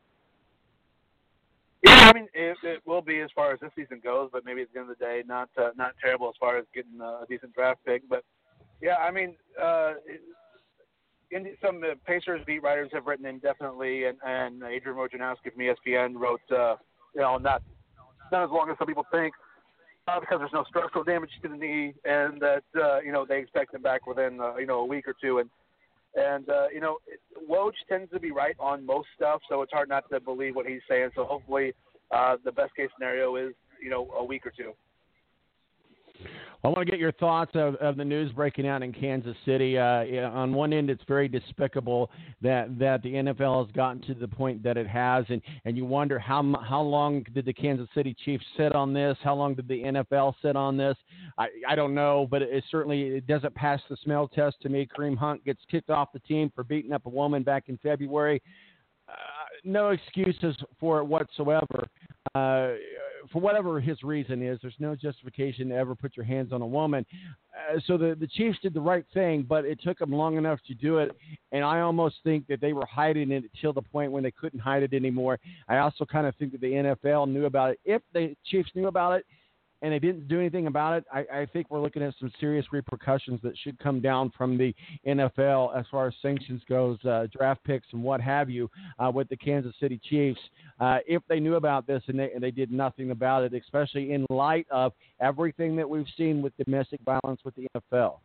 [1.86, 4.62] Yeah, I mean, it, it will be as far as this season goes, but maybe
[4.62, 7.26] at the end of the day, not uh, not terrible as far as getting a
[7.30, 8.02] decent draft pick.
[8.10, 8.26] But
[8.82, 9.94] yeah, I mean, uh,
[11.32, 16.16] in, some uh, Pacers beat writers have written indefinitely, and, and Adrian Wojnarowski from ESPN
[16.16, 16.76] wrote, uh,
[17.16, 17.62] you know, not
[18.32, 19.34] not as long as some people think,
[20.08, 23.40] uh, because there's no structural damage to the knee, and that uh, you know they
[23.40, 25.50] expect him back within uh, you know a week or two, and
[26.16, 26.98] and uh, you know
[27.50, 30.66] Woj tends to be right on most stuff, so it's hard not to believe what
[30.66, 31.10] he's saying.
[31.16, 31.74] So hopefully,
[32.12, 34.74] uh, the best case scenario is you know a week or two.
[36.62, 39.78] I want to get your thoughts of, of the news breaking out in Kansas City.
[39.78, 40.04] Uh,
[40.34, 42.12] on one end, it's very despicable
[42.42, 45.86] that, that the NFL has gotten to the point that it has, and, and you
[45.86, 49.18] wonder how how long did the Kansas City Chiefs sit on this?
[49.24, 50.98] How long did the NFL sit on this?
[51.38, 54.86] I, I don't know, but it, certainly it doesn't pass the smell test to me.
[54.86, 58.42] Kareem Hunt gets kicked off the team for beating up a woman back in February.
[59.08, 59.14] Uh,
[59.64, 61.88] no excuses for it whatsoever.
[62.36, 62.74] Uh,
[63.32, 66.68] for whatever his reason is, there's no justification to ever put your hands on a
[66.68, 67.06] woman.
[67.54, 70.60] Uh, so the the Chiefs did the right thing, but it took them long enough
[70.68, 71.12] to do it,
[71.52, 74.60] and I almost think that they were hiding it till the point when they couldn't
[74.60, 75.40] hide it anymore.
[75.68, 77.80] I also kind of think that the NFL knew about it.
[77.86, 79.26] If the Chiefs knew about it,
[79.82, 82.66] and they didn't do anything about it, I, I think we're looking at some serious
[82.72, 84.74] repercussions that should come down from the
[85.08, 88.70] NFL as far as sanctions goes, uh, draft picks and what have you,
[89.00, 90.40] uh, with the Kansas City Chiefs.
[90.80, 94.12] Uh, if they knew about this and they, and they did nothing about it, especially
[94.12, 98.20] in light of everything that we've seen with domestic violence with the NFL.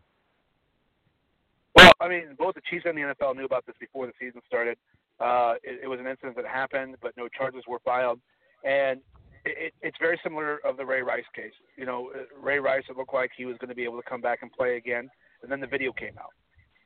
[1.77, 4.41] Well, I mean, both the Chiefs and the NFL knew about this before the season
[4.47, 4.77] started.
[5.21, 8.19] Uh, it, it was an incident that happened, but no charges were filed,
[8.65, 9.01] and
[9.45, 11.53] it, it, it's very similar of the Ray Rice case.
[11.77, 14.09] You know, uh, Ray Rice it looked like he was going to be able to
[14.09, 15.11] come back and play again,
[15.43, 16.33] and then the video came out,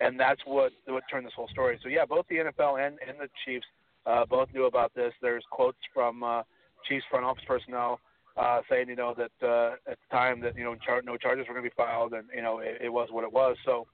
[0.01, 1.79] and that's what what turned this whole story.
[1.83, 3.67] So yeah, both the NFL and and the Chiefs
[4.07, 5.13] uh, both knew about this.
[5.21, 6.43] There's quotes from uh,
[6.89, 8.01] Chiefs front office personnel
[8.37, 11.47] uh, saying, you know, that uh, at the time that you know char- no charges
[11.49, 13.57] were going to be filed, and you know it, it was what it was.
[13.65, 13.87] So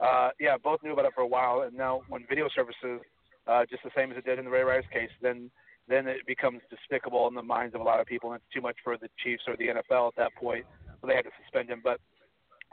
[0.00, 3.04] uh, yeah, both knew about it for a while, and now when video surfaces,
[3.46, 5.50] uh, just the same as it did in the Ray Rice case, then
[5.90, 8.60] then it becomes despicable in the minds of a lot of people, and it's too
[8.60, 10.64] much for the Chiefs or the NFL at that point,
[11.00, 11.80] so they had to suspend him.
[11.82, 12.00] But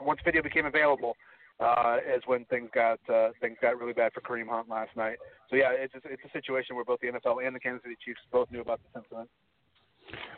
[0.00, 1.16] once video became available,
[1.60, 5.16] uh, is when things got uh, things got really bad for Kareem Hunt last night.
[5.50, 7.96] So yeah, it's a, it's a situation where both the NFL and the Kansas City
[8.04, 9.28] Chiefs both knew about this incident.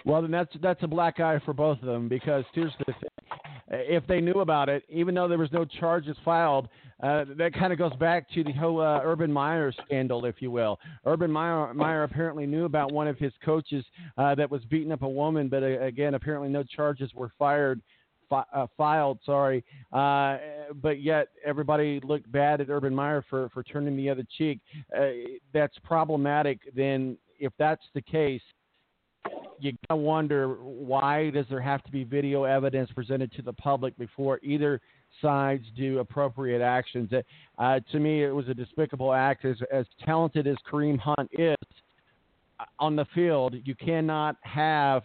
[0.05, 2.95] Well, then that's that's a black eye for both of them because here's the thing:
[3.71, 6.69] if they knew about it, even though there was no charges filed,
[7.03, 10.51] uh, that kind of goes back to the whole uh, Urban Meyer scandal, if you
[10.51, 10.79] will.
[11.07, 13.85] Urban Meyer, Meyer apparently knew about one of his coaches
[14.19, 17.81] uh, that was beating up a woman, but uh, again, apparently no charges were fired.
[18.29, 20.37] Fi- uh, filed, sorry, uh,
[20.81, 24.61] but yet everybody looked bad at Urban Meyer for, for turning the other cheek.
[24.97, 25.09] Uh,
[25.53, 26.61] that's problematic.
[26.77, 28.41] Then, if that's the case,
[29.61, 33.97] you gotta wonder why does there have to be video evidence presented to the public
[33.99, 34.81] before either
[35.21, 37.11] sides do appropriate actions?
[37.59, 39.45] Uh, to me, it was a despicable act.
[39.45, 41.57] As, as talented as Kareem Hunt is
[42.59, 45.03] uh, on the field, you cannot have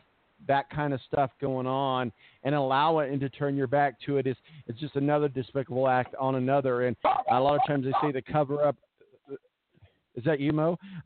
[0.47, 2.11] that kind of stuff going on
[2.43, 4.35] and allow it and to turn your back to it is
[4.67, 6.83] it's just another despicable act on another.
[6.83, 6.95] And
[7.31, 8.75] a lot of times they say the cover up
[10.15, 10.77] Is that you, Mo?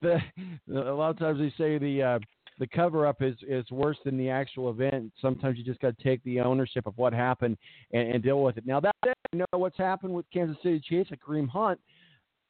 [0.00, 0.18] the,
[0.66, 2.18] the, a lot of times they say the uh,
[2.58, 5.12] the cover up is is worse than the actual event.
[5.20, 7.56] Sometimes you just got to take the ownership of what happened
[7.92, 8.66] and, and deal with it.
[8.66, 11.78] Now that I know what's happened with Kansas City Chiefs and Kareem Hunt.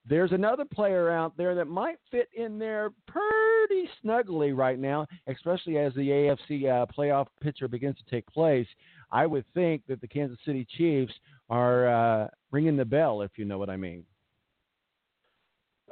[0.09, 5.79] There's another player out there that might fit in there pretty snugly right now, especially
[5.79, 8.69] as the AFC uh, playoff picture begins to take place.
[9.11, 11.13] I would think that the Kansas City Chiefs
[11.51, 14.05] are uh, ringing the bell, if you know what I mean.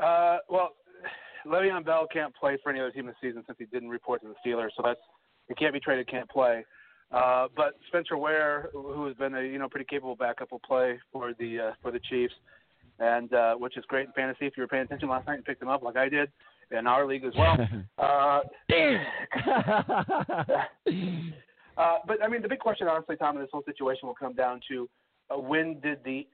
[0.02, 0.70] Uh, well,
[1.46, 4.28] Le'Veon Bell can't play for any other team this season since he didn't report to
[4.28, 5.00] the Steelers, so that's
[5.48, 6.64] he can't be traded, can't play.
[7.12, 10.98] Uh, but Spencer Ware, who has been a you know pretty capable backup, will play
[11.12, 12.34] for the uh, for the Chiefs,
[12.98, 14.46] and uh, which is great in fantasy.
[14.46, 16.30] If you were paying attention last night and picked him up like I did
[16.70, 17.58] in our league as well.
[17.98, 18.40] uh,
[21.76, 24.34] uh, but I mean, the big question, honestly, Tom, in this whole situation will come
[24.34, 24.88] down to
[25.30, 26.26] uh, when did the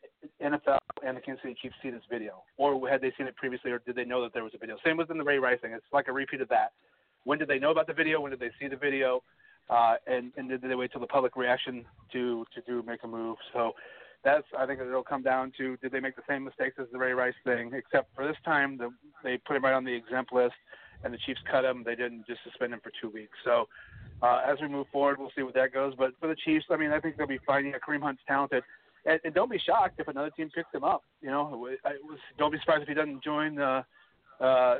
[0.42, 3.70] NFL and the Kansas City Chiefs see this video, or had they seen it previously,
[3.70, 4.76] or did they know that there was a video?
[4.84, 5.72] Same with in the Ray Rice thing.
[5.72, 6.72] It's like a repeat of that.
[7.24, 8.20] When did they know about the video?
[8.20, 9.22] When did they see the video?
[9.68, 13.06] Uh, and, and did they wait till the public reaction to to do make a
[13.06, 13.36] move?
[13.52, 13.72] So
[14.24, 16.98] that's I think it'll come down to did they make the same mistakes as the
[16.98, 17.72] Ray Rice thing?
[17.74, 18.90] Except for this time, the,
[19.22, 20.54] they put him right on the exempt list,
[21.04, 21.82] and the Chiefs cut him.
[21.84, 23.36] They didn't just suspend him for two weeks.
[23.44, 23.68] So
[24.22, 25.94] uh, as we move forward, we'll see what that goes.
[25.96, 27.66] But for the Chiefs, I mean, I think they'll be fine.
[27.66, 28.64] Yeah, Kareem Hunt's talented
[29.06, 31.02] and, and don't be shocked if another team picks him up.
[31.20, 33.84] You know, I was, don't be surprised if he doesn't join the
[34.40, 34.78] uh,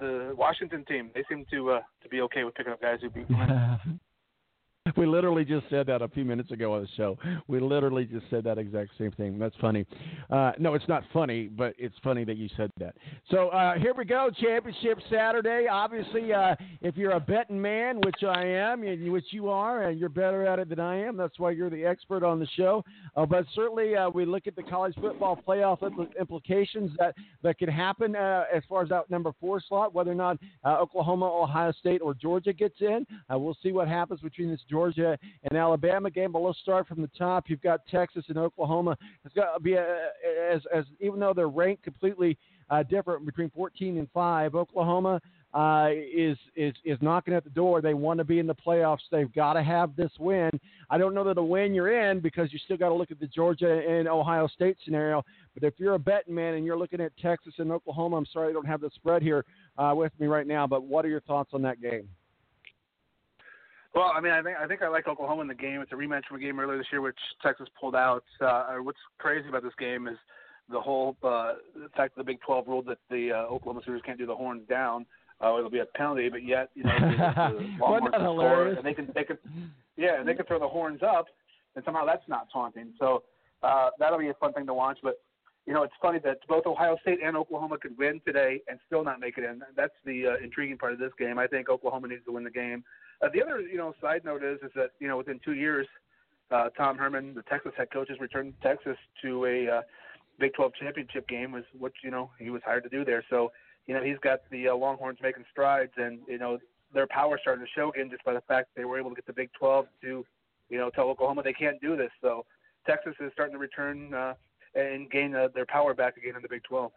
[0.00, 1.10] the Washington team.
[1.14, 3.26] They seem to uh, to be okay with picking up guys who beat.
[4.98, 7.18] We literally just said that a few minutes ago on the show.
[7.48, 9.38] We literally just said that exact same thing.
[9.38, 9.86] That's funny.
[10.30, 12.94] Uh, no, it's not funny, but it's funny that you said that.
[13.30, 15.66] So uh, here we go, Championship Saturday.
[15.70, 19.98] Obviously, uh, if you're a betting man, which I am, and which you are, and
[19.98, 22.84] you're better at it than I am, that's why you're the expert on the show.
[23.16, 25.78] Uh, but certainly, uh, we look at the college football playoff
[26.20, 30.14] implications that that could happen uh, as far as that number four slot, whether or
[30.14, 30.36] not
[30.66, 33.06] Oklahoma, Ohio State, or Georgia gets in.
[33.30, 34.60] we'll see what happens between this.
[34.74, 36.32] Georgia and Alabama game.
[36.32, 37.44] But let's start from the top.
[37.46, 38.98] You've got Texas and Oklahoma.
[39.24, 39.84] It's got to be a,
[40.52, 42.36] as as even though they're ranked completely
[42.70, 44.56] uh, different between 14 and five.
[44.56, 45.20] Oklahoma
[45.54, 47.80] uh, is is is knocking at the door.
[47.80, 48.98] They want to be in the playoffs.
[49.12, 50.50] They've got to have this win.
[50.90, 53.20] I don't know that a win you're in because you still got to look at
[53.20, 55.22] the Georgia and Ohio State scenario.
[55.54, 58.50] But if you're a betting man and you're looking at Texas and Oklahoma, I'm sorry
[58.50, 59.44] I don't have the spread here
[59.78, 60.66] uh, with me right now.
[60.66, 62.08] But what are your thoughts on that game?
[63.94, 65.80] Well, I mean, I think I think I like Oklahoma in the game.
[65.80, 68.24] It's a rematch from a game earlier this year, which Texas pulled out.
[68.40, 70.16] Uh, what's crazy about this game is
[70.68, 74.02] the whole uh, the fact that the Big 12 ruled that the uh, Oklahoma Sooners
[74.04, 75.06] can't do the horns down.
[75.40, 78.84] Uh, it'll be a penalty, but yet you know the, the Longhorns can score, and
[78.84, 79.38] they can they can
[79.96, 81.26] yeah, and they can throw the horns up,
[81.76, 82.92] and somehow that's not taunting.
[82.98, 83.22] So
[83.62, 84.98] uh, that'll be a fun thing to watch.
[85.04, 85.20] But
[85.66, 89.04] you know, it's funny that both Ohio State and Oklahoma could win today and still
[89.04, 89.62] not make it in.
[89.76, 91.38] That's the uh, intriguing part of this game.
[91.38, 92.82] I think Oklahoma needs to win the game.
[93.22, 95.86] Uh, the other, you know, side note is is that you know within two years,
[96.50, 99.82] uh, Tom Herman, the Texas head coach, has returned Texas to a uh,
[100.38, 101.52] Big 12 championship game.
[101.52, 103.24] Was what you know he was hired to do there.
[103.30, 103.52] So
[103.86, 106.58] you know he's got the uh, Longhorns making strides, and you know
[106.94, 109.26] their power starting to show again just by the fact they were able to get
[109.26, 110.24] the Big 12 to,
[110.70, 112.10] you know, tell Oklahoma they can't do this.
[112.22, 112.46] So
[112.86, 114.34] Texas is starting to return uh,
[114.74, 116.92] and gain uh, their power back again in the Big 12.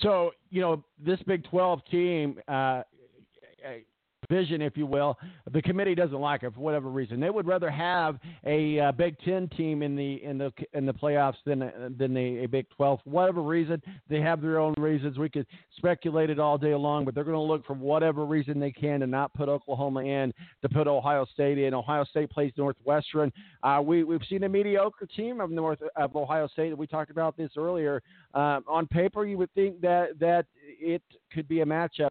[0.00, 2.38] So you know this Big 12 team.
[2.48, 2.82] Uh,
[4.32, 5.18] vision, if you will,
[5.52, 7.20] the committee doesn't like it for whatever reason.
[7.20, 10.94] They would rather have a uh, Big Ten team in the in the in the
[10.94, 13.00] playoffs than than a, a Big Twelve.
[13.04, 15.18] For whatever reason, they have their own reasons.
[15.18, 15.46] We could
[15.76, 19.00] speculate it all day long, but they're going to look for whatever reason they can
[19.00, 20.32] to not put Oklahoma in,
[20.62, 21.74] to put Ohio State in.
[21.74, 23.30] Ohio State plays Northwestern.
[23.62, 26.76] Uh, we we've seen a mediocre team of North of Ohio State.
[26.76, 28.02] We talked about this earlier.
[28.34, 30.46] Uh, on paper, you would think that that
[30.80, 31.02] it
[31.32, 32.10] could be a matchup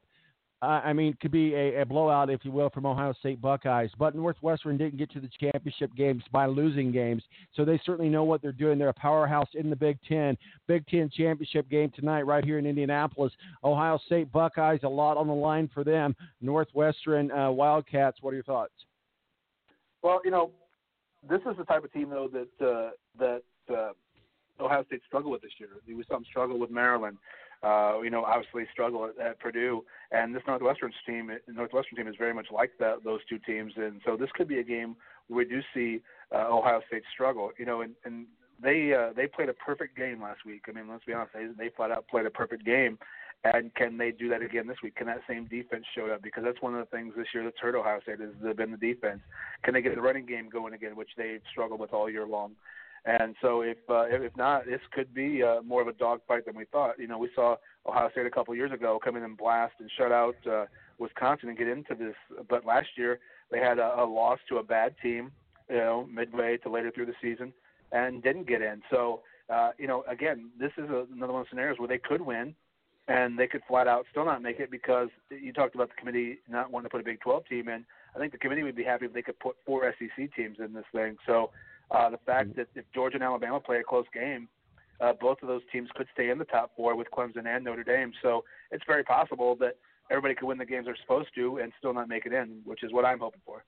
[0.61, 3.89] uh, I mean, could be a, a, blowout, if you will, from Ohio State Buckeyes.
[3.97, 7.23] But Northwestern didn't get to the championship games by losing games,
[7.55, 8.77] so they certainly know what they're doing.
[8.77, 10.37] They're a powerhouse in the Big Ten.
[10.67, 13.33] Big Ten championship game tonight, right here in Indianapolis.
[13.63, 16.15] Ohio State Buckeyes, a lot on the line for them.
[16.41, 18.19] Northwestern uh, Wildcats.
[18.21, 18.73] What are your thoughts?
[20.03, 20.51] Well, you know,
[21.27, 23.41] this is the type of team though that uh, that
[23.73, 23.93] uh,
[24.63, 25.69] Ohio State struggled with this year.
[25.87, 27.17] We saw them struggle with Maryland
[27.63, 29.83] uh, you know, obviously struggle at, at Purdue.
[30.11, 33.73] And this Northwestern team, Northwestern team is very much like that, those two teams.
[33.75, 34.95] And so this could be a game
[35.27, 36.01] where we do see
[36.33, 37.51] uh, Ohio State struggle.
[37.57, 38.25] You know, and, and
[38.61, 40.63] they uh, they played a perfect game last week.
[40.67, 42.97] I mean, let's be honest, they they flat out played a perfect game.
[43.43, 44.95] And can they do that again this week?
[44.95, 46.21] Can that same defense show up?
[46.21, 48.77] Because that's one of the things this year that's hurt Ohio State has been the
[48.77, 49.21] defense.
[49.63, 52.51] Can they get the running game going again, which they've struggled with all year long?
[53.05, 56.55] And so if uh, if not, this could be uh, more of a dogfight than
[56.55, 56.99] we thought.
[56.99, 57.55] You know, we saw
[57.87, 60.65] Ohio State a couple years ago come in and blast and shut out uh,
[60.99, 62.15] Wisconsin and get into this.
[62.47, 63.19] But last year
[63.49, 65.31] they had a, a loss to a bad team,
[65.67, 67.53] you know, midway to later through the season,
[67.91, 68.83] and didn't get in.
[68.91, 69.21] So
[69.51, 72.55] uh, you know, again, this is a, another one of scenarios where they could win,
[73.07, 76.37] and they could flat out still not make it because you talked about the committee
[76.47, 77.85] not wanting to put a Big 12 team in.
[78.15, 80.73] I think the committee would be happy if they could put four SEC teams in
[80.73, 81.17] this thing.
[81.25, 81.49] So
[81.91, 84.47] uh, the fact that if Georgia and Alabama play a close game,
[85.01, 87.83] uh, both of those teams could stay in the top four with Clemson and Notre
[87.83, 88.11] Dame.
[88.21, 89.77] So it's very possible that
[90.09, 92.83] everybody could win the games they're supposed to and still not make it in, which
[92.83, 93.63] is what I'm hoping for.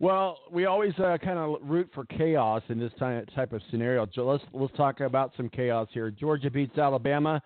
[0.00, 4.06] Well, we always uh, kind of root for chaos in this type of scenario.
[4.12, 6.10] So let's let's talk about some chaos here.
[6.10, 7.40] Georgia beats Alabama,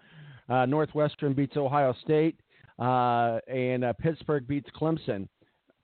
[0.49, 2.41] uh, Northwestern beats Ohio State,
[2.79, 5.29] uh, and uh, Pittsburgh beats Clemson.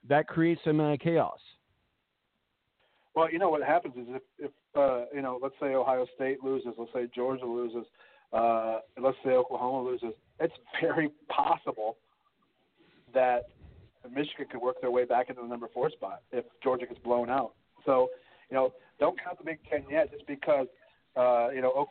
[0.09, 1.39] That creates some uh, chaos.
[3.15, 6.43] Well, you know what happens is if, if uh, you know, let's say Ohio State
[6.43, 7.87] loses, let's say Georgia loses,
[8.33, 11.97] uh, let's say Oklahoma loses, it's very possible
[13.13, 13.51] that
[14.13, 17.31] Michigan could work their way back into the number four spot if Georgia gets blown
[17.31, 17.53] out.
[17.87, 18.09] So,
[18.51, 20.67] you know, don't count the Big Ten yet, just because
[21.17, 21.87] uh, you know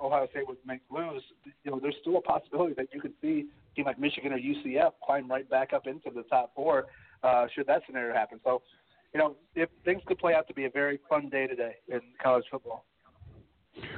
[0.00, 1.22] Ohio State would make lose.
[1.64, 4.38] You know, there's still a possibility that you could see a team like Michigan or
[4.38, 6.86] UCF climb right back up into the top four
[7.22, 8.40] uh, should that scenario happen.
[8.44, 8.62] So,
[9.14, 12.00] you know, if things could play out to be a very fun day today in
[12.22, 12.84] college football.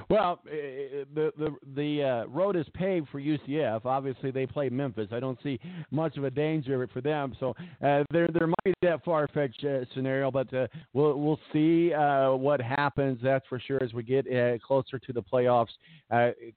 [0.08, 3.84] Well, eh, eh, the the the uh, road is paved for UCF.
[3.86, 5.08] Obviously, they play Memphis.
[5.12, 5.58] I don't see
[5.90, 7.34] much of a danger for them.
[7.38, 7.50] So
[7.82, 11.92] uh, there there might be that far fetched uh, scenario, but uh, we'll we'll see
[11.94, 13.20] uh, what happens.
[13.22, 15.68] That's for sure as we get uh, closer to the playoffs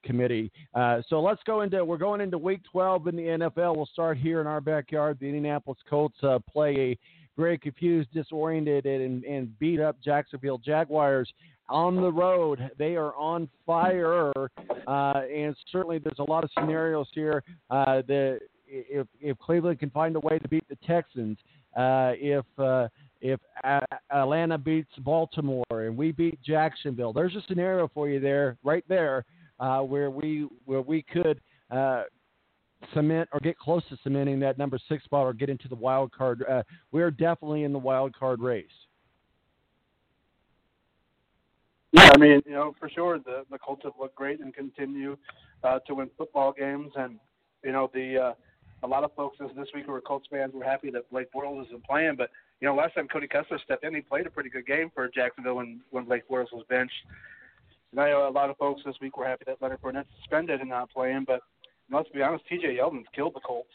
[0.02, 0.50] committee.
[0.74, 3.76] Uh, so let's go into we're going into Week 12 in the NFL.
[3.76, 5.18] We'll start here in our backyard.
[5.20, 6.18] The Indianapolis Colts
[6.50, 6.98] play a
[7.36, 11.32] very confused, disoriented, and, and beat up Jacksonville Jaguars
[11.68, 12.70] on the road.
[12.78, 14.32] They are on fire,
[14.86, 17.42] uh, and certainly there's a lot of scenarios here.
[17.70, 21.38] Uh, that if if Cleveland can find a way to beat the Texans,
[21.76, 22.88] uh, if uh,
[23.20, 23.40] if
[24.10, 29.24] Atlanta beats Baltimore and we beat Jacksonville, there's a scenario for you there, right there,
[29.60, 31.40] uh, where we where we could.
[32.92, 36.12] Cement or get close to cementing that number six spot or get into the wild
[36.12, 36.44] card.
[36.48, 36.62] Uh,
[36.92, 38.66] we are definitely in the wild card race.
[41.92, 45.16] Yeah, I mean, you know, for sure, the the Colts have looked great and continue
[45.62, 47.20] uh, to win football games, and
[47.62, 48.32] you know, the uh,
[48.82, 51.28] a lot of folks this, this week who were Colts fans were happy that Blake
[51.32, 52.30] Bortles isn't playing, but
[52.60, 55.08] you know, last time Cody Kessler stepped in, he played a pretty good game for
[55.08, 56.92] Jacksonville when when Blake Bortles was benched.
[57.92, 60.60] And I know a lot of folks this week were happy that Leonard Fournette's suspended
[60.60, 61.42] and not playing, but
[61.90, 62.76] let's be honest, T.J.
[62.76, 63.70] Yeldon's killed the Colts.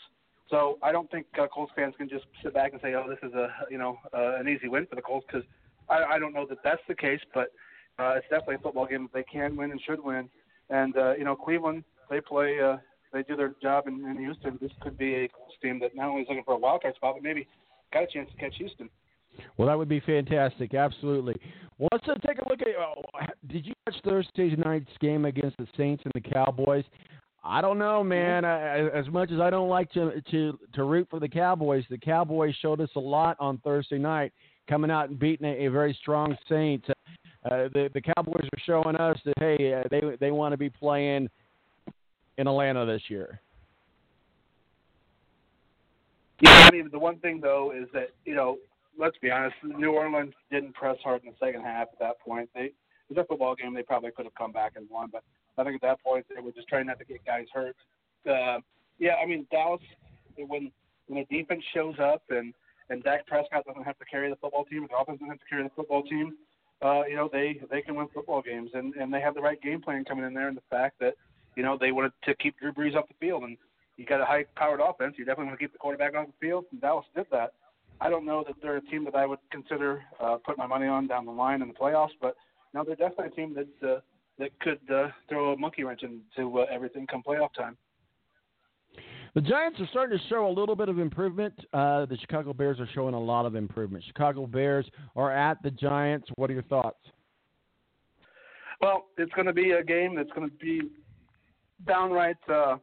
[0.49, 3.19] So I don't think uh, Colts fans can just sit back and say, "Oh, this
[3.21, 5.47] is a you know uh, an easy win for the Colts," because
[5.89, 7.51] I, I don't know that that's the case, but
[7.99, 10.29] uh, it's definitely a football game that they can win and should win.
[10.69, 12.77] And uh, you know, Cleveland, they play, uh,
[13.13, 14.57] they do their job in, in Houston.
[14.59, 16.95] This could be a Colts team that not only is looking for a wild card
[16.95, 17.47] spot, but maybe
[17.93, 18.89] got a chance to catch Houston.
[19.57, 20.73] Well, that would be fantastic.
[20.73, 21.35] Absolutely.
[21.77, 22.67] Well, let's uh, take a look at.
[22.67, 26.83] Uh, did you watch Thursday night's game against the Saints and the Cowboys?
[27.43, 28.43] I don't know, man.
[28.43, 31.97] I, as much as I don't like to to to root for the Cowboys, the
[31.97, 34.33] Cowboys showed us a lot on Thursday night,
[34.67, 36.87] coming out and beating a, a very strong Saints
[37.45, 40.69] uh, the the Cowboys are showing us that hey, uh, they they want to be
[40.69, 41.29] playing
[42.37, 43.39] in Atlanta this year.
[46.41, 48.57] Yeah, I mean the one thing though is that you know
[48.97, 51.87] let's be honest, New Orleans didn't press hard in the second half.
[51.93, 52.73] At that point, they it
[53.09, 53.73] was a football game.
[53.73, 55.23] They probably could have come back and won, but
[55.59, 57.75] I think at that point they were just trying not to get guys hurt.
[58.27, 58.59] Uh,
[58.97, 59.81] yeah, I mean Dallas
[60.35, 60.71] when
[61.07, 62.53] when the defense shows up and
[62.89, 65.45] and Dak Prescott doesn't have to carry the football team, the offense doesn't have to
[65.49, 66.35] carry the football team
[66.81, 69.61] uh, you know, they they can win football games, and and they have the right
[69.61, 71.15] game plan coming in there, and the fact that
[71.55, 73.57] you know they wanted to keep Drew Brees off the field, and
[73.97, 76.65] you got a high-powered offense, you definitely want to keep the quarterback off the field,
[76.71, 77.51] and Dallas did that.
[77.99, 80.87] I don't know that they're a team that I would consider uh, put my money
[80.87, 82.37] on down the line in the playoffs, but
[82.73, 83.99] no, they're definitely a team that uh,
[84.39, 87.77] that could uh, throw a monkey wrench into uh, everything come playoff time.
[89.35, 91.53] The Giants are starting to show a little bit of improvement.
[91.71, 94.03] Uh, the Chicago Bears are showing a lot of improvement.
[94.07, 96.27] Chicago Bears are at the Giants.
[96.35, 96.97] What are your thoughts?
[98.81, 100.81] Well, it's going to be a game that's going to be
[101.85, 102.77] downright uh,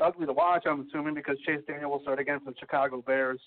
[0.00, 0.64] ugly to watch.
[0.66, 3.40] I'm assuming because Chase Daniel will start again for the Chicago Bears,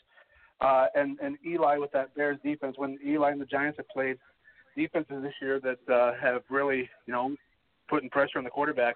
[0.62, 2.76] uh, and and Eli with that Bears defense.
[2.78, 4.18] When Eli and the Giants have played
[4.76, 7.36] defenses this year that uh, have really you know
[7.90, 8.96] putting pressure on the quarterback,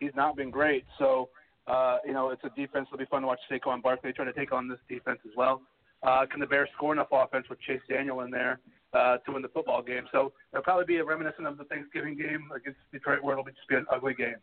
[0.00, 0.84] he's not been great.
[0.98, 1.28] So
[1.68, 4.32] uh, you know, it's a defense that'll be fun to watch Saquon Barkley try to
[4.32, 5.60] take on this defense as well.
[6.02, 8.60] Uh, can the Bears score enough offense with Chase Daniel in there
[8.94, 10.04] uh, to win the football game.
[10.12, 13.68] So it'll probably be a reminiscent of the Thanksgiving game against Detroit, where it'll just
[13.68, 14.36] be an ugly game.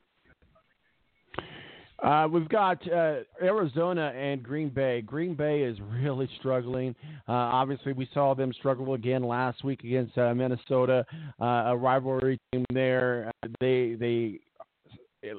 [2.04, 5.02] Uh, we've got uh, Arizona and Green Bay.
[5.02, 6.94] Green Bay is really struggling.
[7.28, 11.06] Uh, obviously, we saw them struggle again last week against uh, Minnesota,
[11.42, 13.32] uh, a rivalry team there.
[13.44, 14.40] Uh, they they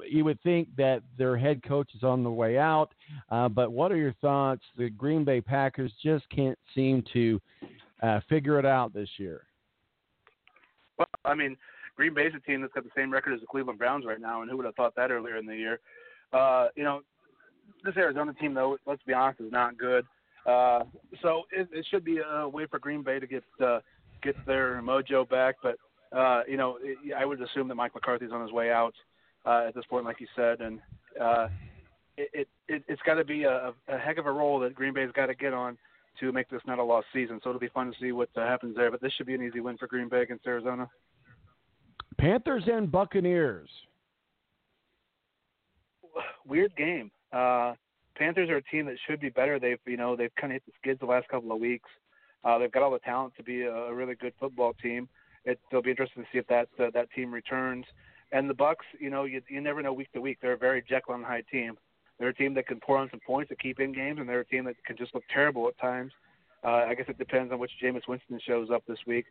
[0.05, 2.89] you would think that their head coach is on the way out,
[3.29, 4.63] but what are your thoughts?
[4.77, 7.39] The Green Bay Packers just can't seem to
[8.27, 9.43] figure it out this year.
[10.97, 11.55] Well, I mean,
[11.95, 14.41] Green Bay's a team that's got the same record as the Cleveland Browns right now,
[14.41, 15.79] and who would have thought that earlier in the year?
[16.33, 17.01] Uh, you know,
[17.83, 20.05] this Arizona team, though, let's be honest, is not good.
[20.45, 20.83] Uh,
[21.21, 23.79] so it, it should be a way for Green Bay to get uh,
[24.23, 25.55] get their mojo back.
[25.61, 25.77] But
[26.17, 28.93] uh, you know, it, I would assume that Mike McCarthy's on his way out
[29.45, 30.79] uh, at this point, like you said, and
[31.21, 31.47] uh,
[32.17, 34.93] it, it, it it's got to be a, a heck of a role that Green
[34.93, 35.77] Bay's got to get on
[36.19, 37.39] to make this not a lost season.
[37.43, 38.89] So it'll be fun to see what uh, happens there.
[38.89, 40.89] But this should be an easy win for Green Bay against Arizona.
[42.17, 43.69] Panthers and Buccaneers.
[46.47, 47.11] Weird game.
[47.31, 47.73] Uh,
[48.17, 49.59] Panthers are a team that should be better.
[49.59, 51.89] They've you know they've kind of hit the skids the last couple of weeks.
[52.43, 55.09] Uh, they've got all the talent to be a, really good football team.
[55.45, 57.85] It, it'll be interesting to see if that uh, that team returns.
[58.31, 60.39] And the Bucks, you know, you, you never know week to week.
[60.41, 61.77] They're a very Jekyll and Hyde team.
[62.19, 64.41] They're a team that can pour on some points to keep in games, and they're
[64.41, 66.11] a team that can just look terrible at times.
[66.63, 69.25] Uh, I guess it depends on which Jameis Winston shows up this week,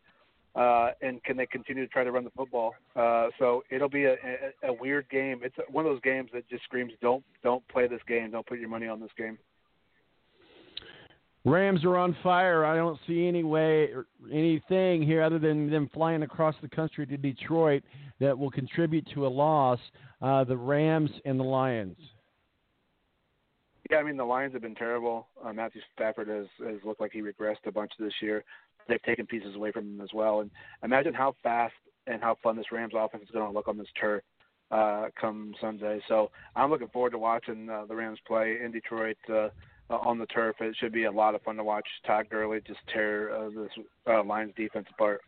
[0.57, 2.73] uh, and can they continue to try to run the football?
[2.95, 5.41] Uh, so it'll be a, a, a weird game.
[5.43, 8.31] It's one of those games that just screams, "Don't don't play this game.
[8.31, 9.37] Don't put your money on this game."
[11.45, 12.65] Rams are on fire.
[12.65, 13.89] I don't see any way,
[14.29, 17.83] anything here other than them flying across the country to Detroit
[18.19, 19.79] that will contribute to a loss.
[20.21, 21.95] Uh, the Rams and the Lions.
[23.89, 25.27] Yeah, I mean the Lions have been terrible.
[25.41, 28.43] Uh, Matthew Stafford has has looked like he regressed a bunch this year.
[28.87, 30.41] They've taken pieces away from him as well.
[30.41, 30.51] And
[30.83, 31.73] imagine how fast
[32.05, 34.23] and how fun this Rams offense is going to look on this turf
[34.71, 36.01] uh, come Sunday.
[36.07, 39.17] So I'm looking forward to watching uh, the Rams play in Detroit.
[39.29, 39.49] Uh,
[39.89, 40.55] uh, on the turf.
[40.59, 43.85] It should be a lot of fun to watch Todd Gurley just tear uh, this
[44.07, 45.21] uh, Lions defense apart.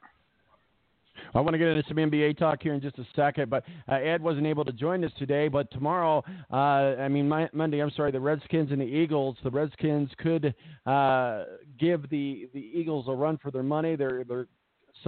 [1.34, 3.96] I want to get into some NBA talk here in just a second, but uh,
[3.96, 5.48] Ed wasn't able to join us today.
[5.48, 9.38] But tomorrow, uh, I mean my, Monday, I'm sorry, the Redskins and the Eagles.
[9.44, 10.54] The Redskins could
[10.86, 11.44] uh,
[11.80, 13.96] give the the Eagles a run for their money.
[13.96, 14.48] They're they're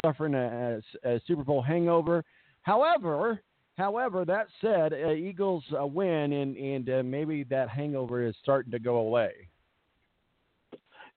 [0.04, 2.24] suffering a, a, a Super Bowl hangover.
[2.62, 3.42] However,
[3.78, 8.72] However, that said, uh, Eagles uh, win, and and uh, maybe that hangover is starting
[8.72, 9.32] to go away.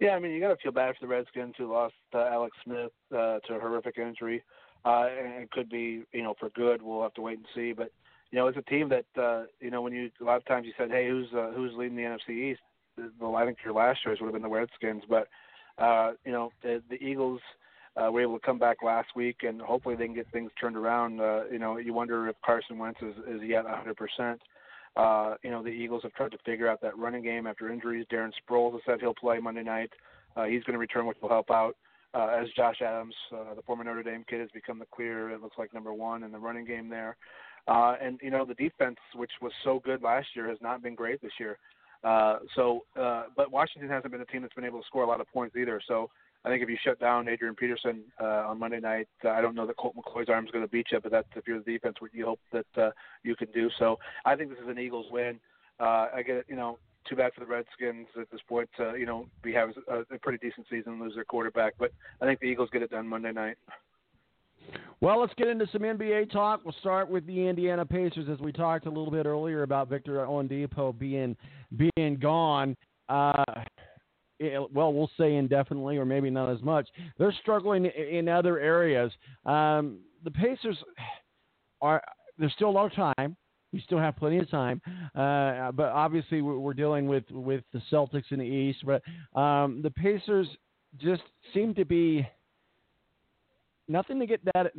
[0.01, 2.57] Yeah, I mean, you got to feel bad for the Redskins who lost uh, Alex
[2.65, 4.43] Smith uh, to a horrific injury,
[4.85, 6.83] uh, and it could be, you know, for good.
[6.83, 7.73] We'll have to wait and see.
[7.73, 7.91] But
[8.31, 10.67] you know, it's a team that, uh, you know, when you a lot of times
[10.67, 12.61] you said, hey, who's uh, who's leading the NFC East?
[13.21, 15.29] Well, I think your last choice would have been the Redskins, but
[15.79, 17.41] uh, you know, the, the Eagles
[17.97, 20.77] uh, were able to come back last week, and hopefully they can get things turned
[20.77, 21.21] around.
[21.21, 24.39] Uh, you know, you wonder if Carson Wentz is, is yet 100%.
[24.97, 28.07] Uh, you know, the Eagles have tried to figure out that running game after injuries.
[28.13, 29.91] Darren Sproles has said he'll play Monday night.
[30.37, 31.77] Uh, he's going to return, which will help out.
[32.15, 35.43] Uh, as Josh Adams, uh, the former Notre Dame kid, has become the clear, it
[35.43, 37.17] looks like number one in the running game there.
[37.67, 40.95] Uh, and you know the defense, which was so good last year, has not been
[40.95, 41.59] great this year.
[42.05, 45.07] Uh, so, uh, but Washington hasn't been a team that's been able to score a
[45.07, 45.81] lot of points either.
[45.89, 46.11] So,
[46.45, 49.55] I think if you shut down Adrian Peterson uh, on Monday night, uh, I don't
[49.55, 51.73] know that Colt McCoy's arm is going to beat you, but that's if you're the
[51.73, 52.91] defense, what you hope that uh,
[53.23, 53.71] you can do.
[53.79, 55.41] So I think this is an Eagles win.
[55.81, 56.79] Uh, I get, you know,
[57.09, 58.69] too bad for the Redskins at this point.
[58.79, 62.27] Uh, you know, we have a, a pretty decent season lose their quarterback, but I
[62.27, 63.57] think the Eagles get it done Monday night.
[65.01, 66.61] Well, let's get into some NBA talk.
[66.65, 70.15] We'll start with the Indiana Pacers, as we talked a little bit earlier about Victor
[70.15, 71.37] Oladipo being
[71.77, 72.77] being gone.
[73.09, 73.45] Uh,
[74.73, 76.89] well, we'll say indefinitely or maybe not as much.
[77.19, 79.13] They're struggling in other areas.
[79.45, 80.79] Um, the Pacers
[81.81, 82.03] are
[82.39, 83.37] there's still a lot of time.
[83.75, 84.81] We still have plenty of time,
[85.17, 88.85] uh, but obviously we're dealing with with the Celtics in the East.
[88.87, 89.03] But
[89.37, 90.47] um, the Pacers
[90.99, 91.23] just
[91.53, 92.25] seem to be
[93.89, 94.73] nothing to get that.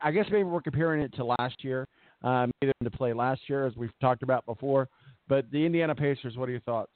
[0.00, 1.88] I guess maybe we're comparing it to last year,
[2.22, 4.88] um, either to play last year as we've talked about before.
[5.26, 6.92] But the Indiana Pacers, what are your thoughts?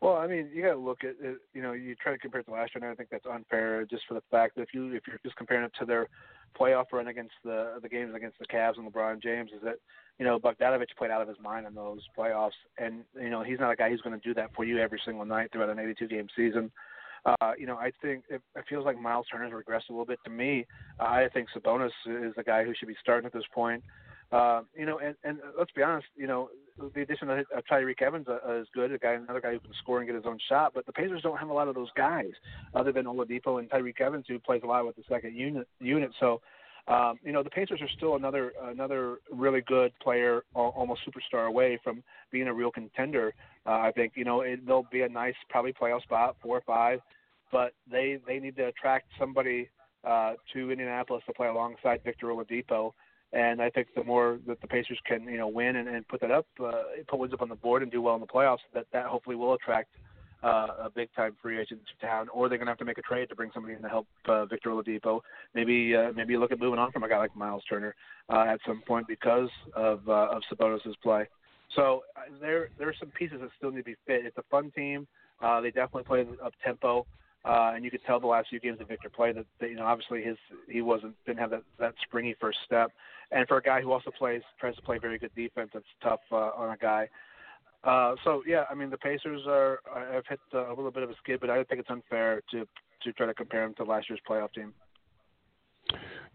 [0.00, 1.36] Well, I mean, you got to look at it.
[1.52, 3.84] You know, you try to compare it to last year, and I think that's unfair,
[3.84, 6.06] just for the fact that if you if you're just comparing it to their
[6.58, 9.76] playoff run against the the games against the Cavs and LeBron James, is that
[10.18, 13.58] you know Bogdanovich played out of his mind in those playoffs, and you know he's
[13.58, 15.78] not a guy who's going to do that for you every single night throughout an
[15.78, 16.70] 82 game season.
[17.24, 20.20] Uh, you know, I think it, it feels like Miles Turner's regressed a little bit
[20.24, 20.66] to me.
[21.00, 23.82] I think Sabonis is the guy who should be starting at this point.
[24.30, 26.48] Uh, you know, and, and let's be honest, you know,
[26.94, 29.72] the addition of, of Tyreke Evans uh, is good, a guy, another guy who can
[29.82, 30.72] score and get his own shot.
[30.74, 32.30] But the Pacers don't have a lot of those guys,
[32.74, 35.68] other than Oladipo and Tyreke Evans, who plays a lot with the second unit.
[35.80, 36.40] Unit, so.
[36.86, 41.78] Um, you know the Pacers are still another another really good player, almost superstar away
[41.84, 42.02] from
[42.32, 43.34] being a real contender.
[43.66, 46.62] Uh, I think you know it, they'll be a nice probably playoff spot, four or
[46.62, 47.00] five,
[47.52, 49.68] but they they need to attract somebody
[50.02, 52.92] uh, to Indianapolis to play alongside Victor Oladipo.
[53.32, 56.20] And I think the more that the Pacers can, you know, win and, and put
[56.22, 56.72] that up, uh,
[57.08, 59.36] put wins up on the board and do well in the playoffs, that that hopefully
[59.36, 59.90] will attract
[60.42, 62.98] uh, a big time free agent to town, or they're going to have to make
[62.98, 65.20] a trade to bring somebody in to help uh, Victor Oladipo.
[65.54, 67.94] Maybe uh, maybe look at moving on from a guy like Miles Turner
[68.28, 71.26] uh, at some point because of uh, of Sabonis' play.
[71.74, 74.24] So uh, there there are some pieces that still need to be fit.
[74.24, 75.06] It's a fun team.
[75.42, 77.06] Uh, they definitely play up tempo.
[77.44, 79.76] Uh, and you could tell the last few games that Victor played that, that you
[79.76, 80.36] know obviously his
[80.68, 82.90] he wasn't didn't have that that springy first step,
[83.30, 86.20] and for a guy who also plays tries to play very good defense, it's tough
[86.32, 87.08] uh, on a guy.
[87.84, 89.80] Uh, so yeah, I mean the Pacers are
[90.12, 92.66] have hit uh, a little bit of a skid, but I think it's unfair to
[93.04, 94.74] to try to compare them to last year's playoff team.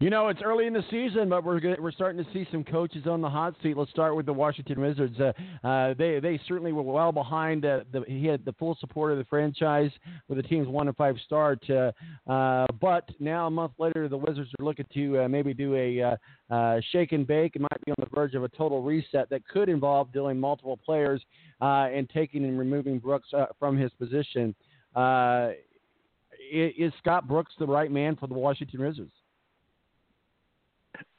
[0.00, 3.06] You know, it's early in the season, but we're we're starting to see some coaches
[3.06, 3.76] on the hot seat.
[3.76, 5.16] Let's start with the Washington Wizards.
[5.20, 5.32] Uh,
[5.66, 7.64] uh, they they certainly were well behind.
[7.64, 9.92] Uh, the, he had the full support of the franchise
[10.28, 11.64] with the team's one and five start.
[11.70, 11.92] Uh,
[12.28, 16.80] uh, but now a month later, the Wizards are looking to uh, maybe do a
[16.90, 17.54] shake and bake.
[17.54, 20.76] It might be on the verge of a total reset that could involve dealing multiple
[20.76, 21.22] players
[21.60, 23.28] and taking and removing Brooks
[23.60, 24.56] from his position.
[26.52, 29.12] Is Scott Brooks the right man for the Washington Wizards?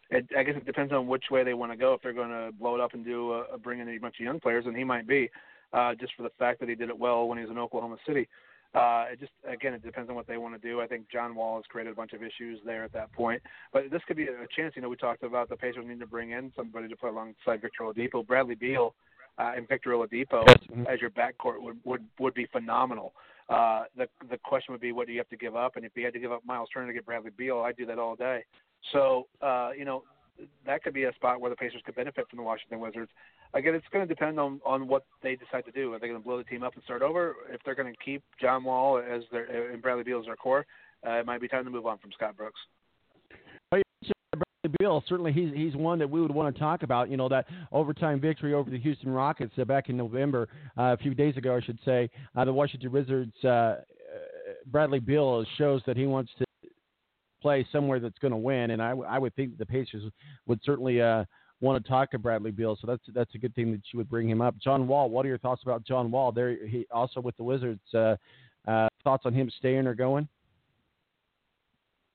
[0.10, 1.94] It, I guess it depends on which way they want to go.
[1.94, 4.15] If they're going to blow it up and do a, a bring in a bunch
[4.19, 5.30] of young players, and he might be,
[5.73, 7.98] uh, just for the fact that he did it well when he was in Oklahoma
[8.07, 8.27] City.
[8.73, 10.82] Uh, it just again, it depends on what they want to do.
[10.82, 13.41] I think John Wall has created a bunch of issues there at that point,
[13.72, 14.73] but this could be a chance.
[14.76, 17.61] You know, we talked about the Pacers needing to bring in somebody to play alongside
[17.61, 18.27] Victor Oladipo.
[18.27, 18.94] Bradley Beal
[19.38, 20.45] uh, and Victor Oladipo
[20.91, 23.14] as your backcourt would would would be phenomenal.
[23.48, 25.77] Uh, the the question would be, what do you have to give up?
[25.77, 27.86] And if you had to give up Miles Turner to get Bradley Beal, I'd do
[27.86, 28.44] that all day.
[28.91, 30.03] So, uh, you know,
[30.66, 33.10] that could be a spot where the Pacers could benefit from the Washington Wizards.
[33.53, 35.94] Again, it's going to depend on on what they decide to do.
[35.94, 37.36] Are they going to blow the team up and start over?
[37.49, 40.66] If they're going to keep John Wall as their and Bradley Beal as their core,
[41.07, 42.60] uh, it might be time to move on from Scott Brooks.
[43.72, 47.10] Bradley Beal, certainly he's he's one that we would want to talk about.
[47.10, 50.98] You know that overtime victory over the Houston Rockets uh, back in November, uh, a
[50.98, 52.10] few days ago, I should say.
[52.36, 53.78] Uh, the Washington Wizards, uh, uh
[54.68, 56.45] Bradley Beal shows that he wants to
[57.46, 58.72] play somewhere that's going to win.
[58.72, 60.02] And I, I would think the Pacers
[60.48, 61.26] would certainly uh,
[61.62, 62.76] want to talk to Bradley Beal.
[62.82, 64.56] So that's that's a good thing that you would bring him up.
[64.58, 66.32] John Wall, what are your thoughts about John Wall?
[66.32, 67.82] There, he also with the Wizards.
[67.94, 68.16] Uh,
[68.68, 70.28] uh, thoughts on him staying or going?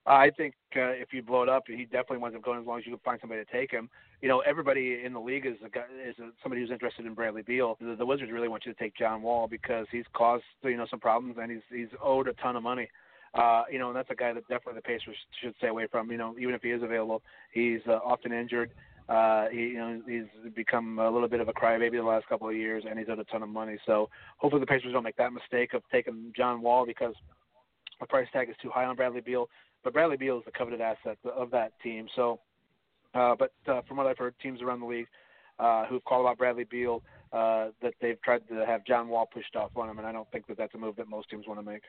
[0.04, 2.80] I think uh, if you blow it up, he definitely winds up going as long
[2.80, 3.88] as you can find somebody to take him.
[4.20, 7.14] You know, everybody in the league is a guy, is a, somebody who's interested in
[7.14, 7.76] Bradley Beal.
[7.80, 10.86] The, the Wizards really want you to take John Wall because he's caused you know
[10.90, 12.88] some problems and he's he's owed a ton of money.
[13.34, 16.10] Uh, you know, and that's a guy that definitely the Pacers should stay away from.
[16.10, 18.72] You know, even if he is available, he's uh, often injured.
[19.08, 22.48] Uh, he, you know, he's become a little bit of a crybaby the last couple
[22.48, 23.76] of years, and he's owed a ton of money.
[23.86, 24.08] So
[24.38, 27.14] hopefully the Pacers don't make that mistake of taking John Wall because
[27.98, 29.48] the price tag is too high on Bradley Beal.
[29.82, 32.06] But Bradley Beal is the coveted asset of that team.
[32.14, 32.40] So,
[33.14, 35.08] uh, but uh, from what I've heard, teams around the league
[35.58, 37.02] uh, who've called out Bradley Beal
[37.32, 40.30] uh, that they've tried to have John Wall pushed off on him, and I don't
[40.30, 41.82] think that that's a move that most teams want to make.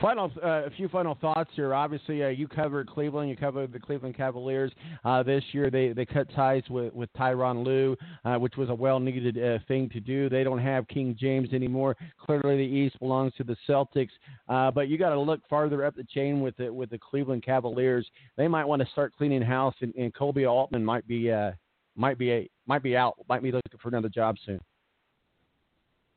[0.00, 1.74] Final, uh, a few final thoughts here.
[1.74, 3.30] Obviously, uh, you covered Cleveland.
[3.30, 4.72] You covered the Cleveland Cavaliers
[5.04, 5.70] uh, this year.
[5.70, 9.58] They they cut ties with with Tyronn Lue, uh, which was a well needed uh,
[9.68, 10.28] thing to do.
[10.28, 11.96] They don't have King James anymore.
[12.18, 14.10] Clearly, the East belongs to the Celtics.
[14.48, 17.44] Uh, but you got to look farther up the chain with the with the Cleveland
[17.44, 18.08] Cavaliers.
[18.36, 21.30] They might want to start cleaning house, and, and Koby Altman might be
[21.94, 23.14] might be a, might be out.
[23.28, 24.60] Might be looking for another job soon.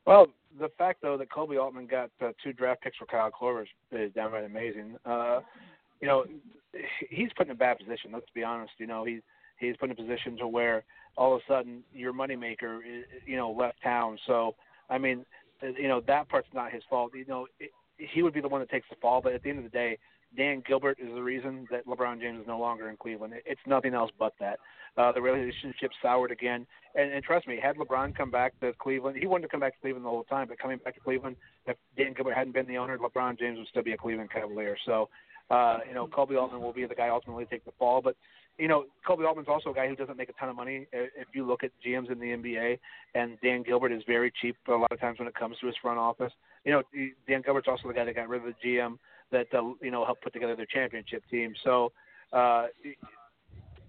[0.06, 0.28] Well,
[0.60, 4.14] the fact though that Koby Altman got uh, two draft picks for Kyle Korver is
[4.14, 4.96] downright amazing.
[5.06, 5.40] Uh,
[6.02, 6.26] you know,
[7.10, 8.12] he's put in a bad position.
[8.14, 8.74] Let's be honest.
[8.78, 9.22] You know, he's
[9.60, 10.84] he's put in a position to where
[11.18, 12.80] all of a sudden your moneymaker,
[13.26, 14.18] you know, left town.
[14.28, 14.56] So
[14.90, 15.26] I mean,
[15.62, 17.12] you know, that part's not his fault.
[17.16, 19.22] You know, it, he would be the one that takes the fall.
[19.22, 19.98] But at the end of the day,
[20.36, 23.34] Dan Gilbert is the reason that LeBron James is no longer in Cleveland.
[23.46, 24.60] It's nothing else but that.
[24.98, 26.68] Uh, the relationship soured again.
[26.96, 29.74] And, and trust me, had LeBron come back to Cleveland, he wanted to come back
[29.76, 30.48] to Cleveland the whole time.
[30.48, 31.36] But coming back to Cleveland,
[31.66, 34.78] if Dan Gilbert hadn't been the owner, LeBron James would still be a Cleveland Cavalier.
[34.86, 35.10] So,
[35.50, 38.02] uh, you know, Koby Altman will be the guy ultimately take the fall.
[38.02, 38.16] But
[38.58, 40.86] you know, Koby Altman's also a guy who doesn't make a ton of money.
[40.92, 42.78] If you look at GMs in the NBA,
[43.16, 45.76] and Dan Gilbert is very cheap a lot of times when it comes to his
[45.82, 46.32] front office.
[46.64, 46.84] You know,
[47.28, 48.98] Dan Gilbert's also the guy that got rid of the GM
[49.34, 51.54] that uh, you know helped put together their championship team.
[51.64, 51.92] So,
[52.32, 52.68] uh,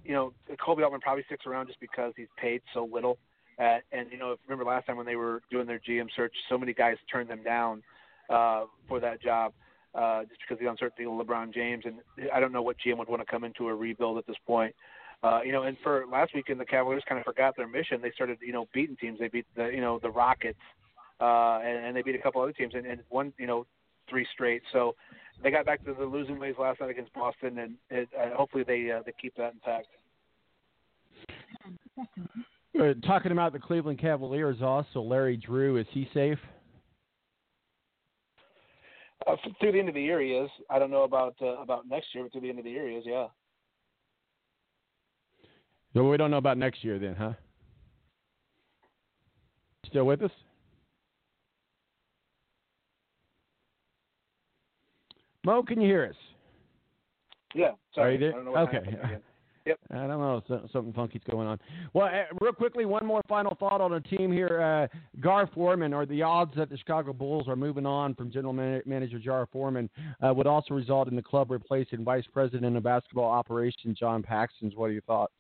[0.05, 0.33] you know,
[0.67, 3.19] Koby Altman probably sticks around just because he's paid so little.
[3.59, 6.35] Uh, and you know, if remember last time when they were doing their GM search,
[6.49, 7.83] so many guys turned them down
[8.29, 9.53] uh, for that job
[9.95, 11.85] uh, just because of the uncertainty of LeBron James.
[11.87, 11.97] And
[12.35, 14.75] I don't know what GM would want to come into a rebuild at this point.
[15.23, 18.01] Uh, you know, and for last weekend, the Cavaliers kind of forgot their mission.
[18.03, 19.19] They started, you know, beating teams.
[19.19, 20.59] They beat the, you know, the Rockets,
[21.21, 23.65] uh, and, and they beat a couple other teams, and, and won, you know,
[24.11, 24.63] three straight.
[24.71, 24.95] So
[25.43, 28.65] they got back to the losing ways last night against Boston, and it, uh, hopefully
[28.67, 29.89] they uh, they keep that intact.
[32.79, 36.39] Uh, talking about the Cleveland Cavaliers, also Larry Drew, is he safe?
[39.27, 40.51] Uh, through the end of the year, he is.
[40.69, 42.89] I don't know about uh, about next year, but through the end of the year,
[42.89, 43.05] he is.
[43.07, 43.29] Yeah.
[45.95, 47.33] No, we don't know about next year then, huh?
[49.87, 50.31] Still with us?
[55.45, 56.17] Mo, can you hear us?
[57.55, 57.73] Yeah.
[57.95, 58.11] Sorry.
[58.11, 58.31] Are you there?
[58.33, 59.19] I don't know what okay.
[59.67, 59.79] Yep.
[59.93, 60.43] I don't know.
[60.47, 61.59] so- Something funky's going on.
[61.95, 64.61] Well, uh, real quickly, one more final thought on a team here.
[64.61, 68.53] Uh, Gar Forman, or the odds that the Chicago Bulls are moving on from general
[68.53, 69.89] man- manager Gar Forman,
[70.23, 74.75] uh, would also result in the club replacing vice president of basketball operations John Paxson's.
[74.77, 75.33] What are your thoughts?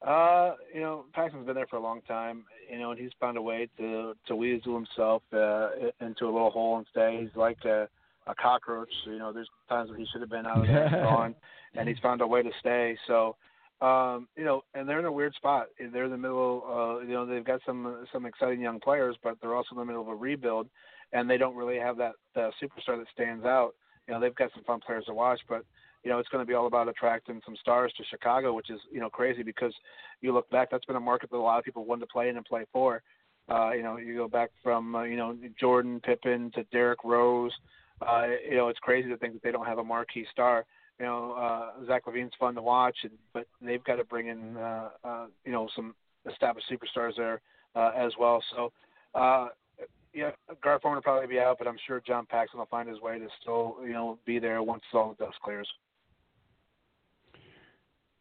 [0.00, 2.44] Uh, you know, Paxson's been there for a long time.
[2.70, 5.68] You know, and he's found a way to to weasel himself uh,
[6.00, 7.18] into a little hole and stay.
[7.20, 7.88] He's like a,
[8.26, 8.92] a cockroach.
[9.06, 11.34] You know, there's times when he should have been out of there and gone,
[11.74, 12.96] and he's found a way to stay.
[13.06, 13.36] So,
[13.80, 15.66] um, you know, and they're in a weird spot.
[15.78, 16.62] They're in the middle.
[16.66, 19.84] Uh, you know, they've got some some exciting young players, but they're also in the
[19.84, 20.68] middle of a rebuild,
[21.12, 23.72] and they don't really have that uh, superstar that stands out.
[24.06, 25.64] You know, they've got some fun players to watch, but
[26.04, 28.80] you know, it's going to be all about attracting some stars to Chicago, which is,
[28.90, 29.72] you know, crazy because
[30.20, 32.28] you look back, that's been a market that a lot of people wanted to play
[32.28, 33.02] in and play for.
[33.48, 37.52] Uh, you know, you go back from, uh, you know, Jordan, Pippen to Derrick Rose.
[38.00, 40.64] Uh, you know, it's crazy to think that they don't have a marquee star.
[40.98, 44.56] You know, uh, Zach LaVine's fun to watch, and, but they've got to bring in,
[44.56, 45.94] uh, uh, you know, some
[46.30, 47.40] established superstars there
[47.74, 48.42] uh, as well.
[48.54, 48.72] So,
[49.14, 49.48] uh,
[50.14, 50.30] yeah,
[50.62, 53.18] Gar Forman will probably be out, but I'm sure John Paxson will find his way
[53.18, 55.68] to still, you know, be there once all the dust clears.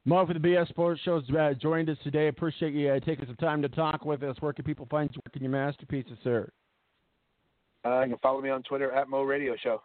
[0.05, 2.27] Mo for the BS Sports Show uh, joined us today.
[2.27, 4.35] Appreciate you uh, taking some time to talk with us.
[4.39, 6.51] Where can people find you working your masterpieces, sir?
[7.85, 9.81] Uh, you can follow me on Twitter at Mo Radio Show.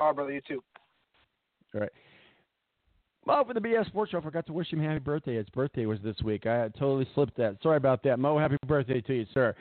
[0.00, 0.62] Oh, brother, you too.
[1.74, 1.90] All right.
[3.26, 4.18] Mo for the BS Sports Show.
[4.18, 5.36] I forgot to wish him happy birthday.
[5.36, 6.46] His birthday was this week.
[6.46, 7.58] I totally slipped that.
[7.62, 8.18] Sorry about that.
[8.18, 9.54] Mo, happy birthday to you, sir.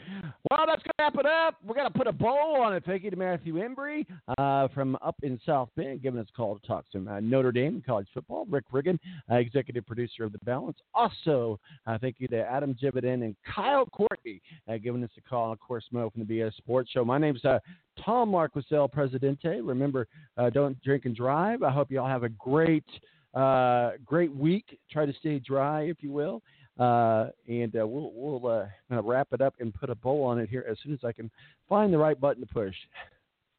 [0.49, 1.55] Well, that's going to wrap it up.
[1.65, 2.83] We're going to put a bow on it.
[2.85, 4.05] Thank you to Matthew Embry
[4.37, 7.51] uh, from up in South Bend giving us a call to talk some uh, Notre
[7.51, 8.45] Dame college football.
[8.49, 8.97] Rick Riggin,
[9.29, 10.77] uh, executive producer of The Balance.
[10.93, 15.51] Also, uh, thank you to Adam Jividen and Kyle Courtney uh, giving us a call.
[15.51, 17.03] Of course, Mo from the BS Sports Show.
[17.03, 17.59] My name's uh,
[18.05, 19.59] Tom Marquis el Presidente.
[19.59, 20.07] Remember,
[20.53, 21.61] don't drink and drive.
[21.61, 22.85] I hope you all have a great–
[23.33, 24.79] uh, great week.
[24.91, 26.41] Try to stay dry, if you will.
[26.79, 30.49] Uh, and uh, we'll, we'll uh, wrap it up and put a bow on it
[30.49, 31.29] here as soon as I can
[31.67, 32.75] find the right button to push.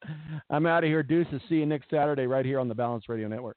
[0.50, 1.02] I'm out of here.
[1.02, 1.42] Deuces.
[1.48, 3.56] See you next Saturday right here on the Balance Radio Network.